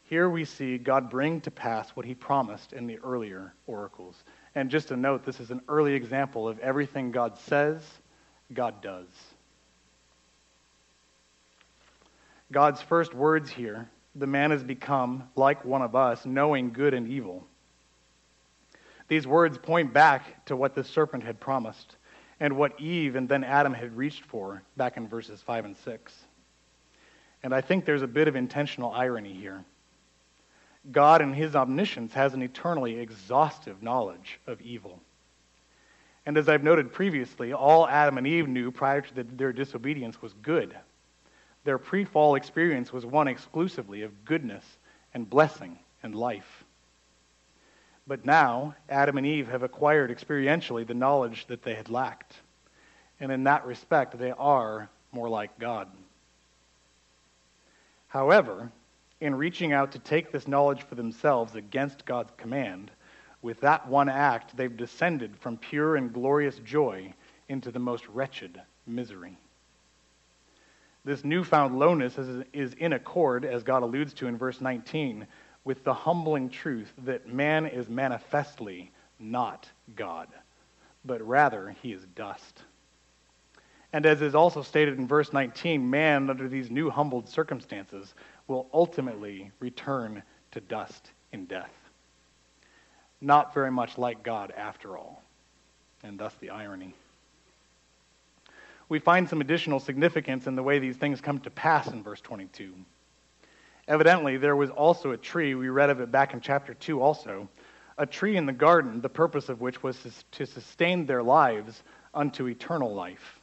Here 0.04 0.30
we 0.30 0.46
see 0.46 0.78
God 0.78 1.10
bring 1.10 1.42
to 1.42 1.52
pass 1.52 1.90
what 1.92 2.06
he 2.06 2.14
promised 2.14 2.74
in 2.74 2.86
the 2.86 3.00
earlier 3.00 3.54
oracles. 3.66 4.24
And 4.56 4.70
just 4.70 4.92
a 4.92 4.98
note, 4.98 5.26
this 5.26 5.40
is 5.40 5.52
an 5.52 5.62
early 5.70 5.94
example 5.94 6.48
of 6.48 6.60
everything 6.60 7.12
God 7.12 7.38
says, 7.38 7.82
God 8.54 8.82
does. 8.82 9.08
God's 12.52 12.82
first 12.82 13.14
words 13.14 13.50
here 13.50 13.90
the 14.16 14.28
man 14.28 14.52
has 14.52 14.64
become 14.64 15.30
like 15.36 15.64
one 15.64 15.82
of 15.82 15.96
us, 15.96 16.26
knowing 16.26 16.74
good 16.74 16.94
and 16.94 17.08
evil. 17.08 17.48
These 19.12 19.28
words 19.28 19.58
point 19.58 19.92
back 19.92 20.46
to 20.46 20.56
what 20.56 20.74
the 20.74 20.86
serpent 20.86 21.26
had 21.26 21.38
promised 21.38 21.98
and 22.40 22.56
what 22.56 22.80
Eve 22.80 23.18
and 23.18 23.28
then 23.28 23.44
Adam 23.44 23.74
had 23.74 23.98
reached 23.98 24.24
for 24.24 24.64
back 24.78 24.96
in 24.96 25.06
verses 25.10 25.42
5 25.42 25.66
and 25.66 25.76
6. 25.76 26.14
And 27.44 27.54
I 27.54 27.60
think 27.60 27.84
there's 27.84 28.04
a 28.04 28.08
bit 28.08 28.30
of 28.30 28.38
intentional 28.38 28.94
irony 28.94 29.34
here. 29.34 29.66
God, 30.94 31.22
in 31.22 31.34
his 31.34 31.58
omniscience, 31.58 32.14
has 32.14 32.34
an 32.34 32.42
eternally 32.42 33.00
exhaustive 33.00 33.84
knowledge 33.84 34.40
of 34.48 34.62
evil. 34.62 35.02
And 36.26 36.38
as 36.38 36.48
I've 36.48 36.64
noted 36.64 36.94
previously, 36.94 37.52
all 37.52 37.90
Adam 37.90 38.18
and 38.18 38.26
Eve 38.26 38.48
knew 38.48 38.72
prior 38.72 39.02
to 39.02 39.14
the, 39.14 39.24
their 39.24 39.52
disobedience 39.52 40.22
was 40.22 40.32
good. 40.42 40.74
Their 41.66 41.80
pre 41.80 42.06
fall 42.06 42.36
experience 42.36 42.94
was 42.94 43.06
one 43.06 43.28
exclusively 43.28 44.04
of 44.04 44.24
goodness 44.24 44.64
and 45.14 45.30
blessing 45.30 45.80
and 46.02 46.16
life. 46.16 46.64
But 48.08 48.26
now, 48.26 48.76
Adam 48.90 49.18
and 49.18 49.28
Eve 49.28 49.48
have 49.48 49.64
acquired 49.64 50.10
experientially 50.10 50.86
the 50.86 50.94
knowledge 50.94 51.46
that 51.48 51.64
they 51.64 51.76
had 51.76 51.90
lacked. 51.90 52.36
And 53.20 53.32
in 53.32 53.44
that 53.44 53.66
respect, 53.66 54.18
they 54.18 54.32
are 54.32 54.90
more 55.12 55.30
like 55.30 55.60
God. 55.60 55.88
However, 58.08 58.72
in 59.22 59.36
reaching 59.36 59.72
out 59.72 59.92
to 59.92 60.00
take 60.00 60.32
this 60.32 60.48
knowledge 60.48 60.82
for 60.82 60.96
themselves 60.96 61.56
against 61.56 62.06
God's 62.06 62.32
command, 62.38 62.92
with 63.42 63.60
that 63.62 63.88
one 63.88 64.10
act, 64.10 64.58
they've 64.58 64.76
descended 64.76 65.38
from 65.38 65.58
pure 65.58 65.96
and 65.96 66.12
glorious 66.12 66.58
joy 66.60 67.14
into 67.50 67.72
the 67.72 67.80
most 67.80 68.08
wretched 68.08 68.62
misery. 68.86 69.38
This 71.04 71.24
newfound 71.24 71.80
lowness 71.80 72.18
is, 72.54 72.74
in 72.74 72.94
accord, 72.94 73.46
as 73.46 73.64
God 73.64 73.82
alludes 73.82 74.14
to 74.16 74.28
in 74.28 74.38
verse 74.38 74.62
19, 74.62 75.26
with 75.64 75.84
the 75.84 75.94
humbling 75.94 76.50
truth 76.50 76.92
that 77.06 77.28
man 77.28 77.66
is 77.66 77.88
manifestly 77.90 78.92
not 79.20 79.70
God, 79.96 80.28
but 81.06 81.22
rather 81.26 81.76
he 81.82 81.92
is 81.92 82.06
dust. 82.16 82.64
And 83.94 84.06
as 84.06 84.22
is 84.22 84.36
also 84.36 84.62
stated 84.62 84.98
in 84.98 85.08
verse 85.08 85.34
19, 85.34 85.90
man, 85.90 86.30
under 86.30 86.48
these 86.48 86.72
new 86.72 86.90
humbled 86.90 87.28
circumstances, 87.28 88.14
will 88.48 88.68
ultimately 88.74 89.52
return 89.60 90.24
to 90.52 90.62
dust 90.62 91.12
in 91.32 91.46
death. 91.46 91.74
Not 93.20 93.54
very 93.54 93.72
much 93.72 93.98
like 93.98 94.24
God, 94.24 94.52
after 94.56 94.98
all. 94.98 95.22
And 96.04 96.18
thus 96.18 96.34
the 96.40 96.50
irony 96.50 96.96
we 98.92 99.00
find 99.00 99.30
some 99.30 99.40
additional 99.40 99.80
significance 99.80 100.48
in 100.48 100.56
the 100.56 100.62
way 100.62 100.78
these 100.78 100.98
things 100.98 101.22
come 101.22 101.40
to 101.40 101.50
pass 101.50 101.88
in 101.88 102.04
verse 102.04 102.20
22. 102.20 102.74
Evidently, 103.88 104.38
there 104.38 104.56
was 104.56 104.70
also 104.70 105.12
a 105.12 105.18
tree, 105.18 105.56
we 105.56 105.70
read 105.70 105.90
of 105.90 106.00
it 106.00 106.12
back 106.12 106.34
in 106.34 106.42
chapter 106.42 106.74
2 106.74 107.02
also, 107.02 107.50
a 107.98 108.06
tree 108.06 108.38
in 108.38 108.46
the 108.46 108.54
garden, 108.54 109.02
the 109.02 109.10
purpose 109.10 109.50
of 109.50 109.62
which 109.62 109.84
was 109.84 109.98
to 110.32 110.46
sustain 110.46 111.06
their 111.06 111.24
lives 111.24 111.84
unto 112.14 112.48
eternal 112.48 112.94
life. 112.94 113.40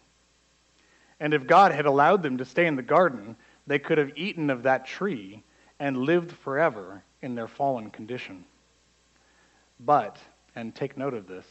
And 1.21 1.35
if 1.35 1.47
God 1.47 1.73
had 1.73 1.87
allowed 1.87 2.23
them 2.23 2.39
to 2.39 2.45
stay 2.45 2.67
in 2.67 2.77
the 2.77 2.83
garden, 2.83 3.37
they 3.67 3.79
could 3.79 3.99
have 3.99 4.13
eaten 4.17 4.51
of 4.51 4.63
that 4.63 4.87
tree 4.87 5.43
and 5.79 5.97
lived 5.99 6.33
forever 6.33 7.03
in 7.23 7.35
their 7.35 7.49
fallen 7.49 7.91
condition. 7.91 8.45
But, 9.81 10.17
and 10.55 10.75
take 10.75 10.97
note 10.97 11.15
of 11.15 11.27
this, 11.27 11.47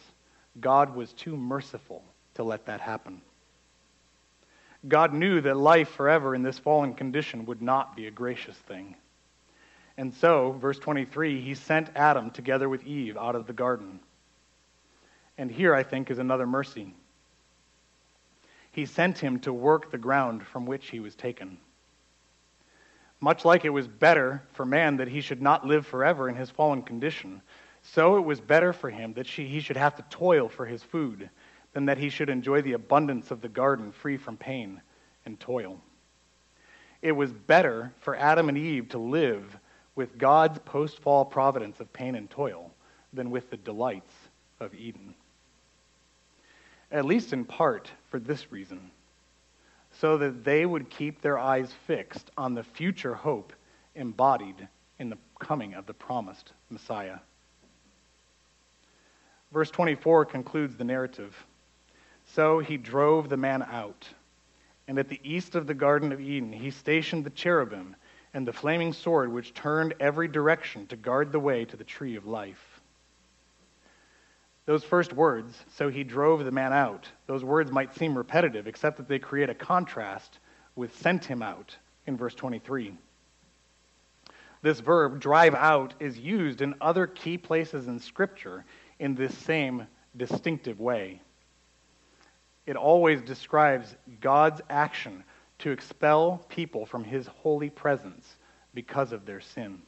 God 0.59 0.95
was 0.95 1.13
too 1.13 1.37
merciful 1.37 2.03
to 2.35 2.43
let 2.43 2.65
that 2.65 2.81
happen. 2.81 3.21
God 4.87 5.13
knew 5.13 5.41
that 5.41 5.57
life 5.57 5.89
forever 5.89 6.33
in 6.33 6.43
this 6.43 6.59
fallen 6.59 6.93
condition 6.93 7.45
would 7.45 7.61
not 7.61 7.95
be 7.95 8.07
a 8.07 8.11
gracious 8.11 8.55
thing. 8.55 8.95
And 9.97 10.13
so, 10.13 10.51
verse 10.51 10.77
23, 10.77 11.41
he 11.41 11.55
sent 11.55 11.89
Adam 11.95 12.29
together 12.29 12.69
with 12.69 12.85
Eve 12.85 13.17
out 13.17 13.35
of 13.35 13.47
the 13.47 13.53
garden. 13.53 13.99
And 15.37 15.51
here, 15.51 15.73
I 15.73 15.83
think, 15.83 16.11
is 16.11 16.19
another 16.19 16.45
mercy. 16.45 16.93
He 18.71 18.85
sent 18.85 19.17
him 19.17 19.39
to 19.39 19.51
work 19.51 19.91
the 19.91 19.97
ground 19.97 20.45
from 20.45 20.65
which 20.67 20.89
he 20.89 20.99
was 20.99 21.15
taken. 21.15 21.57
Much 23.19 23.43
like 23.43 23.65
it 23.65 23.71
was 23.71 23.87
better 23.87 24.43
for 24.53 24.65
man 24.65 24.97
that 24.97 25.07
he 25.07 25.21
should 25.21 25.41
not 25.41 25.65
live 25.65 25.87
forever 25.87 26.29
in 26.29 26.35
his 26.35 26.51
fallen 26.51 26.83
condition, 26.83 27.41
so 27.81 28.17
it 28.17 28.21
was 28.21 28.39
better 28.39 28.73
for 28.73 28.91
him 28.91 29.13
that 29.13 29.25
she, 29.25 29.47
he 29.47 29.59
should 29.59 29.77
have 29.77 29.95
to 29.95 30.05
toil 30.11 30.47
for 30.47 30.65
his 30.67 30.83
food 30.83 31.29
than 31.77 31.85
that 31.85 31.99
he 31.99 32.09
should 32.09 32.31
enjoy 32.31 32.59
the 32.63 32.73
abundance 32.73 33.29
of 33.29 33.39
the 33.39 33.47
garden 33.47 33.91
free 33.91 34.17
from 34.17 34.35
pain 34.35 34.81
and 35.27 35.39
toil. 35.39 35.79
It 37.03 37.11
was 37.11 37.31
better 37.31 37.93
for 37.99 38.15
Adam 38.15 38.49
and 38.49 38.57
Eve 38.57 38.89
to 38.89 38.97
live 38.97 39.55
with 39.93 40.17
God's 40.17 40.57
post 40.65 40.97
fall 40.97 41.23
providence 41.23 41.79
of 41.79 41.93
pain 41.93 42.15
and 42.15 42.27
toil 42.31 42.71
than 43.13 43.29
with 43.29 43.51
the 43.51 43.57
delights 43.57 44.11
of 44.59 44.73
Eden. 44.73 45.13
At 46.91 47.05
least 47.05 47.31
in 47.31 47.45
part 47.45 47.91
for 48.09 48.17
this 48.17 48.51
reason 48.51 48.89
so 50.01 50.17
that 50.17 50.43
they 50.43 50.65
would 50.65 50.89
keep 50.89 51.21
their 51.21 51.37
eyes 51.37 51.71
fixed 51.85 52.31
on 52.39 52.55
the 52.55 52.63
future 52.63 53.13
hope 53.13 53.53
embodied 53.93 54.67
in 54.97 55.11
the 55.11 55.17
coming 55.39 55.75
of 55.75 55.85
the 55.85 55.93
promised 55.93 56.53
Messiah. 56.71 57.19
Verse 59.53 59.69
24 59.69 60.25
concludes 60.25 60.75
the 60.75 60.83
narrative. 60.83 61.35
So 62.27 62.59
he 62.59 62.77
drove 62.77 63.29
the 63.29 63.37
man 63.37 63.63
out. 63.63 64.07
And 64.87 64.99
at 64.99 65.09
the 65.09 65.19
east 65.23 65.55
of 65.55 65.67
the 65.67 65.73
Garden 65.73 66.11
of 66.11 66.21
Eden, 66.21 66.53
he 66.53 66.71
stationed 66.71 67.25
the 67.25 67.29
cherubim 67.31 67.95
and 68.33 68.47
the 68.47 68.53
flaming 68.53 68.93
sword 68.93 69.31
which 69.31 69.53
turned 69.53 69.95
every 69.99 70.27
direction 70.27 70.87
to 70.87 70.95
guard 70.95 71.31
the 71.31 71.39
way 71.39 71.65
to 71.65 71.77
the 71.77 71.83
tree 71.83 72.15
of 72.15 72.25
life. 72.25 72.81
Those 74.65 74.83
first 74.83 75.13
words, 75.13 75.57
so 75.75 75.89
he 75.89 76.03
drove 76.03 76.43
the 76.43 76.51
man 76.51 76.73
out, 76.73 77.07
those 77.25 77.43
words 77.43 77.71
might 77.71 77.95
seem 77.95 78.17
repetitive, 78.17 78.67
except 78.67 78.97
that 78.97 79.07
they 79.07 79.19
create 79.19 79.49
a 79.49 79.55
contrast 79.55 80.39
with 80.75 80.97
sent 80.97 81.23
him 81.23 81.41
out 81.41 81.75
in 82.05 82.17
verse 82.17 82.35
23. 82.35 82.93
This 84.61 84.81
verb, 84.81 85.21
drive 85.21 85.55
out, 85.55 85.93
is 85.99 86.17
used 86.17 86.61
in 86.61 86.75
other 86.81 87.07
key 87.07 87.37
places 87.37 87.87
in 87.87 87.99
Scripture 87.99 88.65
in 88.99 89.15
this 89.15 89.35
same 89.37 89.87
distinctive 90.17 90.79
way 90.79 91.21
it 92.67 92.75
always 92.75 93.21
describes 93.21 93.95
God's 94.21 94.61
action 94.69 95.23
to 95.59 95.71
expel 95.71 96.45
people 96.49 96.85
from 96.85 97.03
his 97.03 97.25
holy 97.25 97.69
presence 97.69 98.35
because 98.73 99.11
of 99.13 99.25
their 99.25 99.41
sin. 99.41 99.81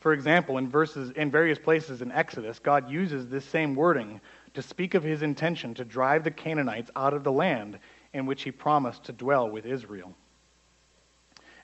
For 0.00 0.12
example, 0.12 0.58
in 0.58 0.68
verses 0.68 1.10
in 1.12 1.30
various 1.30 1.58
places 1.58 2.02
in 2.02 2.10
Exodus, 2.10 2.58
God 2.58 2.90
uses 2.90 3.28
this 3.28 3.44
same 3.44 3.74
wording 3.74 4.20
to 4.54 4.62
speak 4.62 4.94
of 4.94 5.02
his 5.02 5.22
intention 5.22 5.74
to 5.74 5.84
drive 5.84 6.24
the 6.24 6.30
Canaanites 6.30 6.90
out 6.96 7.14
of 7.14 7.22
the 7.22 7.32
land 7.32 7.78
in 8.12 8.26
which 8.26 8.42
he 8.42 8.50
promised 8.50 9.04
to 9.04 9.12
dwell 9.12 9.48
with 9.48 9.66
Israel. 9.66 10.14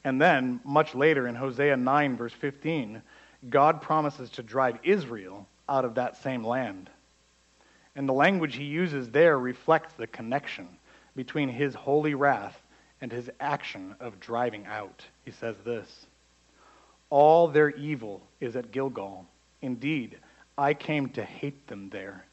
And 0.05 0.21
then, 0.21 0.61
much 0.64 0.95
later 0.95 1.27
in 1.27 1.35
Hosea 1.35 1.77
9, 1.77 2.17
verse 2.17 2.33
15, 2.33 3.03
God 3.49 3.83
promises 3.83 4.31
to 4.31 4.43
drive 4.43 4.79
Israel 4.85 5.49
out 5.69 5.85
of 5.85 5.97
that 5.97 6.23
same 6.23 6.47
land. 6.47 6.89
And 7.97 8.07
the 8.07 8.12
language 8.12 8.57
he 8.57 8.64
uses 8.64 9.11
there 9.11 9.38
reflects 9.38 9.94
the 9.94 10.07
connection 10.07 10.68
between 11.16 11.49
his 11.49 11.74
holy 11.74 12.14
wrath 12.14 12.61
and 13.01 13.11
his 13.11 13.30
action 13.40 13.97
of 14.01 14.20
driving 14.20 14.66
out. 14.66 15.03
He 15.24 15.30
says 15.30 15.57
this 15.64 16.07
All 17.09 17.49
their 17.49 17.70
evil 17.70 18.22
is 18.38 18.55
at 18.55 18.70
Gilgal. 18.70 19.26
Indeed, 19.62 20.18
I 20.59 20.74
came 20.74 21.09
to 21.11 21.24
hate 21.24 21.66
them 21.66 21.88
there. 21.88 22.26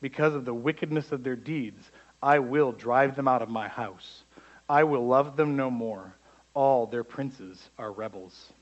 Because 0.00 0.34
of 0.34 0.44
the 0.44 0.54
wickedness 0.54 1.10
of 1.10 1.24
their 1.24 1.36
deeds, 1.36 1.90
I 2.22 2.38
will 2.38 2.70
drive 2.70 3.16
them 3.16 3.26
out 3.26 3.42
of 3.42 3.48
my 3.48 3.66
house. 3.66 4.22
I 4.68 4.84
will 4.84 5.06
love 5.06 5.36
them 5.36 5.56
no 5.56 5.70
more. 5.70 6.14
all 6.54 6.86
their 6.86 7.04
princes 7.04 7.68
are 7.78 7.92
rebels. 7.92 8.52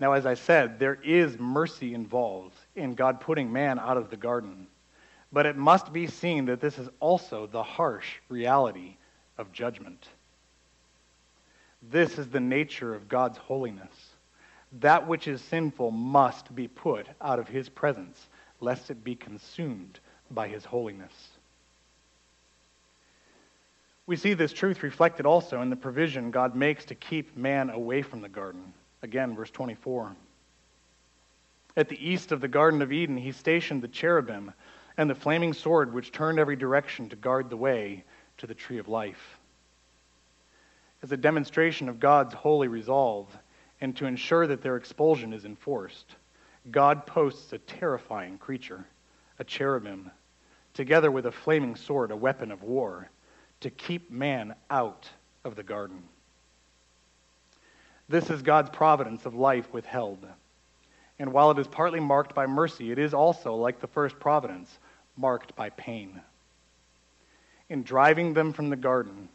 Now, 0.00 0.12
as 0.12 0.26
I 0.26 0.34
said, 0.34 0.78
there 0.78 0.98
is 1.02 1.38
mercy 1.38 1.94
involved 1.94 2.57
in 2.78 2.94
God 2.94 3.20
putting 3.20 3.52
man 3.52 3.78
out 3.78 3.96
of 3.96 4.10
the 4.10 4.16
garden. 4.16 4.66
But 5.32 5.46
it 5.46 5.56
must 5.56 5.92
be 5.92 6.06
seen 6.06 6.46
that 6.46 6.60
this 6.60 6.78
is 6.78 6.88
also 7.00 7.46
the 7.46 7.62
harsh 7.62 8.16
reality 8.28 8.96
of 9.36 9.52
judgment. 9.52 10.08
This 11.82 12.18
is 12.18 12.28
the 12.28 12.40
nature 12.40 12.94
of 12.94 13.08
God's 13.08 13.38
holiness. 13.38 14.14
That 14.80 15.06
which 15.06 15.28
is 15.28 15.40
sinful 15.42 15.90
must 15.90 16.54
be 16.54 16.68
put 16.68 17.06
out 17.20 17.38
of 17.38 17.48
his 17.48 17.68
presence, 17.68 18.26
lest 18.60 18.90
it 18.90 19.04
be 19.04 19.14
consumed 19.14 20.00
by 20.30 20.48
his 20.48 20.64
holiness. 20.64 21.12
We 24.06 24.16
see 24.16 24.32
this 24.32 24.52
truth 24.52 24.82
reflected 24.82 25.26
also 25.26 25.60
in 25.60 25.68
the 25.68 25.76
provision 25.76 26.30
God 26.30 26.56
makes 26.56 26.86
to 26.86 26.94
keep 26.94 27.36
man 27.36 27.68
away 27.68 28.00
from 28.00 28.22
the 28.22 28.28
garden. 28.28 28.72
Again, 29.02 29.36
verse 29.36 29.50
24. 29.50 30.16
At 31.78 31.88
the 31.88 32.08
east 32.08 32.32
of 32.32 32.40
the 32.40 32.48
Garden 32.48 32.82
of 32.82 32.90
Eden, 32.90 33.16
he 33.16 33.30
stationed 33.30 33.82
the 33.82 33.86
cherubim 33.86 34.52
and 34.96 35.08
the 35.08 35.14
flaming 35.14 35.52
sword 35.52 35.94
which 35.94 36.10
turned 36.10 36.40
every 36.40 36.56
direction 36.56 37.08
to 37.08 37.14
guard 37.14 37.48
the 37.48 37.56
way 37.56 38.02
to 38.38 38.48
the 38.48 38.54
tree 38.54 38.78
of 38.78 38.88
life. 38.88 39.38
As 41.04 41.12
a 41.12 41.16
demonstration 41.16 41.88
of 41.88 42.00
God's 42.00 42.34
holy 42.34 42.66
resolve 42.66 43.28
and 43.80 43.96
to 43.96 44.06
ensure 44.06 44.48
that 44.48 44.60
their 44.60 44.76
expulsion 44.76 45.32
is 45.32 45.44
enforced, 45.44 46.16
God 46.68 47.06
posts 47.06 47.52
a 47.52 47.58
terrifying 47.58 48.38
creature, 48.38 48.84
a 49.38 49.44
cherubim, 49.44 50.10
together 50.74 51.12
with 51.12 51.26
a 51.26 51.32
flaming 51.32 51.76
sword, 51.76 52.10
a 52.10 52.16
weapon 52.16 52.50
of 52.50 52.64
war, 52.64 53.08
to 53.60 53.70
keep 53.70 54.10
man 54.10 54.56
out 54.68 55.08
of 55.44 55.54
the 55.54 55.62
garden. 55.62 56.02
This 58.08 58.30
is 58.30 58.42
God's 58.42 58.70
providence 58.70 59.26
of 59.26 59.36
life 59.36 59.72
withheld. 59.72 60.26
And 61.18 61.32
while 61.32 61.50
it 61.50 61.58
is 61.58 61.66
partly 61.66 62.00
marked 62.00 62.34
by 62.34 62.46
mercy, 62.46 62.92
it 62.92 62.98
is 62.98 63.12
also, 63.12 63.54
like 63.54 63.80
the 63.80 63.86
first 63.88 64.20
providence, 64.20 64.78
marked 65.16 65.56
by 65.56 65.70
pain. 65.70 66.20
In 67.68 67.82
driving 67.82 68.34
them 68.34 68.52
from 68.52 68.70
the 68.70 68.76
garden, 68.76 69.28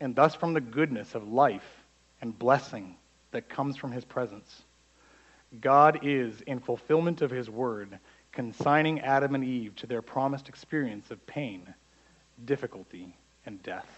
and 0.00 0.14
thus 0.14 0.34
from 0.34 0.52
the 0.52 0.60
goodness 0.60 1.14
of 1.14 1.28
life 1.28 1.82
and 2.20 2.38
blessing 2.38 2.94
that 3.32 3.48
comes 3.48 3.76
from 3.76 3.92
his 3.92 4.04
presence, 4.04 4.62
God 5.60 6.00
is, 6.02 6.40
in 6.42 6.60
fulfillment 6.60 7.20
of 7.20 7.30
his 7.30 7.50
word, 7.50 7.98
consigning 8.32 9.00
Adam 9.00 9.34
and 9.34 9.44
Eve 9.44 9.74
to 9.76 9.86
their 9.86 10.02
promised 10.02 10.48
experience 10.48 11.10
of 11.10 11.26
pain, 11.26 11.74
difficulty, 12.44 13.16
and 13.44 13.62
death. 13.62 13.88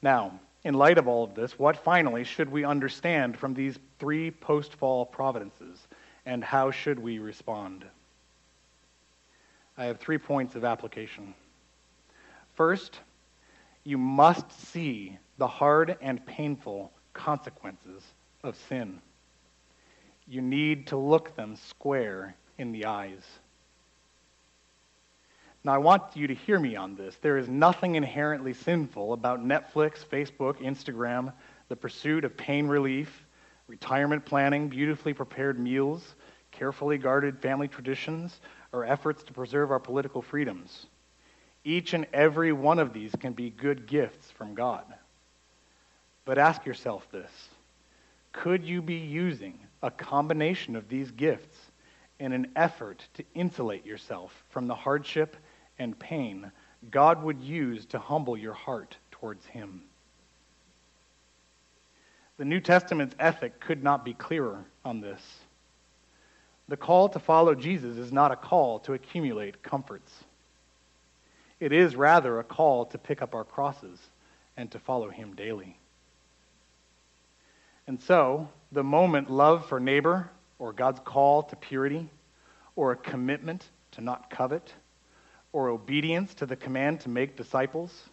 Now, 0.00 0.38
in 0.66 0.74
light 0.74 0.98
of 0.98 1.06
all 1.06 1.22
of 1.22 1.36
this, 1.36 1.60
what 1.60 1.76
finally 1.76 2.24
should 2.24 2.50
we 2.50 2.64
understand 2.64 3.38
from 3.38 3.54
these 3.54 3.78
three 4.00 4.32
post 4.32 4.74
fall 4.74 5.06
providences, 5.06 5.86
and 6.26 6.42
how 6.42 6.72
should 6.72 6.98
we 6.98 7.20
respond? 7.20 7.84
I 9.78 9.84
have 9.84 10.00
three 10.00 10.18
points 10.18 10.56
of 10.56 10.64
application. 10.64 11.34
First, 12.56 12.98
you 13.84 13.96
must 13.96 14.50
see 14.72 15.16
the 15.38 15.46
hard 15.46 15.96
and 16.00 16.26
painful 16.26 16.90
consequences 17.12 18.02
of 18.42 18.56
sin. 18.68 19.00
You 20.26 20.42
need 20.42 20.88
to 20.88 20.96
look 20.96 21.36
them 21.36 21.54
square 21.54 22.34
in 22.58 22.72
the 22.72 22.86
eyes. 22.86 23.22
Now, 25.66 25.74
I 25.74 25.78
want 25.78 26.14
you 26.14 26.28
to 26.28 26.34
hear 26.34 26.60
me 26.60 26.76
on 26.76 26.94
this. 26.94 27.16
There 27.16 27.38
is 27.38 27.48
nothing 27.48 27.96
inherently 27.96 28.54
sinful 28.54 29.12
about 29.12 29.44
Netflix, 29.44 30.06
Facebook, 30.06 30.62
Instagram, 30.62 31.32
the 31.68 31.74
pursuit 31.74 32.24
of 32.24 32.36
pain 32.36 32.68
relief, 32.68 33.26
retirement 33.66 34.24
planning, 34.24 34.68
beautifully 34.68 35.12
prepared 35.12 35.58
meals, 35.58 36.14
carefully 36.52 36.98
guarded 36.98 37.40
family 37.40 37.66
traditions, 37.66 38.38
or 38.72 38.84
efforts 38.84 39.24
to 39.24 39.32
preserve 39.32 39.72
our 39.72 39.80
political 39.80 40.22
freedoms. 40.22 40.86
Each 41.64 41.94
and 41.94 42.06
every 42.12 42.52
one 42.52 42.78
of 42.78 42.92
these 42.92 43.10
can 43.18 43.32
be 43.32 43.50
good 43.50 43.88
gifts 43.88 44.30
from 44.30 44.54
God. 44.54 44.84
But 46.24 46.38
ask 46.38 46.64
yourself 46.64 47.08
this 47.10 47.48
could 48.32 48.62
you 48.62 48.82
be 48.82 48.98
using 48.98 49.58
a 49.82 49.90
combination 49.90 50.76
of 50.76 50.88
these 50.88 51.10
gifts 51.10 51.58
in 52.20 52.32
an 52.32 52.52
effort 52.54 53.04
to 53.14 53.24
insulate 53.34 53.84
yourself 53.84 54.32
from 54.50 54.68
the 54.68 54.74
hardship 54.76 55.36
and 55.78 55.98
pain 55.98 56.50
God 56.90 57.22
would 57.22 57.40
use 57.40 57.86
to 57.86 57.98
humble 57.98 58.36
your 58.36 58.52
heart 58.52 58.96
towards 59.10 59.44
Him. 59.46 59.82
The 62.38 62.44
New 62.44 62.60
Testament's 62.60 63.16
ethic 63.18 63.60
could 63.60 63.82
not 63.82 64.04
be 64.04 64.12
clearer 64.12 64.64
on 64.84 65.00
this. 65.00 65.20
The 66.68 66.76
call 66.76 67.08
to 67.10 67.18
follow 67.18 67.54
Jesus 67.54 67.96
is 67.96 68.12
not 68.12 68.32
a 68.32 68.36
call 68.36 68.80
to 68.80 68.92
accumulate 68.92 69.62
comforts. 69.62 70.12
It 71.60 71.72
is 71.72 71.96
rather 71.96 72.38
a 72.38 72.44
call 72.44 72.86
to 72.86 72.98
pick 72.98 73.22
up 73.22 73.34
our 73.34 73.44
crosses 73.44 73.98
and 74.56 74.70
to 74.72 74.78
follow 74.78 75.08
Him 75.08 75.34
daily. 75.34 75.78
And 77.86 78.02
so, 78.02 78.48
the 78.72 78.84
moment 78.84 79.30
love 79.30 79.66
for 79.66 79.78
neighbor, 79.78 80.28
or 80.58 80.72
God's 80.72 81.00
call 81.04 81.44
to 81.44 81.56
purity, 81.56 82.10
or 82.74 82.92
a 82.92 82.96
commitment 82.96 83.64
to 83.92 84.00
not 84.00 84.28
covet, 84.28 84.74
or 85.56 85.70
obedience 85.70 86.34
to 86.34 86.44
the 86.44 86.54
command 86.54 87.00
to 87.00 87.08
make 87.08 87.34
disciples, 87.34 88.10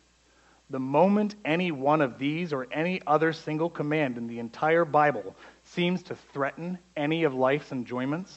the 0.69 0.79
moment 0.79 1.35
any 1.43 1.71
one 1.71 1.99
of 1.99 2.17
these 2.17 2.53
or 2.53 2.65
any 2.71 3.01
other 3.05 3.33
single 3.33 3.69
command 3.69 4.17
in 4.17 4.27
the 4.27 4.39
entire 4.39 4.85
Bible 4.85 5.35
seems 5.65 6.01
to 6.03 6.15
threaten 6.31 6.77
any 6.95 7.25
of 7.25 7.33
life's 7.33 7.73
enjoyments, 7.73 8.33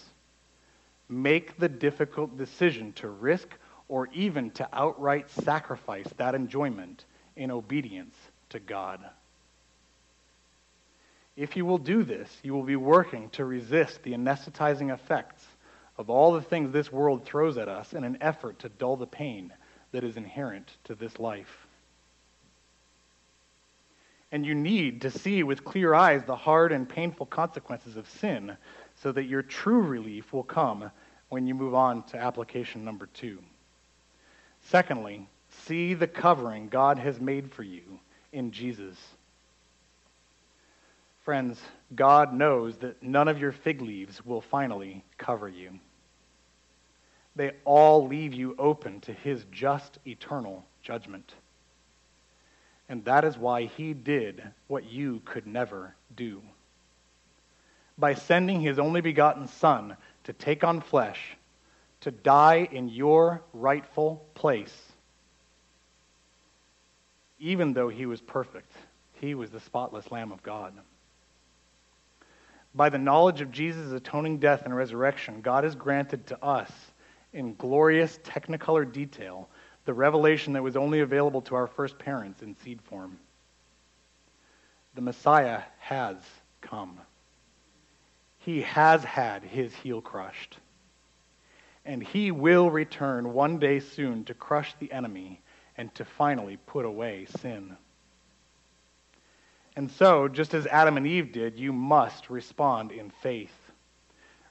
make 1.09 1.57
the 1.57 1.69
difficult 1.69 2.37
decision 2.37 2.93
to 2.95 3.09
risk 3.09 3.49
or 3.87 4.09
even 4.13 4.51
to 4.51 4.69
outright 4.73 5.31
sacrifice 5.31 6.09
that 6.17 6.35
enjoyment 6.35 7.05
in 7.37 7.53
obedience 7.53 8.17
to 8.49 8.59
God. 8.59 8.99
If 11.37 11.57
you 11.57 11.65
will 11.65 11.79
do 11.79 12.03
this, 12.03 12.29
you 12.43 12.55
will 12.55 12.65
be 12.65 12.75
working 12.75 13.31
to 13.31 13.45
resist 13.45 14.03
the 14.03 14.15
anesthetizing 14.15 14.93
effects 14.93 15.47
of 15.99 16.11
all 16.11 16.33
the 16.33 16.43
things 16.43 16.73
this 16.73 16.93
world 16.93 17.25
throws 17.25 17.57
at 17.57 17.69
us 17.69 17.93
in 17.93 18.05
an 18.05 18.19
effort 18.21 18.59
to 18.61 18.69
dull 18.69 18.97
the 18.97 19.07
pain 19.07 19.53
that 19.93 20.05
is 20.05 20.17
inherent 20.17 20.77
to 20.85 20.95
this 20.95 21.19
life. 21.19 21.67
And 24.33 24.45
you 24.45 24.55
need 24.55 25.03
to 25.03 25.11
see 25.11 25.43
with 25.43 25.65
clear 25.65 25.95
eyes 25.95 26.25
the 26.25 26.37
hard 26.37 26.73
and 26.73 26.89
painful 26.89 27.27
consequences 27.27 27.97
of 27.97 28.09
sin 28.09 28.57
so 28.97 29.13
that 29.13 29.25
your 29.25 29.43
true 29.43 29.81
relief 29.81 30.33
will 30.33 30.43
come 30.43 30.91
when 31.29 31.47
you 31.47 31.55
move 31.55 31.75
on 31.75 32.03
to 32.05 32.19
application 32.19 32.85
number 32.85 33.07
two. 33.07 33.39
Secondly, 34.65 35.29
see 35.49 35.95
the 35.95 36.07
covering 36.07 36.69
God 36.69 36.99
has 36.99 37.21
made 37.21 37.53
for 37.53 37.63
you 37.63 38.01
in 38.33 38.51
Jesus. 38.51 38.97
Friends, 41.25 41.61
God 41.95 42.35
knows 42.35 42.77
that 42.79 43.03
none 43.03 43.29
of 43.29 43.39
your 43.39 43.53
fig 43.53 43.81
leaves 43.81 44.25
will 44.25 44.41
finally 44.41 45.05
cover 45.19 45.49
you 45.49 45.81
they 47.37 47.53
all 47.65 48.07
leave 48.09 48.33
you 48.33 48.57
open 48.59 49.01
to 49.03 49.13
his 49.13 49.45
just 49.53 49.99
eternal 50.07 50.65
judgment. 50.83 51.35
And 52.89 53.05
that 53.05 53.25
is 53.25 53.37
why 53.37 53.65
he 53.65 53.93
did 53.93 54.43
what 54.69 54.91
you 54.91 55.21
could 55.25 55.47
never 55.47 55.95
do. 56.17 56.41
By 57.99 58.15
sending 58.15 58.61
his 58.61 58.79
only 58.79 59.03
begotten 59.03 59.49
Son 59.49 59.97
to 60.25 60.33
take 60.33 60.65
on 60.65 60.81
flesh, 60.81 61.37
to 62.01 62.11
die 62.11 62.69
in 62.71 62.89
your 62.89 63.43
rightful 63.53 64.25
place, 64.35 64.75
even 67.39 67.75
though 67.75 67.89
he 67.89 68.07
was 68.07 68.21
perfect, 68.21 68.73
he 69.15 69.35
was 69.35 69.51
the 69.51 69.61
spotless 69.61 70.11
Lamb 70.11 70.33
of 70.33 70.43
God. 70.43 70.73
By 72.75 72.89
the 72.89 72.99
knowledge 72.99 73.41
of 73.41 73.51
Jesus' 73.51 73.93
atoning 73.93 74.39
death 74.39 74.63
and 74.65 74.77
resurrection, 74.77 75.41
God 75.41 75.65
has 75.65 75.75
granted 75.75 76.27
to 76.29 76.43
us 76.43 76.71
in 77.37 77.55
glorious 77.55 78.19
technicolor 78.25 78.91
detail 78.91 79.49
the 79.85 79.95
revelation 79.95 80.55
that 80.55 80.63
was 80.63 80.75
only 80.75 81.01
available 81.01 81.43
to 81.43 81.55
our 81.55 81.67
first 81.69 81.99
parents 81.99 82.43
in 82.43 82.57
seed 82.57 82.81
form. 82.83 83.19
The 84.95 85.03
Messiah 85.03 85.63
has 85.79 86.17
come. 86.61 86.99
He 88.39 88.63
has 88.63 89.05
had 89.05 89.45
his 89.45 89.73
heel 89.75 90.01
crushed. 90.01 90.57
And 91.85 92.03
he 92.03 92.33
will 92.33 92.71
return 92.71 93.33
one 93.33 93.59
day 93.59 93.79
soon 93.79 94.25
to 94.25 94.35
crush 94.35 94.75
the 94.81 94.91
enemy 94.91 95.41
and 95.77 95.95
to 95.97 96.05
finally 96.05 96.57
put 96.67 96.85
away 96.85 97.27
sin. 97.39 97.77
And 99.77 99.91
so, 99.91 100.27
just 100.27 100.55
as 100.55 100.67
Adam 100.67 100.97
and 100.97 101.07
Eve 101.07 101.33
did, 101.33 101.59
you 101.59 101.73
must 101.73 102.31
respond 102.31 102.93
in 102.93 103.11
faith. 103.11 103.55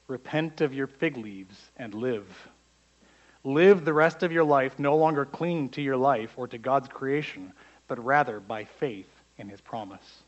Repent 0.08 0.62
of 0.62 0.74
your 0.74 0.88
fig 0.88 1.18
leaves 1.18 1.60
and 1.76 1.94
live. 1.96 2.28
Live 3.46 3.86
the 3.86 3.94
rest 3.94 4.24
of 4.24 4.32
your 4.32 4.44
life 4.44 4.80
no 4.80 4.98
longer 4.98 5.24
clinging 5.24 5.70
to 5.70 5.82
your 5.82 5.98
life 5.98 6.34
or 6.36 6.48
to 6.48 6.58
God's 6.58 6.88
creation, 6.88 7.54
but 7.88 8.04
rather 8.04 8.40
by 8.40 8.66
faith 8.66 9.08
in 9.38 9.48
his 9.48 9.62
promise. 9.62 10.24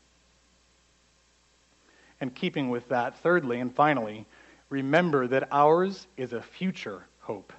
And 2.20 2.32
keeping 2.32 2.70
with 2.70 2.88
that, 2.90 3.18
thirdly 3.18 3.58
and 3.58 3.74
finally, 3.74 4.24
remember 4.70 5.26
that 5.26 5.48
ours 5.50 6.06
is 6.16 6.32
a 6.32 6.40
future 6.40 7.02
hope. 7.20 7.52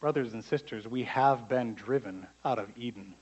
Brothers 0.00 0.32
and 0.32 0.44
sisters, 0.44 0.88
we 0.88 1.04
have 1.04 1.48
been 1.48 1.74
driven 1.74 2.26
out 2.44 2.58
of 2.58 2.76
Eden. 2.76 3.14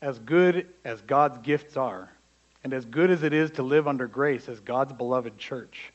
As 0.00 0.18
good 0.20 0.68
as 0.86 1.02
God's 1.02 1.38
gifts 1.38 1.76
are, 1.76 2.10
and 2.64 2.72
as 2.72 2.86
good 2.86 3.10
as 3.10 3.22
it 3.22 3.34
is 3.34 3.50
to 3.52 3.62
live 3.62 3.86
under 3.86 4.06
grace 4.06 4.48
as 4.48 4.60
God's 4.60 4.94
beloved 4.94 5.36
church, 5.36 5.92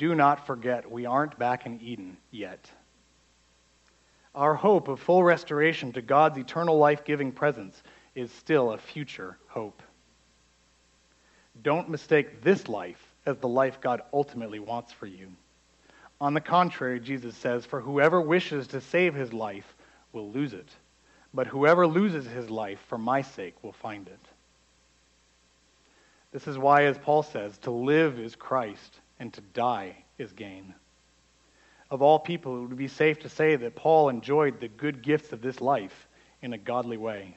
do 0.00 0.14
not 0.14 0.46
forget 0.46 0.90
we 0.90 1.04
aren't 1.04 1.38
back 1.38 1.66
in 1.66 1.78
Eden 1.82 2.16
yet. 2.30 2.70
Our 4.34 4.54
hope 4.54 4.88
of 4.88 4.98
full 4.98 5.22
restoration 5.22 5.92
to 5.92 6.00
God's 6.00 6.38
eternal 6.38 6.78
life 6.78 7.04
giving 7.04 7.32
presence 7.32 7.82
is 8.14 8.32
still 8.32 8.70
a 8.72 8.78
future 8.78 9.36
hope. 9.46 9.82
Don't 11.62 11.90
mistake 11.90 12.40
this 12.40 12.66
life 12.66 13.12
as 13.26 13.36
the 13.36 13.48
life 13.48 13.78
God 13.82 14.00
ultimately 14.10 14.58
wants 14.58 14.90
for 14.90 15.04
you. 15.04 15.28
On 16.18 16.32
the 16.32 16.40
contrary, 16.40 16.98
Jesus 16.98 17.36
says, 17.36 17.66
For 17.66 17.82
whoever 17.82 18.22
wishes 18.22 18.68
to 18.68 18.80
save 18.80 19.14
his 19.14 19.34
life 19.34 19.76
will 20.14 20.30
lose 20.30 20.54
it, 20.54 20.68
but 21.34 21.46
whoever 21.46 21.86
loses 21.86 22.24
his 22.24 22.48
life 22.48 22.80
for 22.88 22.96
my 22.96 23.20
sake 23.20 23.62
will 23.62 23.72
find 23.72 24.08
it. 24.08 24.20
This 26.32 26.48
is 26.48 26.56
why, 26.56 26.84
as 26.84 26.96
Paul 26.96 27.22
says, 27.22 27.58
to 27.58 27.70
live 27.70 28.18
is 28.18 28.34
Christ 28.34 29.00
and 29.20 29.32
to 29.34 29.40
die 29.40 29.94
is 30.18 30.32
gain. 30.32 30.74
Of 31.90 32.02
all 32.02 32.18
people, 32.18 32.56
it 32.56 32.66
would 32.66 32.76
be 32.76 32.88
safe 32.88 33.20
to 33.20 33.28
say 33.28 33.54
that 33.54 33.76
Paul 33.76 34.08
enjoyed 34.08 34.58
the 34.58 34.68
good 34.68 35.02
gifts 35.02 35.32
of 35.32 35.42
this 35.42 35.60
life 35.60 36.08
in 36.42 36.52
a 36.52 36.58
godly 36.58 36.96
way. 36.96 37.36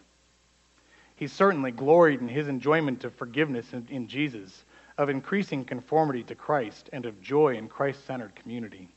He 1.16 1.28
certainly 1.28 1.72
gloried 1.72 2.22
in 2.22 2.28
his 2.28 2.48
enjoyment 2.48 3.04
of 3.04 3.14
forgiveness 3.14 3.74
in, 3.74 3.88
in 3.90 4.08
Jesus, 4.08 4.64
of 4.98 5.10
increasing 5.10 5.66
conformity 5.66 6.24
to 6.24 6.36
Christ, 6.36 6.90
and 6.94 7.06
of 7.06 7.22
joy 7.22 7.56
in 7.56 7.68
Christ 7.68 8.06
centered 8.06 8.36
community. 8.36 8.90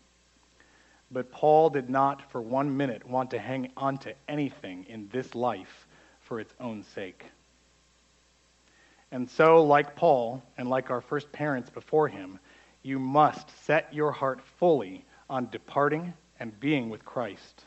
But 1.11 1.30
Paul 1.30 1.70
did 1.70 1.89
not 1.89 2.30
for 2.30 2.41
one 2.41 2.76
minute 2.76 3.09
want 3.09 3.30
to 3.30 3.39
hang 3.39 3.70
on 3.76 3.99
to 3.99 4.14
anything 4.28 4.87
in 4.89 5.09
this 5.12 5.34
life 5.34 5.87
for 6.20 6.41
its 6.41 6.53
own 6.61 6.84
sake. 6.95 7.24
And 9.12 9.30
so, 9.30 9.64
like 9.64 9.95
Paul, 9.95 10.43
and 10.59 10.68
like 10.68 10.91
our 10.91 11.01
first 11.01 11.30
parents 11.32 11.70
before 11.70 12.09
him, 12.09 12.39
you 12.87 12.99
must 12.99 13.51
set 13.64 13.93
your 13.93 14.12
heart 14.12 14.41
fully 14.59 15.05
on 15.28 15.51
departing 15.51 16.14
and 16.39 16.59
being 16.61 16.89
with 16.89 17.05
Christ. 17.05 17.64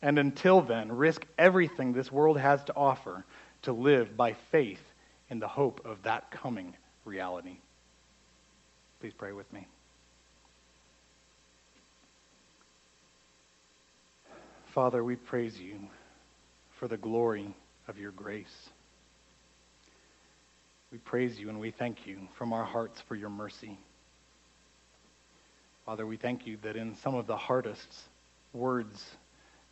And 0.00 0.18
until 0.18 0.62
then, 0.62 0.90
risk 0.90 1.26
everything 1.36 1.92
this 1.92 2.10
world 2.10 2.38
has 2.38 2.64
to 2.64 2.74
offer 2.74 3.24
to 3.62 3.72
live 3.72 4.16
by 4.16 4.32
faith 4.50 4.82
in 5.28 5.40
the 5.40 5.48
hope 5.48 5.84
of 5.84 6.02
that 6.04 6.30
coming 6.30 6.74
reality. 7.04 7.58
Please 9.00 9.12
pray 9.12 9.32
with 9.32 9.52
me. 9.52 9.66
Father, 14.66 15.02
we 15.02 15.16
praise 15.16 15.58
you 15.58 15.78
for 16.78 16.88
the 16.88 16.96
glory 16.96 17.54
of 17.88 17.98
your 17.98 18.12
grace. 18.12 18.70
We 20.92 20.98
praise 20.98 21.38
you 21.38 21.48
and 21.48 21.60
we 21.60 21.70
thank 21.70 22.06
you 22.06 22.28
from 22.36 22.52
our 22.52 22.64
hearts 22.64 23.00
for 23.02 23.14
your 23.16 23.30
mercy. 23.30 23.78
Father, 25.86 26.04
we 26.04 26.16
thank 26.16 26.48
you 26.48 26.56
that 26.62 26.74
in 26.74 26.96
some 26.96 27.14
of 27.14 27.28
the 27.28 27.36
hardest 27.36 27.86
words 28.52 29.04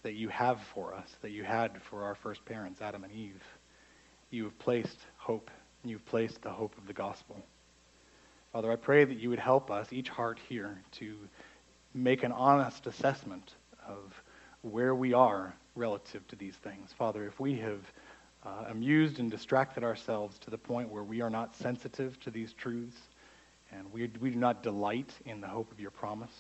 that 0.05 0.13
you 0.15 0.29
have 0.29 0.61
for 0.73 0.95
us, 0.95 1.09
that 1.23 1.33
you 1.33 1.43
had 1.43 1.83
for 1.83 2.05
our 2.05 2.15
first 2.15 2.45
parents, 2.45 2.81
Adam 2.81 3.03
and 3.03 3.13
Eve, 3.13 3.43
you 4.31 4.45
have 4.45 4.57
placed 4.61 5.01
hope, 5.17 5.51
and 5.83 5.91
you've 5.91 6.07
placed 6.07 6.41
the 6.43 6.51
hope 6.51 6.79
of 6.79 6.87
the 6.87 6.93
gospel. 6.93 7.43
Father, 8.53 8.71
I 8.71 8.77
pray 8.77 9.05
that 9.05 9.19
you 9.19 9.29
would 9.29 9.41
help 9.41 9.73
us, 9.73 9.93
each 9.93 10.09
heart 10.09 10.39
here, 10.49 10.79
to 10.93 11.17
make 11.95 12.23
an 12.23 12.31
honest 12.31 12.87
assessment 12.87 13.55
of 13.85 14.23
where 14.63 14.95
we 14.95 15.15
are 15.15 15.53
relative 15.75 16.25
to 16.29 16.37
these 16.37 16.55
things. 16.55 16.93
Father, 16.97 17.27
if 17.27 17.41
we 17.41 17.57
have 17.57 17.81
uh, 18.47 18.67
amused 18.69 19.19
and 19.19 19.33
distracted 19.33 19.83
ourselves 19.83 20.39
to 20.39 20.51
the 20.51 20.59
point 20.59 20.91
where 20.91 21.03
we 21.03 21.23
are 21.23 21.31
not 21.31 21.57
sensitive 21.57 22.21
to 22.21 22.31
these 22.31 22.53
truths, 22.53 23.01
and 23.77 23.93
we, 23.93 24.11
we 24.21 24.31
do 24.31 24.39
not 24.39 24.63
delight 24.63 25.13
in 25.27 25.41
the 25.41 25.47
hope 25.47 25.71
of 25.73 25.81
your 25.81 25.91
promise. 25.91 26.33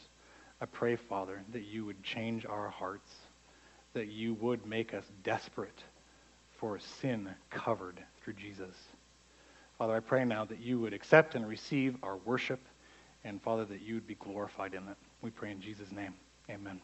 I 0.61 0.67
pray, 0.67 0.97
Father, 0.97 1.43
that 1.53 1.65
you 1.65 1.85
would 1.85 2.03
change 2.03 2.47
our 2.47 2.69
hearts, 2.69 3.13
that 3.93 4.09
you 4.09 4.35
would 4.35 4.67
make 4.67 4.95
us 4.95 5.05
desperate 5.23 5.83
for 6.59 6.79
sin 6.79 7.29
covered 7.51 8.03
through 8.23 8.35
Jesus. 8.35 8.75
Father, 9.79 9.95
I 9.95 10.01
pray 10.01 10.25
now 10.25 10.45
that 10.45 10.61
you 10.61 10.79
would 10.81 10.95
accept 10.95 11.35
and 11.35 11.47
receive 11.47 11.97
our 12.03 12.17
worship, 12.19 12.61
and 13.25 13.43
Father, 13.43 13.65
that 13.65 13.83
you 13.83 13.95
would 13.95 14.07
be 14.07 14.15
glorified 14.15 14.75
in 14.75 14.87
it. 14.89 14.97
We 15.21 15.31
pray 15.31 15.51
in 15.51 15.61
Jesus' 15.61 15.91
name. 15.91 16.15
Amen. 16.49 16.81